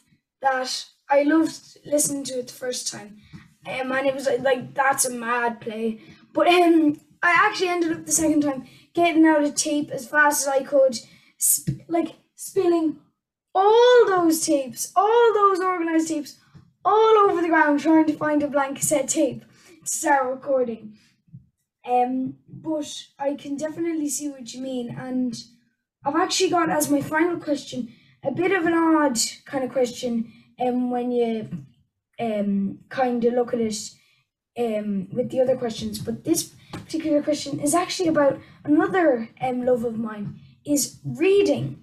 that 0.42 0.87
I 1.10 1.22
loved 1.22 1.78
listening 1.84 2.24
to 2.24 2.38
it 2.40 2.48
the 2.48 2.52
first 2.52 2.92
time, 2.92 3.18
um, 3.66 3.92
and 3.92 4.06
it 4.06 4.14
was 4.14 4.26
like, 4.26 4.40
like 4.40 4.74
that's 4.74 5.04
a 5.04 5.12
mad 5.12 5.60
play. 5.60 6.00
But 6.32 6.48
um, 6.48 7.00
I 7.22 7.32
actually 7.32 7.68
ended 7.68 7.92
up 7.92 8.06
the 8.06 8.12
second 8.12 8.42
time 8.42 8.66
getting 8.94 9.26
out 9.26 9.44
a 9.44 9.52
tape 9.52 9.90
as 9.90 10.06
fast 10.06 10.46
as 10.46 10.48
I 10.48 10.62
could, 10.62 10.98
sp- 11.38 11.84
like 11.88 12.16
spilling 12.34 12.98
all 13.54 14.06
those 14.06 14.44
tapes, 14.44 14.92
all 14.94 15.34
those 15.34 15.60
organized 15.60 16.08
tapes, 16.08 16.36
all 16.84 17.18
over 17.18 17.40
the 17.40 17.48
ground, 17.48 17.80
trying 17.80 18.06
to 18.06 18.16
find 18.16 18.42
a 18.42 18.48
blank 18.48 18.76
cassette 18.76 19.08
tape 19.08 19.44
to 19.84 19.90
start 19.90 20.26
recording. 20.26 20.96
Um, 21.88 22.34
but 22.48 22.92
I 23.18 23.34
can 23.34 23.56
definitely 23.56 24.08
see 24.08 24.28
what 24.28 24.52
you 24.52 24.60
mean, 24.62 24.90
and 24.90 25.34
I've 26.04 26.16
actually 26.16 26.50
got 26.50 26.70
as 26.70 26.90
my 26.90 27.00
final 27.00 27.38
question 27.38 27.92
a 28.22 28.30
bit 28.30 28.52
of 28.52 28.66
an 28.66 28.74
odd 28.74 29.18
kind 29.44 29.64
of 29.64 29.70
question 29.70 30.32
um, 30.60 30.90
when 30.90 31.12
you 31.12 31.48
um, 32.20 32.80
kind 32.88 33.24
of 33.24 33.34
look 33.34 33.54
at 33.54 33.60
it 33.60 33.90
um, 34.58 35.08
with 35.12 35.30
the 35.30 35.40
other 35.40 35.56
questions. 35.56 35.98
But 35.98 36.24
this 36.24 36.54
particular 36.72 37.22
question 37.22 37.60
is 37.60 37.74
actually 37.74 38.08
about 38.08 38.40
another 38.64 39.30
um, 39.40 39.64
love 39.64 39.84
of 39.84 39.98
mine 39.98 40.40
is 40.64 40.98
reading. 41.04 41.82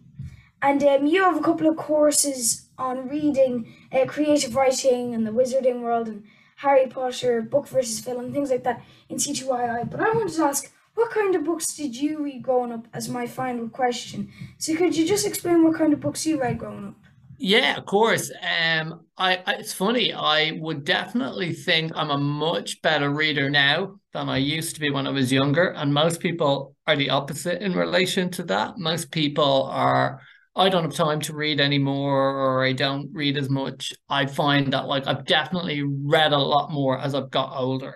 And 0.61 0.83
um, 0.83 1.05
you 1.05 1.23
have 1.23 1.37
a 1.37 1.41
couple 1.41 1.67
of 1.67 1.77
courses 1.77 2.69
on 2.77 3.07
reading, 3.07 3.73
uh, 3.91 4.05
creative 4.05 4.55
writing, 4.55 5.13
and 5.13 5.25
the 5.25 5.31
wizarding 5.31 5.81
world, 5.81 6.07
and 6.07 6.23
Harry 6.57 6.87
Potter, 6.87 7.41
book 7.41 7.67
versus 7.67 7.99
film, 7.99 8.33
things 8.33 8.49
like 8.49 8.63
that 8.63 8.81
in 9.09 9.17
CTYI. 9.17 9.89
But 9.89 9.99
I 9.99 10.11
wanted 10.11 10.33
to 10.33 10.43
ask, 10.43 10.71
what 10.95 11.11
kind 11.11 11.35
of 11.35 11.43
books 11.43 11.75
did 11.75 11.95
you 11.95 12.23
read 12.23 12.41
growing 12.41 12.71
up 12.71 12.87
as 12.93 13.09
my 13.09 13.27
final 13.27 13.67
question? 13.69 14.31
So 14.57 14.75
could 14.75 14.95
you 14.95 15.05
just 15.05 15.27
explain 15.27 15.63
what 15.63 15.75
kind 15.75 15.93
of 15.93 15.99
books 15.99 16.25
you 16.25 16.39
read 16.39 16.57
growing 16.57 16.87
up? 16.87 17.04
Yeah, 17.37 17.75
of 17.77 17.85
course. 17.85 18.31
Um, 18.41 19.05
I, 19.17 19.37
I 19.45 19.53
it's 19.55 19.73
funny. 19.73 20.13
I 20.13 20.51
would 20.53 20.85
definitely 20.85 21.53
think 21.53 21.91
I'm 21.95 22.09
a 22.09 22.17
much 22.17 22.81
better 22.81 23.09
reader 23.09 23.49
now 23.49 23.99
than 24.13 24.29
I 24.29 24.37
used 24.37 24.75
to 24.75 24.81
be 24.81 24.89
when 24.89 25.05
I 25.05 25.09
was 25.11 25.31
younger, 25.33 25.69
and 25.71 25.93
most 25.93 26.21
people 26.21 26.75
are 26.87 26.95
the 26.95 27.09
opposite 27.09 27.61
in 27.61 27.73
relation 27.73 28.29
to 28.31 28.43
that. 28.43 28.77
Most 28.77 29.11
people 29.11 29.63
are, 29.63 30.21
I 30.55 30.69
don't 30.69 30.83
have 30.83 30.93
time 30.93 31.19
to 31.21 31.33
read 31.35 31.59
anymore, 31.59 32.29
or 32.37 32.65
I 32.65 32.71
don't 32.71 33.09
read 33.13 33.37
as 33.37 33.49
much. 33.49 33.91
I 34.09 34.27
find 34.27 34.71
that 34.71 34.87
like 34.87 35.05
I've 35.05 35.25
definitely 35.25 35.83
read 35.83 36.31
a 36.31 36.37
lot 36.37 36.71
more 36.71 36.97
as 36.99 37.13
I've 37.15 37.31
got 37.31 37.53
older. 37.57 37.95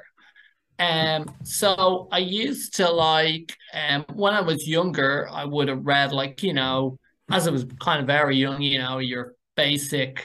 Um, 0.79 1.35
so 1.43 2.07
I 2.11 2.19
used 2.19 2.75
to 2.75 2.89
like 2.89 3.53
um 3.73 4.05
when 4.13 4.33
I 4.33 4.41
was 4.41 4.65
younger, 4.67 5.27
I 5.31 5.43
would 5.45 5.67
have 5.67 5.85
read 5.85 6.13
like, 6.13 6.41
you 6.43 6.53
know, 6.53 6.97
as 7.31 7.47
it 7.47 7.53
was 7.53 7.65
kind 7.79 8.01
of 8.01 8.07
very 8.07 8.37
young, 8.37 8.61
you 8.61 8.79
know, 8.79 8.99
your 8.99 9.35
basic 9.55 10.23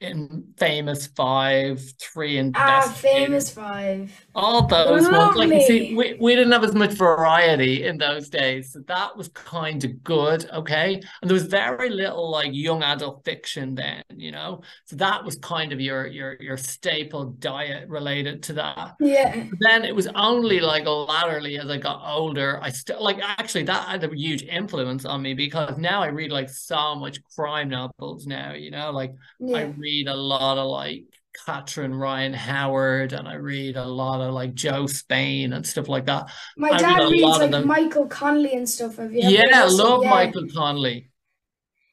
in 0.00 0.54
famous 0.58 1.06
five, 1.06 1.82
three 2.00 2.38
and 2.38 2.54
ah, 2.56 2.92
famous 2.96 3.50
five. 3.50 4.23
All 4.34 4.66
those 4.66 5.08
ones. 5.08 5.36
Like 5.36 5.50
you 5.50 5.62
see, 5.62 5.94
we, 5.94 6.16
we 6.20 6.34
didn't 6.34 6.52
have 6.52 6.64
as 6.64 6.74
much 6.74 6.92
variety 6.92 7.84
in 7.84 7.98
those 7.98 8.28
days. 8.28 8.72
So 8.72 8.80
that 8.88 9.16
was 9.16 9.28
kind 9.28 9.84
of 9.84 10.02
good, 10.02 10.48
okay? 10.50 10.94
And 10.94 11.30
there 11.30 11.34
was 11.34 11.44
very 11.44 11.90
little 11.90 12.30
like 12.30 12.50
young 12.52 12.82
adult 12.82 13.24
fiction 13.24 13.74
then, 13.74 14.02
you 14.14 14.32
know. 14.32 14.62
So 14.86 14.96
that 14.96 15.24
was 15.24 15.36
kind 15.36 15.72
of 15.72 15.80
your 15.80 16.06
your 16.06 16.36
your 16.40 16.56
staple 16.56 17.26
diet 17.38 17.88
related 17.88 18.42
to 18.44 18.54
that. 18.54 18.94
Yeah. 18.98 19.44
But 19.50 19.58
then 19.60 19.84
it 19.84 19.94
was 19.94 20.08
only 20.08 20.60
like 20.60 20.86
latterly 20.86 21.58
as 21.58 21.70
I 21.70 21.78
got 21.78 22.02
older, 22.04 22.58
I 22.62 22.70
still 22.70 23.02
like 23.02 23.18
actually 23.22 23.64
that 23.64 23.88
had 23.88 24.04
a 24.04 24.14
huge 24.14 24.42
influence 24.42 25.04
on 25.04 25.22
me 25.22 25.34
because 25.34 25.78
now 25.78 26.02
I 26.02 26.08
read 26.08 26.32
like 26.32 26.48
so 26.48 26.94
much 26.94 27.18
crime 27.36 27.68
novels 27.68 28.26
now, 28.26 28.52
you 28.52 28.70
know, 28.70 28.90
like 28.90 29.14
yeah. 29.38 29.58
I 29.58 29.62
read 29.64 30.08
a 30.08 30.16
lot 30.16 30.58
of 30.58 30.66
like 30.66 31.04
Catherine 31.44 31.94
Ryan 31.94 32.32
Howard 32.32 33.12
and 33.12 33.26
I 33.26 33.34
read 33.34 33.76
a 33.76 33.84
lot 33.84 34.20
of 34.20 34.32
like 34.32 34.54
Jo 34.54 34.86
Spain 34.86 35.52
and 35.52 35.66
stuff 35.66 35.88
like 35.88 36.06
that. 36.06 36.30
My 36.56 36.70
I 36.70 36.78
dad 36.78 36.98
read 37.00 37.12
reads 37.12 37.38
like 37.38 37.64
Michael 37.64 38.06
Connelly 38.06 38.54
and 38.54 38.68
stuff. 38.68 38.96
Have 38.96 39.12
you 39.12 39.20
yeah, 39.20 39.62
I 39.62 39.66
love 39.66 40.04
yeah. 40.04 40.10
Michael 40.10 40.46
Connelly. 40.54 41.10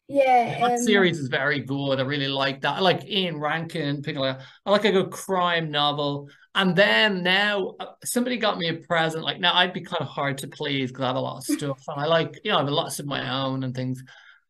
Yeah, 0.08 0.60
that 0.60 0.72
um, 0.74 0.78
series 0.80 1.20
is 1.20 1.30
very 1.30 1.62
good. 1.62 2.00
I 2.00 2.04
really 2.04 2.28
like 2.28 2.62
that. 2.62 2.78
I 2.78 2.80
like 2.82 3.06
Ian 3.06 3.40
Rankin, 3.40 4.02
people 4.02 4.24
like 4.24 4.40
I 4.66 4.72
like 4.72 4.86
a 4.86 4.92
good 4.92 5.10
crime 5.10 5.72
novel. 5.72 6.30
And 6.54 6.76
then 6.76 7.24
now 7.24 7.76
uh, 7.80 7.86
somebody 8.04 8.38
got 8.38 8.58
me 8.58 8.68
a 8.68 8.74
present. 8.74 9.24
Like 9.24 9.40
now 9.40 9.56
I'd 9.56 9.74
be 9.74 9.82
kind 9.82 10.02
of 10.02 10.08
hard 10.08 10.38
to 10.40 10.50
please 10.50 10.92
because 10.92 11.04
I 11.04 11.08
have 11.08 11.16
a 11.16 11.22
lot 11.22 11.38
of 11.38 11.44
stuff 11.58 11.82
and 11.88 12.02
I 12.02 12.06
like, 12.06 12.40
you 12.44 12.52
know, 12.52 12.58
I 12.58 12.62
have 12.62 12.70
lots 12.70 13.00
of 13.00 13.06
my 13.06 13.42
own 13.42 13.64
and 13.64 13.74
things. 13.74 14.04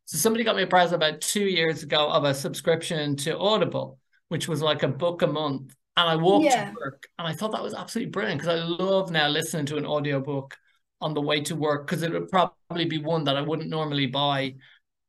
So 0.06 0.18
somebody 0.18 0.42
got 0.42 0.56
me 0.56 0.64
a 0.64 0.66
present 0.66 0.96
about 0.96 1.20
two 1.20 1.44
years 1.44 1.84
ago 1.84 2.10
of 2.10 2.24
a 2.24 2.34
subscription 2.34 3.16
to 3.18 3.38
Audible 3.38 3.98
which 4.32 4.48
was 4.48 4.62
like 4.62 4.82
a 4.82 4.88
book 4.88 5.20
a 5.20 5.26
month. 5.26 5.76
And 5.98 6.08
I 6.08 6.16
walked 6.16 6.46
yeah. 6.46 6.70
to 6.70 6.74
work 6.74 7.06
and 7.18 7.28
I 7.28 7.34
thought 7.34 7.52
that 7.52 7.62
was 7.62 7.74
absolutely 7.74 8.10
brilliant 8.10 8.40
because 8.40 8.58
I 8.58 8.64
love 8.64 9.10
now 9.10 9.28
listening 9.28 9.66
to 9.66 9.76
an 9.76 9.84
audiobook 9.84 10.56
on 11.02 11.12
the 11.12 11.20
way 11.20 11.42
to 11.42 11.54
work 11.54 11.86
because 11.86 12.02
it 12.02 12.10
would 12.10 12.30
probably 12.30 12.86
be 12.86 12.96
one 12.96 13.24
that 13.24 13.36
I 13.36 13.42
wouldn't 13.42 13.68
normally 13.68 14.06
buy. 14.06 14.54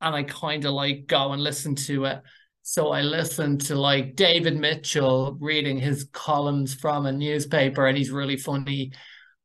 And 0.02 0.14
I 0.14 0.24
kind 0.24 0.66
of 0.66 0.74
like 0.74 1.08
go 1.08 1.32
and 1.32 1.42
listen 1.42 1.74
to 1.76 2.04
it. 2.04 2.22
So 2.64 2.92
I 2.92 3.02
listened 3.02 3.62
to 3.62 3.76
like 3.76 4.18
David 4.18 4.58
Mitchell 4.58 5.38
reading 5.40 5.78
his 5.80 6.10
columns 6.12 6.74
from 6.74 7.06
a 7.06 7.12
newspaper 7.14 7.88
and 7.88 7.98
he's 7.98 8.12
really 8.12 8.38
funny. 8.38 8.92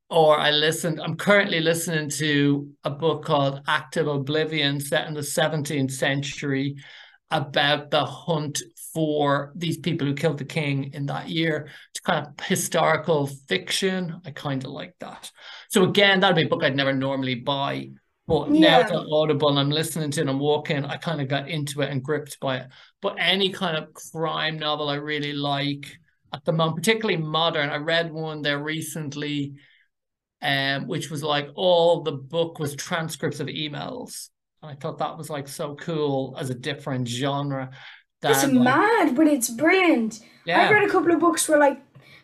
Or 0.09 0.37
I 0.37 0.51
listened, 0.51 0.99
I'm 0.99 1.15
currently 1.15 1.61
listening 1.61 2.09
to 2.17 2.69
a 2.83 2.89
book 2.89 3.23
called 3.23 3.61
Act 3.65 3.95
of 3.95 4.07
Oblivion 4.07 4.81
set 4.81 5.07
in 5.07 5.13
the 5.13 5.21
17th 5.21 5.91
century 5.91 6.75
about 7.31 7.91
the 7.91 8.03
hunt 8.05 8.61
for 8.93 9.51
these 9.55 9.77
people 9.77 10.07
who 10.07 10.13
killed 10.13 10.37
the 10.37 10.45
king 10.45 10.91
in 10.93 11.05
that 11.07 11.29
year 11.29 11.69
It's 11.91 11.99
kind 11.99 12.25
of 12.25 12.45
historical 12.45 13.27
fiction. 13.27 14.21
I 14.25 14.31
kind 14.31 14.63
of 14.63 14.71
like 14.71 14.95
that. 14.99 15.31
So 15.69 15.83
again, 15.83 16.19
that'd 16.19 16.35
be 16.35 16.43
a 16.43 16.47
book 16.47 16.63
I'd 16.63 16.75
never 16.75 16.93
normally 16.93 17.35
buy. 17.35 17.89
But 18.27 18.53
yeah. 18.53 18.59
now 18.59 18.79
it's 18.81 18.91
on 18.91 19.07
Audible 19.11 19.49
and 19.49 19.59
I'm 19.59 19.71
listening 19.71 20.11
to 20.11 20.19
it 20.19 20.21
and 20.21 20.29
I'm 20.29 20.39
walking, 20.39 20.85
I 20.85 20.97
kind 20.97 21.19
of 21.19 21.27
got 21.27 21.49
into 21.49 21.81
it 21.81 21.89
and 21.89 22.03
gripped 22.03 22.39
by 22.39 22.57
it. 22.57 22.67
But 23.01 23.15
any 23.17 23.49
kind 23.49 23.75
of 23.75 23.93
crime 23.93 24.59
novel 24.59 24.87
I 24.87 24.95
really 24.95 25.33
like 25.33 25.87
at 26.33 26.45
the 26.45 26.51
moment, 26.51 26.77
particularly 26.77 27.21
modern. 27.21 27.69
I 27.69 27.77
read 27.77 28.11
one 28.11 28.41
there 28.41 28.59
recently, 28.59 29.55
um, 30.41 30.87
which 30.87 31.09
was 31.09 31.23
like 31.23 31.49
all 31.55 32.03
the 32.03 32.11
book 32.11 32.59
was 32.59 32.75
transcripts 32.75 33.39
of 33.39 33.47
emails. 33.47 34.29
And 34.61 34.71
I 34.71 34.75
thought 34.75 34.99
that 34.99 35.17
was 35.17 35.29
like 35.29 35.47
so 35.47 35.75
cool 35.75 36.35
as 36.39 36.49
a 36.49 36.55
different 36.55 37.07
genre. 37.07 37.71
That, 38.21 38.31
it's 38.31 38.43
like, 38.43 38.53
mad, 38.53 39.15
but 39.15 39.27
it's 39.27 39.49
brilliant. 39.49 40.19
Yeah. 40.45 40.61
I've 40.61 40.71
read 40.71 40.83
a 40.83 40.91
couple 40.91 41.11
of 41.11 41.19
books 41.19 41.47
where 41.47 41.59
like 41.59 41.79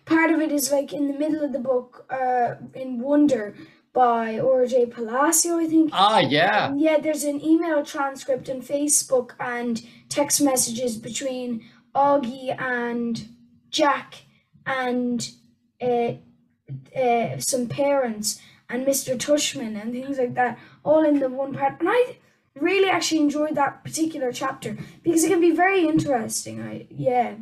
part 0.05 0.31
of 0.31 0.39
it 0.39 0.51
is 0.51 0.71
like 0.71 0.93
in 0.93 1.07
the 1.07 1.17
middle 1.17 1.43
of 1.43 1.53
the 1.53 1.59
book, 1.59 2.05
uh, 2.09 2.55
in 2.73 2.99
Wonder 2.99 3.55
by 3.93 4.37
R.J. 4.39 4.87
Palacio, 4.87 5.57
I 5.57 5.67
think. 5.67 5.89
Ah, 5.93 6.19
yeah. 6.19 6.65
Um, 6.65 6.77
yeah, 6.77 6.97
there's 6.99 7.23
an 7.23 7.43
email 7.43 7.83
transcript 7.83 8.49
on 8.49 8.61
Facebook 8.61 9.31
and 9.39 9.81
text 10.09 10.41
messages 10.41 10.97
between 10.97 11.63
Augie 11.95 12.59
and 12.59 13.29
Jack 13.69 14.25
and 14.65 15.31
uh, 15.81 16.13
uh, 16.95 17.39
some 17.39 17.67
parents 17.67 18.41
and 18.69 18.85
Mr. 18.85 19.15
Tushman 19.15 19.81
and 19.81 19.93
things 19.93 20.17
like 20.17 20.33
that, 20.33 20.59
all 20.83 21.05
in 21.05 21.19
the 21.19 21.29
one 21.29 21.53
part. 21.53 21.79
And 21.79 21.89
I 21.89 22.17
really 22.55 22.89
actually 22.89 23.21
enjoyed 23.21 23.55
that 23.55 23.83
particular 23.83 24.31
chapter 24.31 24.77
because 25.03 25.23
it 25.23 25.29
can 25.29 25.41
be 25.41 25.51
very 25.51 25.87
interesting. 25.87 26.61
I 26.61 26.87
yeah. 26.89 27.35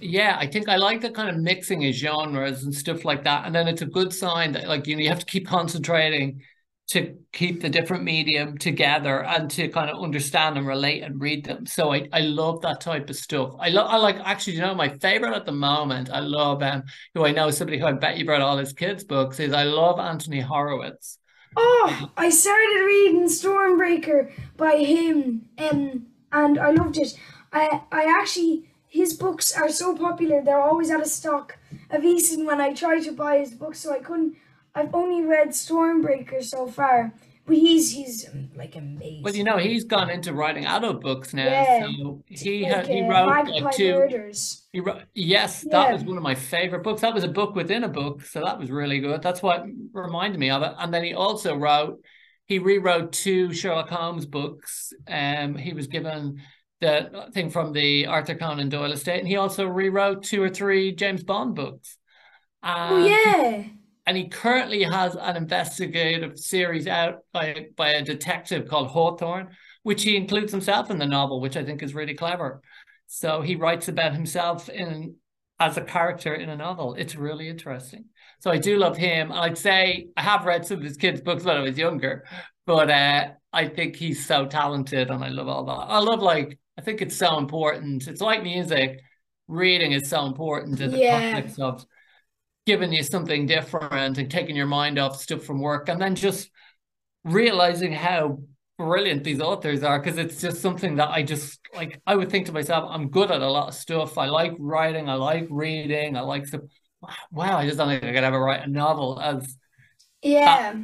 Yeah, 0.00 0.36
I 0.38 0.46
think 0.46 0.68
I 0.68 0.76
like 0.76 1.00
the 1.00 1.10
kind 1.10 1.28
of 1.28 1.36
mixing 1.36 1.84
of 1.86 1.92
genres 1.94 2.62
and 2.62 2.72
stuff 2.74 3.04
like 3.04 3.24
that. 3.24 3.46
And 3.46 3.54
then 3.54 3.66
it's 3.66 3.82
a 3.82 3.86
good 3.86 4.12
sign 4.12 4.52
that 4.52 4.68
like 4.68 4.86
you 4.86 4.94
know 4.96 5.02
you 5.02 5.08
have 5.08 5.18
to 5.20 5.26
keep 5.26 5.46
concentrating 5.46 6.42
to 6.88 7.18
keep 7.32 7.60
the 7.60 7.68
different 7.68 8.02
medium 8.02 8.56
together 8.56 9.22
and 9.22 9.50
to 9.50 9.68
kind 9.68 9.90
of 9.90 10.02
understand 10.02 10.56
and 10.56 10.66
relate 10.66 11.02
and 11.02 11.20
read 11.20 11.44
them. 11.44 11.66
So 11.66 11.92
I, 11.92 12.08
I 12.12 12.20
love 12.20 12.62
that 12.62 12.80
type 12.80 13.10
of 13.10 13.16
stuff. 13.16 13.54
I 13.58 13.68
love 13.70 13.90
I 13.90 13.96
like 13.96 14.16
actually 14.24 14.54
you 14.54 14.62
know 14.62 14.74
my 14.74 14.90
favorite 14.98 15.34
at 15.34 15.46
the 15.46 15.52
moment. 15.52 16.10
I 16.10 16.20
love 16.20 16.62
um 16.62 16.84
who 17.14 17.26
I 17.26 17.32
know 17.32 17.50
somebody 17.50 17.78
who 17.78 17.86
I 17.86 17.92
bet 17.92 18.18
you 18.18 18.24
brought 18.24 18.40
all 18.40 18.56
his 18.58 18.72
kids 18.72 19.04
books 19.04 19.40
is 19.40 19.52
I 19.52 19.64
love 19.64 19.98
Anthony 19.98 20.40
Horowitz. 20.40 21.18
Oh, 21.60 22.10
I 22.16 22.30
started 22.30 22.84
reading 22.86 23.24
Stormbreaker 23.24 24.30
by 24.56 24.76
him, 24.76 25.48
um, 25.58 26.06
and 26.30 26.56
I 26.56 26.70
loved 26.70 26.96
it. 26.98 27.18
I 27.52 27.82
I 27.90 28.04
actually 28.04 28.68
his 28.86 29.14
books 29.14 29.52
are 29.56 29.68
so 29.68 29.96
popular; 29.96 30.40
they're 30.40 30.60
always 30.60 30.88
out 30.90 31.00
of 31.00 31.08
stock. 31.08 31.58
I've 31.90 32.04
eaten 32.04 32.46
when 32.46 32.60
I 32.60 32.74
tried 32.74 33.02
to 33.04 33.12
buy 33.12 33.38
his 33.38 33.54
books, 33.54 33.80
so 33.80 33.92
I 33.92 33.98
couldn't. 33.98 34.36
I've 34.72 34.94
only 34.94 35.24
read 35.24 35.48
Stormbreaker 35.48 36.44
so 36.44 36.68
far, 36.68 37.12
but 37.48 37.56
he's 37.56 37.90
he's 37.90 38.28
um, 38.28 38.50
like 38.54 38.76
amazing. 38.76 39.22
Well, 39.22 39.34
you 39.34 39.42
know, 39.42 39.56
he's 39.56 39.84
gone 39.84 40.10
into 40.10 40.34
writing 40.34 40.66
adult 40.66 41.00
books 41.00 41.32
now. 41.32 41.46
Yeah. 41.46 41.88
So 41.88 42.22
he 42.28 42.70
like, 42.70 42.86
he 42.86 43.00
uh, 43.00 43.08
wrote 43.08 43.48
like 43.48 43.74
two. 43.74 43.94
Murders. 43.94 44.66
He 44.70 44.80
wrote 44.80 45.02
yes, 45.14 45.64
yeah. 45.66 45.72
that 45.72 45.92
was 45.94 46.04
one 46.04 46.18
of 46.18 46.22
my 46.22 46.34
favorite 46.34 46.82
books. 46.82 47.00
That 47.00 47.14
was 47.14 47.24
a 47.24 47.28
book 47.28 47.54
within 47.54 47.84
a 47.84 47.88
book, 47.88 48.22
so 48.22 48.42
that 48.44 48.58
was 48.58 48.70
really 48.70 49.00
good. 49.00 49.22
That's 49.22 49.42
what 49.42 49.64
reminded 49.92 50.38
me 50.38 50.50
of 50.50 50.62
it. 50.62 50.74
And 50.78 50.92
then 50.92 51.02
he 51.02 51.14
also 51.14 51.56
wrote. 51.56 52.00
He 52.44 52.58
rewrote 52.58 53.12
two 53.12 53.52
Sherlock 53.52 53.90
Holmes 53.90 54.24
books. 54.24 54.94
Um, 55.06 55.54
he 55.54 55.74
was 55.74 55.86
given 55.86 56.40
the 56.80 57.28
thing 57.34 57.50
from 57.50 57.74
the 57.74 58.06
Arthur 58.06 58.36
Conan 58.36 58.70
Doyle 58.70 58.92
estate, 58.92 59.18
and 59.18 59.28
he 59.28 59.36
also 59.36 59.66
rewrote 59.66 60.22
two 60.22 60.42
or 60.42 60.48
three 60.48 60.94
James 60.94 61.22
Bond 61.24 61.54
books. 61.54 61.98
Um, 62.62 62.92
oh 62.92 63.06
yeah 63.06 63.64
and 64.08 64.16
he 64.16 64.26
currently 64.26 64.82
has 64.84 65.16
an 65.16 65.36
investigative 65.36 66.38
series 66.38 66.86
out 66.86 67.18
by, 67.34 67.66
by 67.76 67.90
a 67.90 68.02
detective 68.02 68.66
called 68.66 68.88
Hawthorne, 68.88 69.50
which 69.82 70.02
he 70.02 70.16
includes 70.16 70.50
himself 70.50 70.90
in 70.90 70.96
the 70.96 71.04
novel, 71.04 71.42
which 71.42 71.58
I 71.58 71.64
think 71.64 71.82
is 71.82 71.94
really 71.94 72.14
clever. 72.14 72.62
So 73.06 73.42
he 73.42 73.54
writes 73.54 73.86
about 73.88 74.14
himself 74.14 74.70
in 74.70 75.16
as 75.60 75.76
a 75.76 75.82
character 75.82 76.34
in 76.34 76.48
a 76.48 76.56
novel. 76.56 76.94
It's 76.94 77.16
really 77.16 77.50
interesting. 77.50 78.06
So 78.40 78.50
I 78.50 78.56
do 78.56 78.78
love 78.78 78.96
him. 78.96 79.30
I'd 79.30 79.58
say 79.58 80.08
I 80.16 80.22
have 80.22 80.46
read 80.46 80.64
some 80.64 80.78
of 80.78 80.84
his 80.84 80.96
kids' 80.96 81.20
books 81.20 81.44
when 81.44 81.58
I 81.58 81.60
was 81.60 81.76
younger, 81.76 82.24
but 82.64 82.90
uh, 82.90 83.28
I 83.52 83.68
think 83.68 83.96
he's 83.96 84.24
so 84.24 84.46
talented, 84.46 85.10
and 85.10 85.22
I 85.22 85.28
love 85.28 85.48
all 85.48 85.66
that. 85.66 85.92
I 85.92 85.98
love 85.98 86.22
like 86.22 86.58
I 86.78 86.80
think 86.80 87.02
it's 87.02 87.16
so 87.16 87.36
important. 87.36 88.08
It's 88.08 88.22
like 88.22 88.42
music. 88.42 89.00
Reading 89.48 89.92
is 89.92 90.08
so 90.08 90.24
important 90.24 90.80
in 90.80 90.92
the 90.92 90.98
yeah. 90.98 91.32
context 91.32 91.60
of 91.60 91.84
giving 92.68 92.92
you 92.92 93.02
something 93.02 93.46
different 93.46 94.18
and 94.18 94.30
taking 94.30 94.54
your 94.54 94.66
mind 94.66 94.98
off 94.98 95.18
stuff 95.18 95.42
from 95.42 95.58
work 95.58 95.88
and 95.88 95.98
then 95.98 96.14
just 96.14 96.50
realizing 97.24 97.94
how 97.94 98.38
brilliant 98.76 99.24
these 99.24 99.40
authors 99.40 99.82
are 99.82 99.98
because 99.98 100.18
it's 100.18 100.38
just 100.38 100.60
something 100.60 100.96
that 100.96 101.08
I 101.08 101.22
just 101.22 101.58
like 101.74 101.98
I 102.06 102.14
would 102.14 102.30
think 102.30 102.44
to 102.44 102.52
myself 102.52 102.84
I'm 102.90 103.08
good 103.08 103.30
at 103.30 103.40
a 103.40 103.50
lot 103.50 103.68
of 103.68 103.74
stuff. 103.74 104.18
I 104.18 104.26
like 104.26 104.52
writing. 104.58 105.08
I 105.08 105.14
like 105.14 105.46
reading. 105.48 106.14
I 106.14 106.20
like 106.20 106.46
stuff. 106.46 106.60
Wow 107.32 107.56
I 107.56 107.64
just 107.64 107.78
don't 107.78 107.88
think 107.88 108.04
I 108.04 108.12
could 108.12 108.22
ever 108.22 108.38
write 108.38 108.66
a 108.66 108.70
novel 108.70 109.18
as 109.18 109.56
yeah. 110.20 110.74
that, 110.74 110.76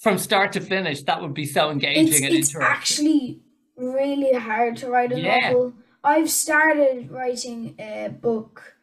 from 0.00 0.18
start 0.18 0.54
to 0.54 0.60
finish 0.60 1.04
that 1.04 1.22
would 1.22 1.32
be 1.32 1.46
so 1.46 1.70
engaging 1.70 2.08
it's, 2.08 2.16
and 2.16 2.34
it's 2.34 2.48
interesting. 2.48 2.62
actually 2.62 3.40
really 3.76 4.36
hard 4.36 4.78
to 4.78 4.90
write 4.90 5.12
a 5.12 5.20
yeah. 5.20 5.50
novel. 5.50 5.74
I've 6.02 6.28
started 6.28 7.08
writing 7.08 7.76
a 7.78 8.08
book 8.08 8.74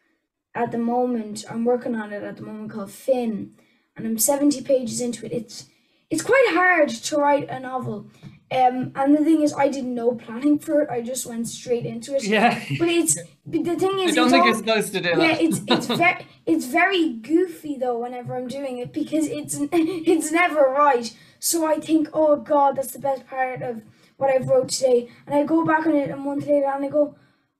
at 0.58 0.72
the 0.72 0.78
moment. 0.78 1.44
I'm 1.50 1.64
working 1.64 1.94
on 1.94 2.12
it 2.12 2.22
at 2.22 2.36
the 2.36 2.42
moment 2.42 2.72
called 2.72 2.90
Finn, 2.90 3.52
and 3.96 4.06
I'm 4.06 4.18
70 4.18 4.62
pages 4.62 5.00
into 5.00 5.24
it. 5.26 5.32
It's 5.32 5.66
it's 6.10 6.22
quite 6.22 6.46
hard 6.50 6.88
to 6.88 7.16
write 7.16 7.48
a 7.50 7.60
novel. 7.60 8.06
Um, 8.50 8.92
and 8.94 9.14
the 9.14 9.22
thing 9.22 9.42
is, 9.42 9.52
I 9.52 9.68
did 9.68 9.84
no 9.84 10.12
planning 10.12 10.58
for 10.58 10.80
it. 10.80 10.88
I 10.90 11.02
just 11.02 11.26
went 11.26 11.46
straight 11.48 11.84
into 11.84 12.16
it. 12.16 12.24
Yeah. 12.24 12.58
But 12.78 12.88
it's 12.88 13.14
but 13.46 13.64
the 13.64 13.76
thing 13.76 13.98
is, 14.00 14.12
I 14.12 14.14
don't 14.14 14.24
it's 14.26 14.32
think 14.32 14.42
all- 14.42 14.46
you're 14.46 14.54
supposed 14.56 14.92
to 14.94 15.00
do 15.00 15.08
yeah, 15.10 15.16
that. 15.16 15.42
it's 15.42 15.60
it's 15.68 15.86
very 16.04 16.26
it's 16.46 16.64
very 16.66 17.12
goofy 17.12 17.76
though 17.76 17.98
whenever 17.98 18.36
I'm 18.36 18.48
doing 18.48 18.78
it 18.78 18.92
because 18.92 19.26
it's 19.26 19.58
it's 19.72 20.32
never 20.32 20.62
right. 20.62 21.14
So 21.40 21.66
I 21.66 21.78
think, 21.78 22.08
oh 22.12 22.36
God, 22.36 22.76
that's 22.76 22.92
the 22.92 22.98
best 22.98 23.26
part 23.26 23.62
of 23.62 23.82
what 24.16 24.30
I've 24.34 24.48
wrote 24.48 24.70
today, 24.70 25.08
and 25.26 25.34
I 25.36 25.44
go 25.44 25.64
back 25.64 25.86
on 25.86 25.94
it 25.94 26.10
a 26.10 26.16
month 26.16 26.46
later 26.46 26.66
and 26.74 26.84
I 26.84 26.88
go, 26.88 27.14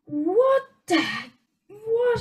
what 0.07 0.62
the 0.86 1.05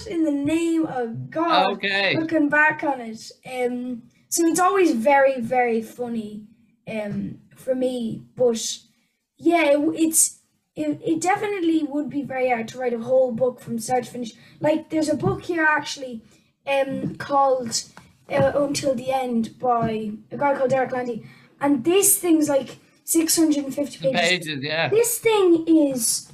in 0.05 0.23
the 0.23 0.31
name 0.31 0.85
of 0.85 1.29
God? 1.29 1.73
Okay. 1.73 2.17
Looking 2.17 2.49
back 2.49 2.83
on 2.83 3.01
it, 3.01 3.31
um, 3.45 4.03
so 4.29 4.45
it's 4.45 4.59
always 4.59 4.93
very 4.93 5.41
very 5.41 5.81
funny, 5.81 6.43
um, 6.87 7.39
for 7.55 7.73
me. 7.73 8.23
But 8.35 8.77
yeah, 9.37 9.63
it, 9.71 9.79
it's 9.95 10.39
it, 10.75 11.01
it 11.03 11.21
definitely 11.21 11.83
would 11.83 12.09
be 12.09 12.21
very 12.21 12.49
hard 12.49 12.67
to 12.69 12.77
write 12.77 12.93
a 12.93 12.99
whole 12.99 13.31
book 13.31 13.59
from 13.59 13.79
start 13.79 14.03
to 14.03 14.11
finish. 14.11 14.33
Like 14.59 14.89
there's 14.89 15.09
a 15.09 15.15
book 15.15 15.43
here 15.43 15.65
actually, 15.67 16.21
um, 16.67 17.15
called 17.15 17.83
uh, 18.29 18.51
Until 18.55 18.93
the 18.93 19.11
End 19.11 19.57
by 19.57 20.11
a 20.31 20.37
guy 20.37 20.55
called 20.55 20.69
Derek 20.69 20.91
Landy, 20.91 21.25
and 21.59 21.83
this 21.83 22.19
thing's 22.19 22.49
like 22.49 22.77
650 23.05 23.97
pages. 23.99 24.19
Pages, 24.19 24.63
yeah. 24.63 24.89
This 24.89 25.17
thing 25.17 25.65
is 25.67 26.31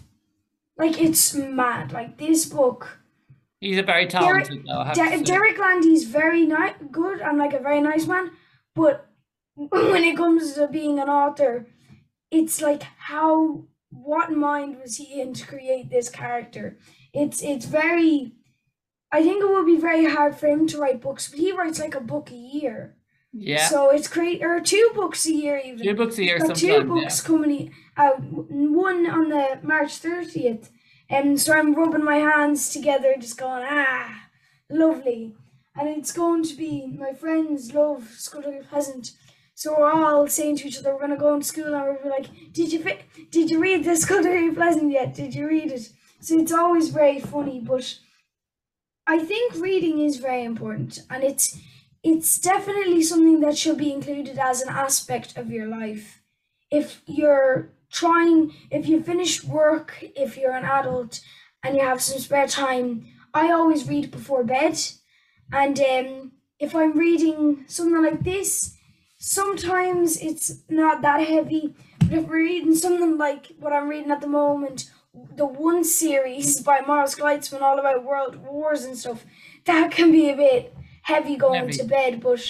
like 0.78 1.00
it's 1.00 1.34
mad. 1.34 1.92
Like 1.92 2.18
this 2.18 2.46
book. 2.46 3.00
He's 3.64 3.78
a 3.78 3.84
very 3.84 4.08
talented 4.08 4.66
have 4.68 4.94
De- 4.94 5.24
Derek 5.24 5.58
Landy's 5.58 6.04
very 6.04 6.46
ni- 6.46 6.76
good 6.92 7.22
and 7.22 7.38
like 7.38 7.54
a 7.54 7.60
very 7.60 7.80
nice 7.80 8.06
man, 8.06 8.32
but 8.76 9.10
when 9.56 10.04
it 10.04 10.18
comes 10.18 10.54
to 10.54 10.68
being 10.68 11.00
an 11.00 11.08
author, 11.10 11.68
it's 12.30 12.62
like 12.62 12.84
how 12.98 13.64
what 13.90 14.32
mind 14.32 14.80
was 14.82 14.98
he 14.98 15.22
in 15.22 15.34
to 15.36 15.48
create 15.48 15.90
this 15.90 16.10
character? 16.10 16.78
It's 17.14 17.42
it's 17.42 17.66
very. 17.66 18.34
I 19.12 19.22
think 19.24 19.44
it 19.44 19.50
would 19.50 19.68
be 19.68 19.78
very 19.78 20.06
hard 20.06 20.36
for 20.36 20.48
him 20.48 20.68
to 20.68 20.80
write 20.80 21.00
books, 21.00 21.30
but 21.30 21.40
he 21.40 21.52
writes 21.52 21.80
like 21.80 21.96
a 21.96 22.02
book 22.02 22.32
a 22.32 22.36
year. 22.36 22.96
Yeah. 23.32 23.68
So 23.70 23.92
it's 23.92 24.08
great, 24.08 24.44
or 24.44 24.60
two 24.60 24.92
books 24.94 25.26
a 25.26 25.34
year 25.34 25.62
even. 25.64 25.84
Two 25.84 25.96
books 25.96 26.18
a 26.18 26.24
year 26.24 26.40
two 26.54 26.68
yeah. 26.68 26.80
books 26.82 27.22
coming 27.22 27.74
out. 27.96 28.20
One 28.20 29.08
on 29.08 29.30
the 29.30 29.60
March 29.64 29.98
thirtieth, 29.98 30.70
and 31.10 31.40
so 31.40 31.54
I'm 31.54 31.74
rubbing 31.76 32.04
my 32.04 32.18
hands 32.18 32.70
together, 32.70 33.16
just 33.20 33.38
going 33.38 33.66
ah, 33.68 34.28
lovely. 34.70 35.36
And 35.76 35.90
it's 35.90 36.12
going 36.12 36.44
to 36.44 36.56
be 36.56 36.86
my 36.88 37.14
friends 37.14 37.74
love 37.74 38.04
Skulduggery 38.18 38.68
Pleasant, 38.68 39.12
so 39.56 39.76
we're 39.78 39.92
all 39.92 40.28
saying 40.28 40.58
to 40.58 40.68
each 40.68 40.80
other, 40.80 40.94
we're 40.94 41.02
gonna 41.02 41.18
go 41.18 41.34
into 41.34 41.46
school 41.46 41.74
and 41.74 41.98
we're 42.04 42.10
like, 42.10 42.28
did 42.52 42.72
you 42.72 42.84
did 43.30 43.50
you 43.50 43.60
read 43.60 43.84
the 43.84 43.92
Skulduggery 44.04 44.54
Pleasant 44.54 44.92
yet? 44.92 45.14
Did 45.14 45.36
you 45.36 45.48
read 45.48 45.72
it? 45.72 45.90
So 46.20 46.40
it's 46.40 46.52
always 46.52 46.90
very 46.90 47.20
funny, 47.20 47.60
but 47.60 47.98
I 49.06 49.20
think 49.20 49.56
reading 49.56 50.00
is 50.00 50.18
very 50.18 50.44
important, 50.44 51.00
and 51.10 51.24
it's 51.24 51.60
it's 52.04 52.40
definitely 52.40 53.02
something 53.02 53.40
that 53.42 53.58
should 53.58 53.78
be 53.78 53.94
included 53.94 54.38
as 54.40 54.62
an 54.62 54.70
aspect 54.70 55.38
of 55.38 55.52
your 55.52 55.68
life. 55.68 56.22
If 56.72 57.02
you're 57.06 57.70
trying, 57.94 58.54
if 58.70 58.88
you 58.90 59.02
finish 59.02 59.44
work, 59.44 60.04
if 60.16 60.36
you're 60.38 60.52
an 60.58 60.66
adult 60.66 61.22
and 61.64 61.78
you 61.78 61.82
have 61.84 62.02
some 62.02 62.20
spare 62.20 62.48
time, 62.48 63.06
I 63.34 63.52
always 63.52 63.88
read 63.88 64.12
before 64.12 64.44
bed. 64.44 64.78
And 65.52 65.80
um, 65.80 66.32
if 66.60 66.76
I'm 66.76 66.98
reading 66.98 67.64
something 67.68 68.04
like 68.04 68.24
this, 68.24 68.76
sometimes 69.18 70.18
it's 70.18 70.64
not 70.70 71.02
that 71.04 71.26
heavy. 71.28 71.76
But 72.00 72.14
if 72.14 72.24
we're 72.28 72.44
reading 72.44 72.76
something 72.76 73.18
like 73.18 73.52
what 73.60 73.72
I'm 73.74 73.88
reading 73.88 74.12
at 74.12 74.22
the 74.22 74.28
moment, 74.28 74.92
the 75.36 75.46
one 75.46 75.84
series 75.84 76.60
by 76.62 76.82
Morris 76.82 77.16
Gleitzman, 77.16 77.62
all 77.62 77.80
about 77.80 78.04
world 78.04 78.36
wars 78.38 78.84
and 78.84 78.98
stuff, 78.98 79.24
that 79.66 79.92
can 79.92 80.12
be 80.12 80.30
a 80.30 80.36
bit 80.36 80.76
heavy 81.04 81.36
going 81.36 81.62
Heavy. 81.62 81.74
to 81.74 81.84
bed. 81.84 82.22
But 82.22 82.44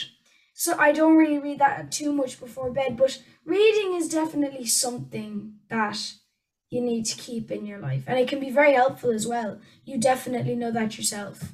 so 0.54 0.76
I 0.78 0.94
don't 0.94 1.18
really 1.18 1.40
read 1.40 1.60
that 1.60 1.92
too 1.92 2.14
much 2.14 2.40
before 2.40 2.72
bed. 2.72 2.96
But 2.98 3.22
reading 3.46 3.96
is 3.96 4.10
definitely 4.10 4.66
something 4.66 5.56
that 5.70 6.14
you 6.70 6.82
need 6.82 7.06
to 7.06 7.18
keep 7.18 7.52
in 7.52 7.66
your 7.66 7.80
life, 7.80 8.04
and 8.08 8.18
it 8.20 8.28
can 8.28 8.40
be 8.40 8.50
very 8.50 8.74
helpful 8.74 9.12
as 9.12 9.28
well. 9.28 9.60
You 9.86 9.98
definitely 10.00 10.56
know 10.56 10.72
that 10.72 10.98
yourself. 10.98 11.54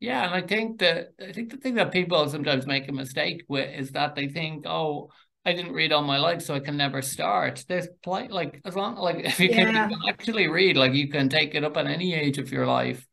Yeah, 0.00 0.24
and 0.26 0.34
I 0.34 0.46
think 0.46 0.80
that 0.80 1.12
I 1.20 1.32
think 1.32 1.50
the 1.50 1.56
thing 1.58 1.74
that 1.76 1.92
people 1.92 2.28
sometimes 2.28 2.66
make 2.66 2.88
a 2.88 2.92
mistake 2.92 3.44
with 3.48 3.72
is 3.78 3.92
that 3.92 4.14
they 4.16 4.28
think, 4.28 4.64
oh, 4.66 5.10
I 5.44 5.52
didn't 5.52 5.72
read 5.72 5.92
all 5.92 6.02
my 6.02 6.18
life, 6.18 6.42
so 6.42 6.54
I 6.54 6.60
can 6.60 6.76
never 6.76 7.02
start. 7.02 7.64
There's 7.68 7.88
plenty, 8.02 8.32
like 8.32 8.60
as 8.64 8.74
long 8.74 8.96
like 8.96 9.16
if 9.24 9.38
you 9.38 9.50
can, 9.50 9.68
you 9.72 9.82
Yeah. 9.82 9.88
can 9.88 9.98
actually 10.08 10.48
read, 10.48 10.76
like 10.76 10.92
you 10.92 11.08
can 11.08 11.28
take 11.28 11.54
it 11.54 11.62
up 11.64 11.76
at 11.76 11.86
any 11.86 12.14
age 12.14 12.38
of 12.38 12.50
your 12.50 12.66
life, 12.66 13.06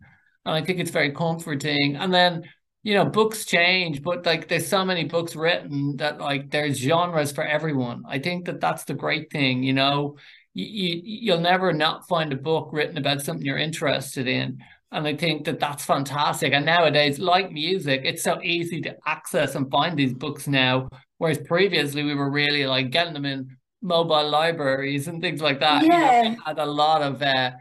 and 0.46 0.56
I 0.56 0.62
think 0.66 0.80
it's 0.80 0.92
very 0.92 1.12
comforting. 1.12 1.96
And 1.96 2.12
then 2.14 2.44
you 2.84 2.94
know, 2.94 3.06
books 3.06 3.46
change, 3.46 4.02
but 4.02 4.26
like 4.26 4.48
there's 4.48 4.68
so 4.68 4.86
many 4.86 5.04
books 5.04 5.36
written 5.36 5.98
that 5.98 6.20
like 6.20 6.50
there's 6.50 6.78
genres 6.78 7.32
for 7.32 7.44
everyone. 7.44 8.04
I 8.08 8.20
think 8.20 8.46
that 8.46 8.62
that's 8.62 8.86
the 8.86 8.94
great 8.94 9.32
thing, 9.32 9.64
you 9.64 9.74
know. 9.74 10.18
You, 10.54 10.66
you 10.66 11.02
you'll 11.04 11.40
never 11.42 11.74
not 11.74 12.08
find 12.08 12.32
a 12.34 12.38
book 12.38 12.70
written 12.72 12.98
about 12.98 13.22
something 13.22 13.46
you're 13.46 13.58
interested 13.58 14.28
in. 14.28 14.60
And 14.92 15.06
I 15.06 15.16
think 15.16 15.46
that 15.46 15.60
that's 15.60 15.86
fantastic. 15.86 16.52
And 16.54 16.66
nowadays, 16.66 17.20
like 17.20 17.52
music, 17.52 18.02
it's 18.06 18.24
so 18.24 18.42
easy 18.42 18.82
to 18.82 18.96
access 19.06 19.54
and 19.56 19.70
find 19.70 19.98
these 19.98 20.14
books 20.14 20.48
now. 20.48 20.90
Whereas 21.20 21.38
previously, 21.38 22.02
we 22.04 22.16
were 22.16 22.32
really 22.32 22.66
like 22.66 22.90
getting 22.90 23.14
them 23.14 23.26
in 23.26 23.56
mobile 23.82 24.28
libraries 24.28 25.08
and 25.08 25.22
things 25.22 25.42
like 25.42 25.60
that. 25.60 25.84
You 25.84 25.90
know, 25.90 25.96
Yeah. 25.98 26.36
had 26.46 26.58
a 26.60 26.66
lot 26.66 27.04
of, 27.04 27.22
uh, 27.22 27.52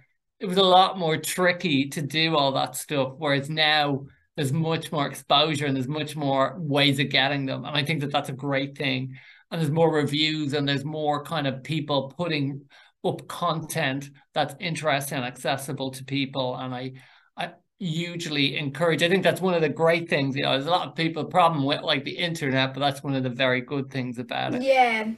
it 0.40 0.46
was 0.46 0.56
a 0.56 0.62
lot 0.62 0.98
more 0.98 1.16
tricky 1.18 1.88
to 1.90 2.00
do 2.02 2.34
all 2.36 2.52
that 2.52 2.76
stuff. 2.76 3.14
Whereas 3.18 3.50
now, 3.50 4.06
there's 4.38 4.52
much 4.52 4.92
more 4.92 5.04
exposure 5.08 5.66
and 5.66 5.74
there's 5.74 5.88
much 5.88 6.14
more 6.14 6.54
ways 6.58 7.00
of 7.00 7.08
getting 7.08 7.44
them. 7.44 7.64
And 7.64 7.76
I 7.76 7.82
think 7.84 8.02
that 8.02 8.12
that's 8.12 8.28
a 8.28 8.32
great 8.32 8.78
thing. 8.78 9.16
And 9.50 9.60
there's 9.60 9.72
more 9.72 9.92
reviews 9.92 10.52
and 10.52 10.68
there's 10.68 10.84
more 10.84 11.24
kind 11.24 11.48
of 11.48 11.64
people 11.64 12.14
putting 12.16 12.62
up 13.04 13.26
content 13.26 14.10
that's 14.34 14.54
interesting 14.60 15.18
and 15.18 15.26
accessible 15.26 15.90
to 15.90 16.04
people. 16.04 16.54
And 16.54 16.72
I, 16.72 16.92
I 17.36 17.50
hugely 17.80 18.56
encourage. 18.56 19.02
I 19.02 19.08
think 19.08 19.24
that's 19.24 19.40
one 19.40 19.54
of 19.54 19.60
the 19.60 19.68
great 19.68 20.08
things. 20.08 20.36
You 20.36 20.44
know, 20.44 20.52
there's 20.52 20.66
a 20.66 20.70
lot 20.70 20.86
of 20.86 20.94
people 20.94 21.24
problem 21.24 21.64
with 21.64 21.80
like 21.82 22.04
the 22.04 22.16
internet, 22.16 22.74
but 22.74 22.78
that's 22.80 23.02
one 23.02 23.16
of 23.16 23.24
the 23.24 23.30
very 23.30 23.60
good 23.60 23.90
things 23.90 24.20
about 24.20 24.54
it. 24.54 24.62
Yeah. 24.62 25.10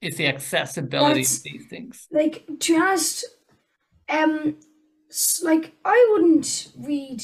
It's 0.00 0.18
the 0.18 0.28
accessibility 0.28 1.22
That's- 1.22 1.38
of 1.38 1.42
these 1.42 1.66
things. 1.66 2.06
like 2.12 2.46
to 2.60 2.74
be 2.74 2.80
honest 2.80 3.24
um 4.08 4.54
like 5.42 5.72
i 5.84 6.08
wouldn't 6.12 6.68
read 6.78 7.20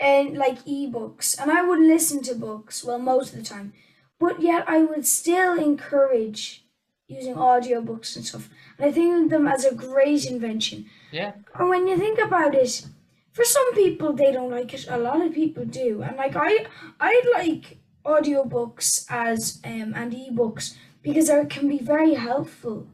and 0.00 0.36
like 0.36 0.58
ebooks 0.64 1.38
and 1.40 1.50
i 1.50 1.62
would 1.62 1.80
listen 1.80 2.22
to 2.22 2.34
books 2.34 2.84
well 2.84 2.98
most 2.98 3.32
of 3.32 3.38
the 3.38 3.44
time 3.44 3.72
but 4.18 4.40
yet 4.40 4.64
i 4.68 4.82
would 4.82 5.06
still 5.06 5.58
encourage 5.58 6.64
using 7.08 7.34
audiobooks 7.34 8.16
and 8.16 8.24
stuff 8.24 8.48
and 8.78 8.86
i 8.86 8.92
think 8.92 9.24
of 9.24 9.30
them 9.30 9.46
as 9.46 9.64
a 9.64 9.74
great 9.74 10.24
invention 10.26 10.86
Yeah. 11.10 11.32
and 11.54 11.68
when 11.68 11.86
you 11.88 11.96
think 11.96 12.18
about 12.18 12.54
it 12.54 12.86
for 13.32 13.44
some 13.44 13.74
people 13.74 14.12
they 14.12 14.30
don't 14.32 14.50
like 14.50 14.72
it 14.74 14.86
a 14.88 14.98
lot 14.98 15.20
of 15.20 15.32
people 15.32 15.64
do 15.64 16.02
and 16.02 16.16
like 16.16 16.36
i 16.36 16.66
i 17.00 17.22
like 17.34 17.78
audiobooks 18.04 19.06
as 19.08 19.60
um 19.64 19.94
and 19.94 20.12
ebooks 20.12 20.74
because 21.02 21.28
they 21.28 21.44
can 21.46 21.68
be 21.68 21.78
very 21.78 22.14
helpful 22.14 22.86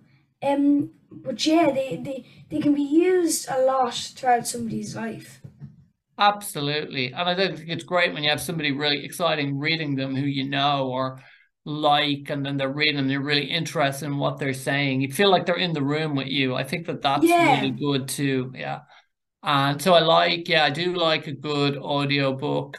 um 0.42 0.90
but 1.10 1.44
yeah 1.46 1.70
they, 1.70 1.96
they 1.96 2.24
they 2.50 2.60
can 2.60 2.74
be 2.74 2.82
used 2.82 3.48
a 3.48 3.58
lot 3.64 3.94
throughout 3.94 4.46
somebody's 4.46 4.94
life 4.96 5.40
Absolutely. 6.18 7.06
And 7.12 7.28
I 7.28 7.34
think 7.34 7.68
it's 7.68 7.84
great 7.84 8.12
when 8.12 8.22
you 8.22 8.30
have 8.30 8.40
somebody 8.40 8.70
really 8.72 9.04
exciting 9.04 9.58
reading 9.58 9.96
them 9.96 10.14
who 10.14 10.24
you 10.26 10.48
know 10.48 10.86
or 10.88 11.20
like, 11.64 12.30
and 12.30 12.44
then 12.46 12.56
they're 12.56 12.72
reading 12.72 12.98
and 12.98 13.10
you're 13.10 13.22
really 13.22 13.50
interested 13.50 14.06
in 14.06 14.18
what 14.18 14.38
they're 14.38 14.52
saying. 14.54 15.00
You 15.00 15.10
feel 15.12 15.30
like 15.30 15.44
they're 15.46 15.56
in 15.56 15.72
the 15.72 15.82
room 15.82 16.14
with 16.14 16.28
you. 16.28 16.54
I 16.54 16.62
think 16.62 16.86
that 16.86 17.02
that's 17.02 17.24
Yeah. 17.24 17.56
really 17.56 17.70
good 17.72 18.08
too. 18.08 18.52
Yeah. 18.54 18.80
And 19.42 19.80
so 19.82 19.94
I 19.94 20.00
like, 20.00 20.48
yeah, 20.48 20.64
I 20.64 20.70
do 20.70 20.94
like 20.94 21.26
a 21.26 21.32
good 21.32 21.76
audio 21.78 22.34
book. 22.34 22.78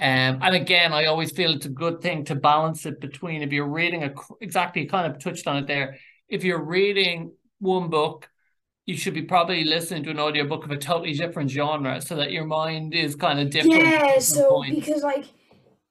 Um, 0.00 0.40
and 0.42 0.54
again, 0.54 0.92
I 0.92 1.06
always 1.06 1.32
feel 1.32 1.52
it's 1.52 1.66
a 1.66 1.70
good 1.70 2.00
thing 2.02 2.24
to 2.26 2.36
balance 2.36 2.86
it 2.86 3.00
between 3.00 3.42
if 3.42 3.52
you're 3.52 3.68
reading 3.68 4.04
a 4.04 4.14
exactly 4.40 4.86
kind 4.86 5.12
of 5.12 5.20
touched 5.20 5.46
on 5.48 5.56
it 5.58 5.66
there. 5.66 5.98
If 6.28 6.44
you're 6.44 6.62
reading 6.64 7.32
one 7.58 7.90
book, 7.90 8.28
you 8.88 8.96
should 8.96 9.12
be 9.12 9.22
probably 9.22 9.64
listening 9.64 10.02
to 10.04 10.10
an 10.10 10.18
audiobook 10.18 10.64
of 10.64 10.70
a 10.70 10.76
totally 10.78 11.12
different 11.12 11.50
genre 11.50 12.00
so 12.00 12.16
that 12.16 12.32
your 12.32 12.46
mind 12.46 12.94
is 12.94 13.14
kind 13.14 13.38
of 13.38 13.50
different. 13.50 13.82
yeah 13.82 14.18
so 14.18 14.62
because 14.68 15.02
like 15.02 15.26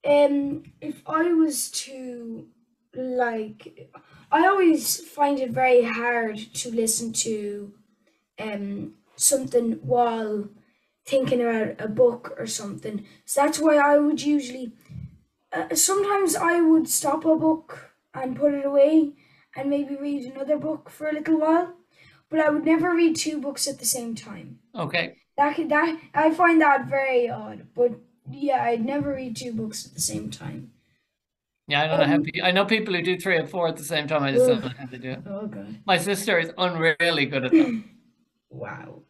um 0.04 0.64
if 0.80 1.02
i 1.06 1.32
was 1.32 1.70
to 1.70 2.48
like 2.94 3.90
i 4.32 4.46
always 4.46 5.00
find 5.08 5.38
it 5.38 5.50
very 5.50 5.84
hard 5.84 6.36
to 6.36 6.70
listen 6.70 7.12
to 7.12 7.72
um 8.38 8.94
something 9.16 9.72
while 9.82 10.48
thinking 11.06 11.42
about 11.42 11.80
a 11.80 11.88
book 11.88 12.34
or 12.38 12.46
something. 12.46 13.06
So 13.26 13.42
that's 13.42 13.58
why 13.60 13.76
I 13.78 13.98
would 13.98 14.22
usually. 14.22 14.74
Uh, 15.52 15.74
sometimes 15.74 16.36
I 16.36 16.60
would 16.60 16.88
stop 16.88 17.24
a 17.24 17.36
book 17.36 17.92
and 18.14 18.36
put 18.36 18.54
it 18.54 18.66
away 18.66 19.14
and 19.56 19.70
maybe 19.70 19.96
read 19.96 20.24
another 20.32 20.58
book 20.58 20.90
for 20.90 21.08
a 21.08 21.14
little 21.14 21.40
while, 21.40 21.77
but 22.30 22.40
I 22.40 22.50
would 22.50 22.64
never 22.64 22.94
read 22.94 23.16
two 23.16 23.40
books 23.40 23.66
at 23.66 23.78
the 23.78 23.84
same 23.86 24.14
time. 24.14 24.58
Okay. 24.74 25.16
That 25.36 25.54
could, 25.56 25.68
that 25.68 26.00
I 26.14 26.32
find 26.32 26.60
that 26.60 26.86
very 26.86 27.28
odd, 27.30 27.66
but 27.74 27.92
yeah, 28.30 28.62
I'd 28.64 28.84
never 28.84 29.14
read 29.14 29.36
two 29.36 29.52
books 29.52 29.86
at 29.86 29.94
the 29.94 30.00
same 30.00 30.30
time. 30.30 30.72
Yeah, 31.68 31.82
I 31.82 31.86
don't 31.86 32.00
know 32.00 32.06
how 32.06 32.22
pe- 32.22 32.40
I 32.42 32.50
know 32.50 32.64
people 32.64 32.94
who 32.94 33.02
do 33.02 33.18
three 33.18 33.36
or 33.36 33.46
four 33.46 33.68
at 33.68 33.76
the 33.76 33.84
same 33.84 34.08
time. 34.08 34.22
I 34.22 34.32
just 34.32 34.46
don't 34.46 34.62
know 34.62 34.70
how 34.76 34.86
they 34.86 34.96
do 34.98 35.10
it. 35.10 35.20
Oh 35.28 35.46
god! 35.46 35.76
My 35.86 35.98
sister 35.98 36.38
is 36.38 36.48
unreally 36.52 37.30
good 37.30 37.44
at 37.44 37.52
that, 37.52 37.84
Wow. 38.50 39.02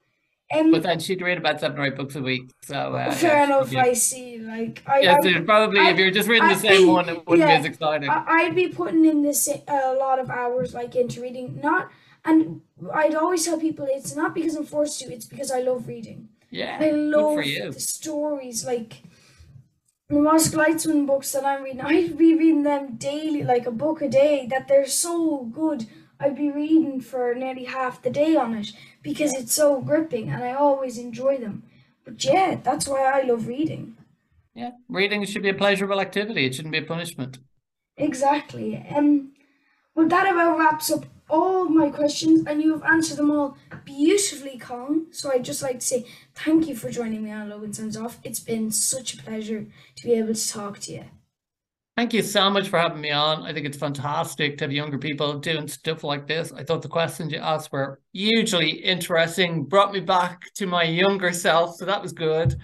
Um, 0.52 0.72
but 0.72 0.82
then 0.82 0.98
she'd 0.98 1.20
read 1.20 1.36
about 1.38 1.60
seven 1.60 1.78
or 1.78 1.84
eight 1.84 1.94
books 1.94 2.16
a 2.16 2.22
week. 2.22 2.50
So 2.62 2.74
uh, 2.74 3.12
fair 3.12 3.36
yeah, 3.36 3.44
enough. 3.44 3.76
I 3.76 3.92
see. 3.92 4.38
Like 4.38 4.82
I, 4.86 5.00
Yeah, 5.00 5.16
so 5.22 5.42
probably 5.44 5.80
if 5.88 5.98
you're 5.98 6.10
just 6.10 6.28
reading 6.28 6.48
the 6.48 6.54
I- 6.54 6.58
same 6.58 6.88
one, 6.88 7.08
it 7.08 7.26
wouldn't 7.28 7.46
yeah, 7.48 7.58
be 7.58 7.60
as 7.60 7.64
exciting. 7.66 8.08
I'd 8.10 8.54
be 8.54 8.68
putting 8.68 9.04
in 9.04 9.22
this 9.22 9.46
a 9.68 9.94
lot 9.94 10.18
of 10.18 10.28
hours 10.30 10.74
like 10.74 10.96
into 10.96 11.20
reading. 11.20 11.60
Not 11.62 11.90
and 12.28 12.60
I'd 12.94 13.14
always 13.14 13.44
tell 13.44 13.58
people 13.58 13.86
it's 13.88 14.14
not 14.14 14.34
because 14.34 14.54
I'm 14.56 14.64
forced 14.64 15.00
to. 15.00 15.12
It's 15.12 15.24
because 15.24 15.50
I 15.50 15.60
love 15.60 15.88
reading. 15.88 16.28
yeah, 16.50 16.76
I 16.80 16.90
good 16.90 16.98
love 17.16 17.34
for 17.34 17.42
you. 17.42 17.72
the 17.72 17.80
stories. 17.80 18.64
Like 18.64 19.02
the 20.08 20.16
Morris 20.20 20.48
Gleitzman 20.50 21.06
books 21.06 21.32
that 21.32 21.44
I'm 21.44 21.62
reading, 21.62 21.80
I'd 21.80 22.16
be 22.18 22.34
reading 22.34 22.62
them 22.62 22.96
daily, 22.96 23.42
like 23.42 23.66
a 23.66 23.70
book 23.70 24.02
a 24.02 24.08
day. 24.08 24.46
That 24.46 24.68
they're 24.68 24.86
so 24.86 25.44
good. 25.44 25.86
I'd 26.20 26.36
be 26.36 26.50
reading 26.50 27.00
for 27.00 27.34
nearly 27.34 27.64
half 27.64 28.02
the 28.02 28.10
day 28.10 28.34
on 28.34 28.54
it 28.54 28.72
because 29.02 29.32
it's 29.34 29.54
so 29.54 29.80
gripping, 29.80 30.30
and 30.30 30.42
I 30.42 30.52
always 30.52 30.98
enjoy 30.98 31.38
them. 31.38 31.62
But 32.04 32.24
yeah, 32.24 32.56
that's 32.62 32.88
why 32.88 33.02
I 33.04 33.22
love 33.22 33.46
reading. 33.46 33.96
Yeah, 34.54 34.72
reading 34.88 35.24
should 35.24 35.42
be 35.42 35.50
a 35.50 35.54
pleasurable 35.54 36.00
activity. 36.00 36.46
It 36.46 36.54
shouldn't 36.54 36.72
be 36.72 36.78
a 36.78 36.82
punishment. 36.82 37.38
Exactly. 37.96 38.76
Um, 38.94 39.32
well, 39.94 40.08
that 40.08 40.30
about 40.32 40.58
wraps 40.58 40.90
up 40.90 41.06
all 41.28 41.68
my 41.68 41.90
questions, 41.90 42.46
and 42.46 42.62
you 42.62 42.72
have 42.72 42.82
answered 42.84 43.18
them 43.18 43.30
all 43.30 43.56
beautifully, 43.84 44.58
Colm. 44.58 45.14
So 45.14 45.30
I'd 45.30 45.44
just 45.44 45.62
like 45.62 45.80
to 45.80 45.86
say 45.86 46.06
thank 46.34 46.68
you 46.68 46.76
for 46.76 46.90
joining 46.90 47.22
me 47.22 47.30
on 47.30 47.48
Logan 47.48 47.72
Sounds 47.72 47.96
Off. 47.96 48.18
It's 48.24 48.40
been 48.40 48.70
such 48.70 49.14
a 49.14 49.22
pleasure 49.22 49.66
to 49.96 50.02
be 50.04 50.14
able 50.14 50.34
to 50.34 50.48
talk 50.48 50.78
to 50.80 50.92
you. 50.92 51.04
Thank 51.96 52.12
you 52.12 52.22
so 52.22 52.48
much 52.48 52.68
for 52.68 52.78
having 52.78 53.00
me 53.00 53.10
on. 53.10 53.42
I 53.42 53.52
think 53.52 53.66
it's 53.66 53.76
fantastic 53.76 54.56
to 54.58 54.64
have 54.64 54.72
younger 54.72 54.98
people 54.98 55.36
doing 55.40 55.66
stuff 55.66 56.04
like 56.04 56.28
this. 56.28 56.52
I 56.52 56.62
thought 56.62 56.80
the 56.80 56.88
questions 56.88 57.32
you 57.32 57.38
asked 57.38 57.72
were 57.72 57.98
hugely 58.12 58.70
interesting, 58.70 59.64
brought 59.64 59.92
me 59.92 59.98
back 59.98 60.42
to 60.54 60.66
my 60.66 60.84
younger 60.84 61.32
self, 61.32 61.74
so 61.74 61.84
that 61.86 62.00
was 62.00 62.12
good. 62.12 62.54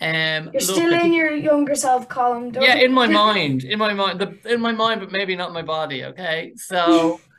Um, 0.00 0.50
You're 0.52 0.52
look, 0.54 0.62
still 0.62 0.92
in 0.94 1.12
your 1.12 1.32
younger 1.32 1.74
self. 1.74 2.08
Don't 2.08 2.54
yeah, 2.62 2.76
in 2.76 2.92
my 2.92 3.06
mind, 3.22 3.64
in 3.64 3.78
my 3.78 3.92
mind, 3.92 4.20
the, 4.20 4.38
in 4.50 4.60
my 4.60 4.72
mind, 4.72 5.00
but 5.00 5.12
maybe 5.12 5.36
not 5.36 5.52
my 5.52 5.62
body. 5.62 6.04
Okay, 6.06 6.54
so 6.56 7.20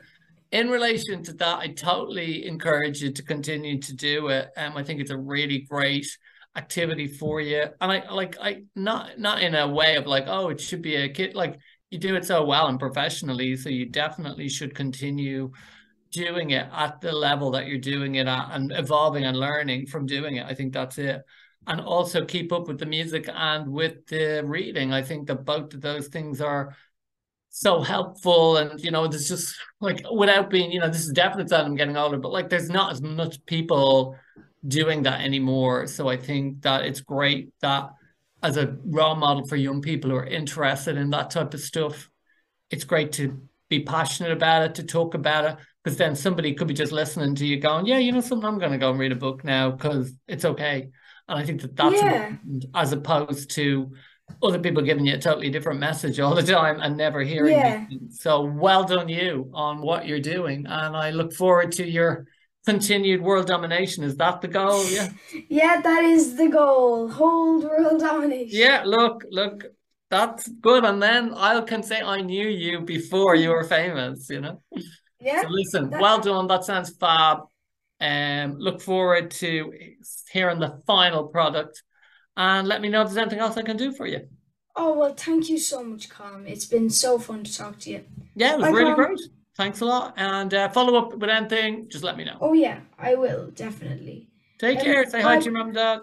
in 0.53 0.69
relation 0.69 1.23
to 1.23 1.33
that, 1.33 1.57
I 1.57 1.67
totally 1.69 2.45
encourage 2.45 3.01
you 3.01 3.11
to 3.11 3.23
continue 3.23 3.79
to 3.81 3.93
do 3.95 4.27
it. 4.27 4.51
Um, 4.55 4.77
I 4.77 4.83
think 4.83 5.01
it's 5.01 5.09
a 5.09 5.17
really 5.17 5.65
great 5.67 6.05
activity 6.55 7.07
for 7.07 7.41
you, 7.41 7.65
and 7.81 7.91
I 7.91 8.07
like 8.11 8.37
I 8.39 8.61
not 8.75 9.17
not 9.17 9.41
in 9.41 9.55
a 9.55 9.67
way 9.67 9.95
of 9.95 10.05
like, 10.05 10.25
oh, 10.27 10.49
it 10.49 10.61
should 10.61 10.83
be 10.83 10.95
a 10.95 11.09
kid. 11.09 11.33
Like 11.33 11.57
you 11.89 11.97
do 11.97 12.15
it 12.15 12.25
so 12.25 12.45
well 12.45 12.67
and 12.67 12.79
professionally, 12.79 13.55
so 13.57 13.69
you 13.69 13.87
definitely 13.87 14.47
should 14.47 14.75
continue 14.75 15.51
doing 16.11 16.51
it 16.51 16.67
at 16.71 17.01
the 17.01 17.11
level 17.11 17.49
that 17.51 17.65
you're 17.65 17.79
doing 17.79 18.15
it 18.15 18.27
at 18.27 18.49
and 18.51 18.71
evolving 18.73 19.25
and 19.25 19.35
learning 19.35 19.87
from 19.87 20.05
doing 20.05 20.35
it. 20.35 20.45
I 20.45 20.53
think 20.53 20.71
that's 20.71 20.99
it. 20.99 21.23
And 21.65 21.81
also 21.81 22.25
keep 22.25 22.53
up 22.53 22.67
with 22.67 22.77
the 22.77 22.85
music 22.85 23.27
and 23.33 23.71
with 23.71 24.05
the 24.05 24.43
reading. 24.45 24.93
I 24.93 25.01
think 25.01 25.25
that 25.27 25.45
both 25.45 25.73
of 25.73 25.81
those 25.81 26.09
things 26.09 26.41
are 26.41 26.75
so 27.55 27.81
helpful. 27.81 28.57
And, 28.57 28.79
you 28.83 28.89
know, 28.89 29.07
there's 29.07 29.27
just 29.27 29.55
like 29.79 30.03
without 30.11 30.49
being, 30.49 30.71
you 30.71 30.79
know, 30.79 30.87
this 30.87 31.05
is 31.05 31.13
definitely 31.13 31.49
that 31.49 31.63
I'm 31.63 31.75
getting 31.75 31.95
older, 31.95 32.17
but 32.17 32.31
like 32.31 32.49
there's 32.49 32.69
not 32.69 32.91
as 32.91 32.99
much 32.99 33.45
people 33.45 34.17
doing 34.67 35.03
that 35.03 35.21
anymore. 35.21 35.85
So 35.85 36.09
I 36.09 36.17
think 36.17 36.63
that 36.63 36.83
it's 36.83 37.01
great 37.01 37.53
that 37.61 37.91
as 38.41 38.57
a 38.57 38.75
role 38.83 39.15
model 39.15 39.45
for 39.45 39.55
young 39.55 39.81
people 39.81 40.09
who 40.09 40.15
are 40.15 40.25
interested 40.25 40.97
in 40.97 41.11
that 41.11 41.29
type 41.29 41.53
of 41.53 41.59
stuff, 41.59 42.09
it's 42.71 42.85
great 42.85 43.11
to 43.13 43.39
be 43.69 43.81
passionate 43.81 44.31
about 44.31 44.63
it, 44.63 44.75
to 44.75 44.83
talk 44.83 45.13
about 45.13 45.45
it, 45.45 45.55
because 45.83 45.95
then 45.95 46.15
somebody 46.15 46.55
could 46.55 46.67
be 46.67 46.73
just 46.73 46.91
listening 46.91 47.35
to 47.35 47.45
you 47.45 47.59
going, 47.59 47.85
yeah, 47.85 47.99
you 47.99 48.11
know 48.11 48.21
something, 48.21 48.47
I'm 48.47 48.57
going 48.57 48.71
to 48.71 48.79
go 48.79 48.89
and 48.89 48.99
read 48.99 49.11
a 49.11 49.15
book 49.15 49.43
now 49.43 49.69
because 49.69 50.11
it's 50.27 50.43
okay. 50.43 50.89
And 51.27 51.39
I 51.39 51.45
think 51.45 51.61
that 51.61 51.75
that's 51.75 52.01
Yeah. 52.01 52.29
as 52.73 52.93
opposed 52.93 53.51
to 53.51 53.93
other 54.41 54.59
people 54.59 54.81
giving 54.83 55.05
you 55.05 55.15
a 55.15 55.19
totally 55.19 55.49
different 55.49 55.79
message 55.79 56.19
all 56.19 56.35
the 56.35 56.43
time 56.43 56.79
and 56.81 56.97
never 56.97 57.21
hearing 57.21 57.53
Yeah. 57.57 57.85
it. 57.89 58.13
So 58.13 58.41
well 58.41 58.83
done 58.83 59.09
you 59.09 59.49
on 59.53 59.81
what 59.81 60.07
you're 60.07 60.19
doing. 60.19 60.65
And 60.67 60.95
I 60.95 61.11
look 61.11 61.33
forward 61.33 61.71
to 61.73 61.85
your 61.89 62.25
continued 62.65 63.21
world 63.21 63.47
domination. 63.47 64.03
Is 64.03 64.15
that 64.17 64.41
the 64.41 64.47
goal? 64.47 64.83
Yeah. 64.89 65.09
Yeah, 65.49 65.81
that 65.81 66.03
is 66.03 66.35
the 66.35 66.47
goal. 66.49 67.09
Hold 67.09 67.63
world 67.65 67.99
domination. 67.99 68.57
Yeah, 68.57 68.83
look, 68.85 69.23
look, 69.29 69.65
that's 70.09 70.47
good. 70.47 70.83
And 70.85 71.01
then 71.01 71.33
I 71.35 71.59
can 71.61 71.83
say 71.83 72.01
I 72.01 72.21
knew 72.21 72.47
you 72.47 72.81
before 72.81 73.35
you 73.35 73.49
were 73.49 73.63
famous, 73.63 74.29
you 74.29 74.41
know? 74.41 74.61
Yeah. 75.19 75.43
So 75.43 75.47
listen, 75.49 75.89
that- 75.89 76.01
well 76.01 76.19
done. 76.19 76.47
That 76.47 76.65
sounds 76.65 76.89
fab. 76.97 77.37
Um, 78.01 78.57
look 78.57 78.81
forward 78.81 79.31
to 79.31 79.71
hearing 80.33 80.59
the 80.59 80.81
final 80.85 81.27
product 81.27 81.81
and 82.37 82.67
let 82.67 82.81
me 82.81 82.89
know 82.89 83.01
if 83.01 83.07
there's 83.07 83.17
anything 83.17 83.39
else 83.39 83.57
I 83.57 83.61
can 83.63 83.77
do 83.77 83.91
for 83.91 84.05
you. 84.07 84.27
Oh 84.75 84.97
well, 84.97 85.13
thank 85.13 85.49
you 85.49 85.57
so 85.59 85.83
much, 85.83 86.09
Colm. 86.09 86.47
It's 86.47 86.65
been 86.65 86.89
so 86.89 87.19
fun 87.19 87.43
to 87.43 87.55
talk 87.55 87.79
to 87.81 87.91
you. 87.91 88.03
Yeah, 88.35 88.53
it 88.53 88.57
was 88.59 88.67
Bye, 88.67 88.71
really 88.71 88.91
Colm. 88.91 88.95
great. 88.95 89.19
Thanks 89.55 89.81
a 89.81 89.85
lot. 89.85 90.13
And 90.17 90.51
uh, 90.53 90.69
follow 90.69 90.97
up 90.97 91.15
with 91.15 91.29
anything, 91.29 91.87
just 91.89 92.03
let 92.03 92.17
me 92.17 92.23
know. 92.25 92.37
Oh 92.41 92.53
yeah, 92.53 92.79
I 92.97 93.13
will 93.15 93.51
definitely. 93.51 94.29
Take 94.57 94.79
Um, 94.79 94.85
care. 94.85 95.05
Say 95.09 95.21
hi 95.21 95.37
to 95.37 95.43
your 95.45 95.53
mum 95.53 95.67
and 95.67 95.75
dad. 95.75 95.99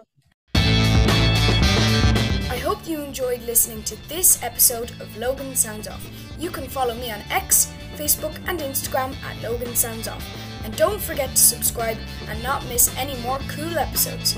I 2.52 2.58
hope 2.62 2.86
you 2.86 3.00
enjoyed 3.00 3.42
listening 3.42 3.82
to 3.84 3.96
this 4.08 4.42
episode 4.42 4.90
of 5.00 5.16
Logan 5.16 5.54
Sounds 5.56 5.88
Off. 5.88 6.04
You 6.38 6.50
can 6.50 6.68
follow 6.68 6.94
me 6.94 7.10
on 7.10 7.20
X, 7.30 7.72
Facebook, 7.96 8.36
and 8.46 8.60
Instagram 8.60 9.14
at 9.24 9.40
Logan 9.42 9.74
Sounds 9.74 10.06
Off. 10.08 10.24
And 10.64 10.76
don't 10.76 11.00
forget 11.00 11.30
to 11.30 11.36
subscribe 11.36 11.96
and 12.28 12.40
not 12.42 12.64
miss 12.66 12.94
any 12.96 13.16
more 13.22 13.38
cool 13.48 13.78
episodes. 13.78 14.36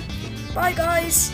Bye, 0.55 0.73
guys! 0.73 1.33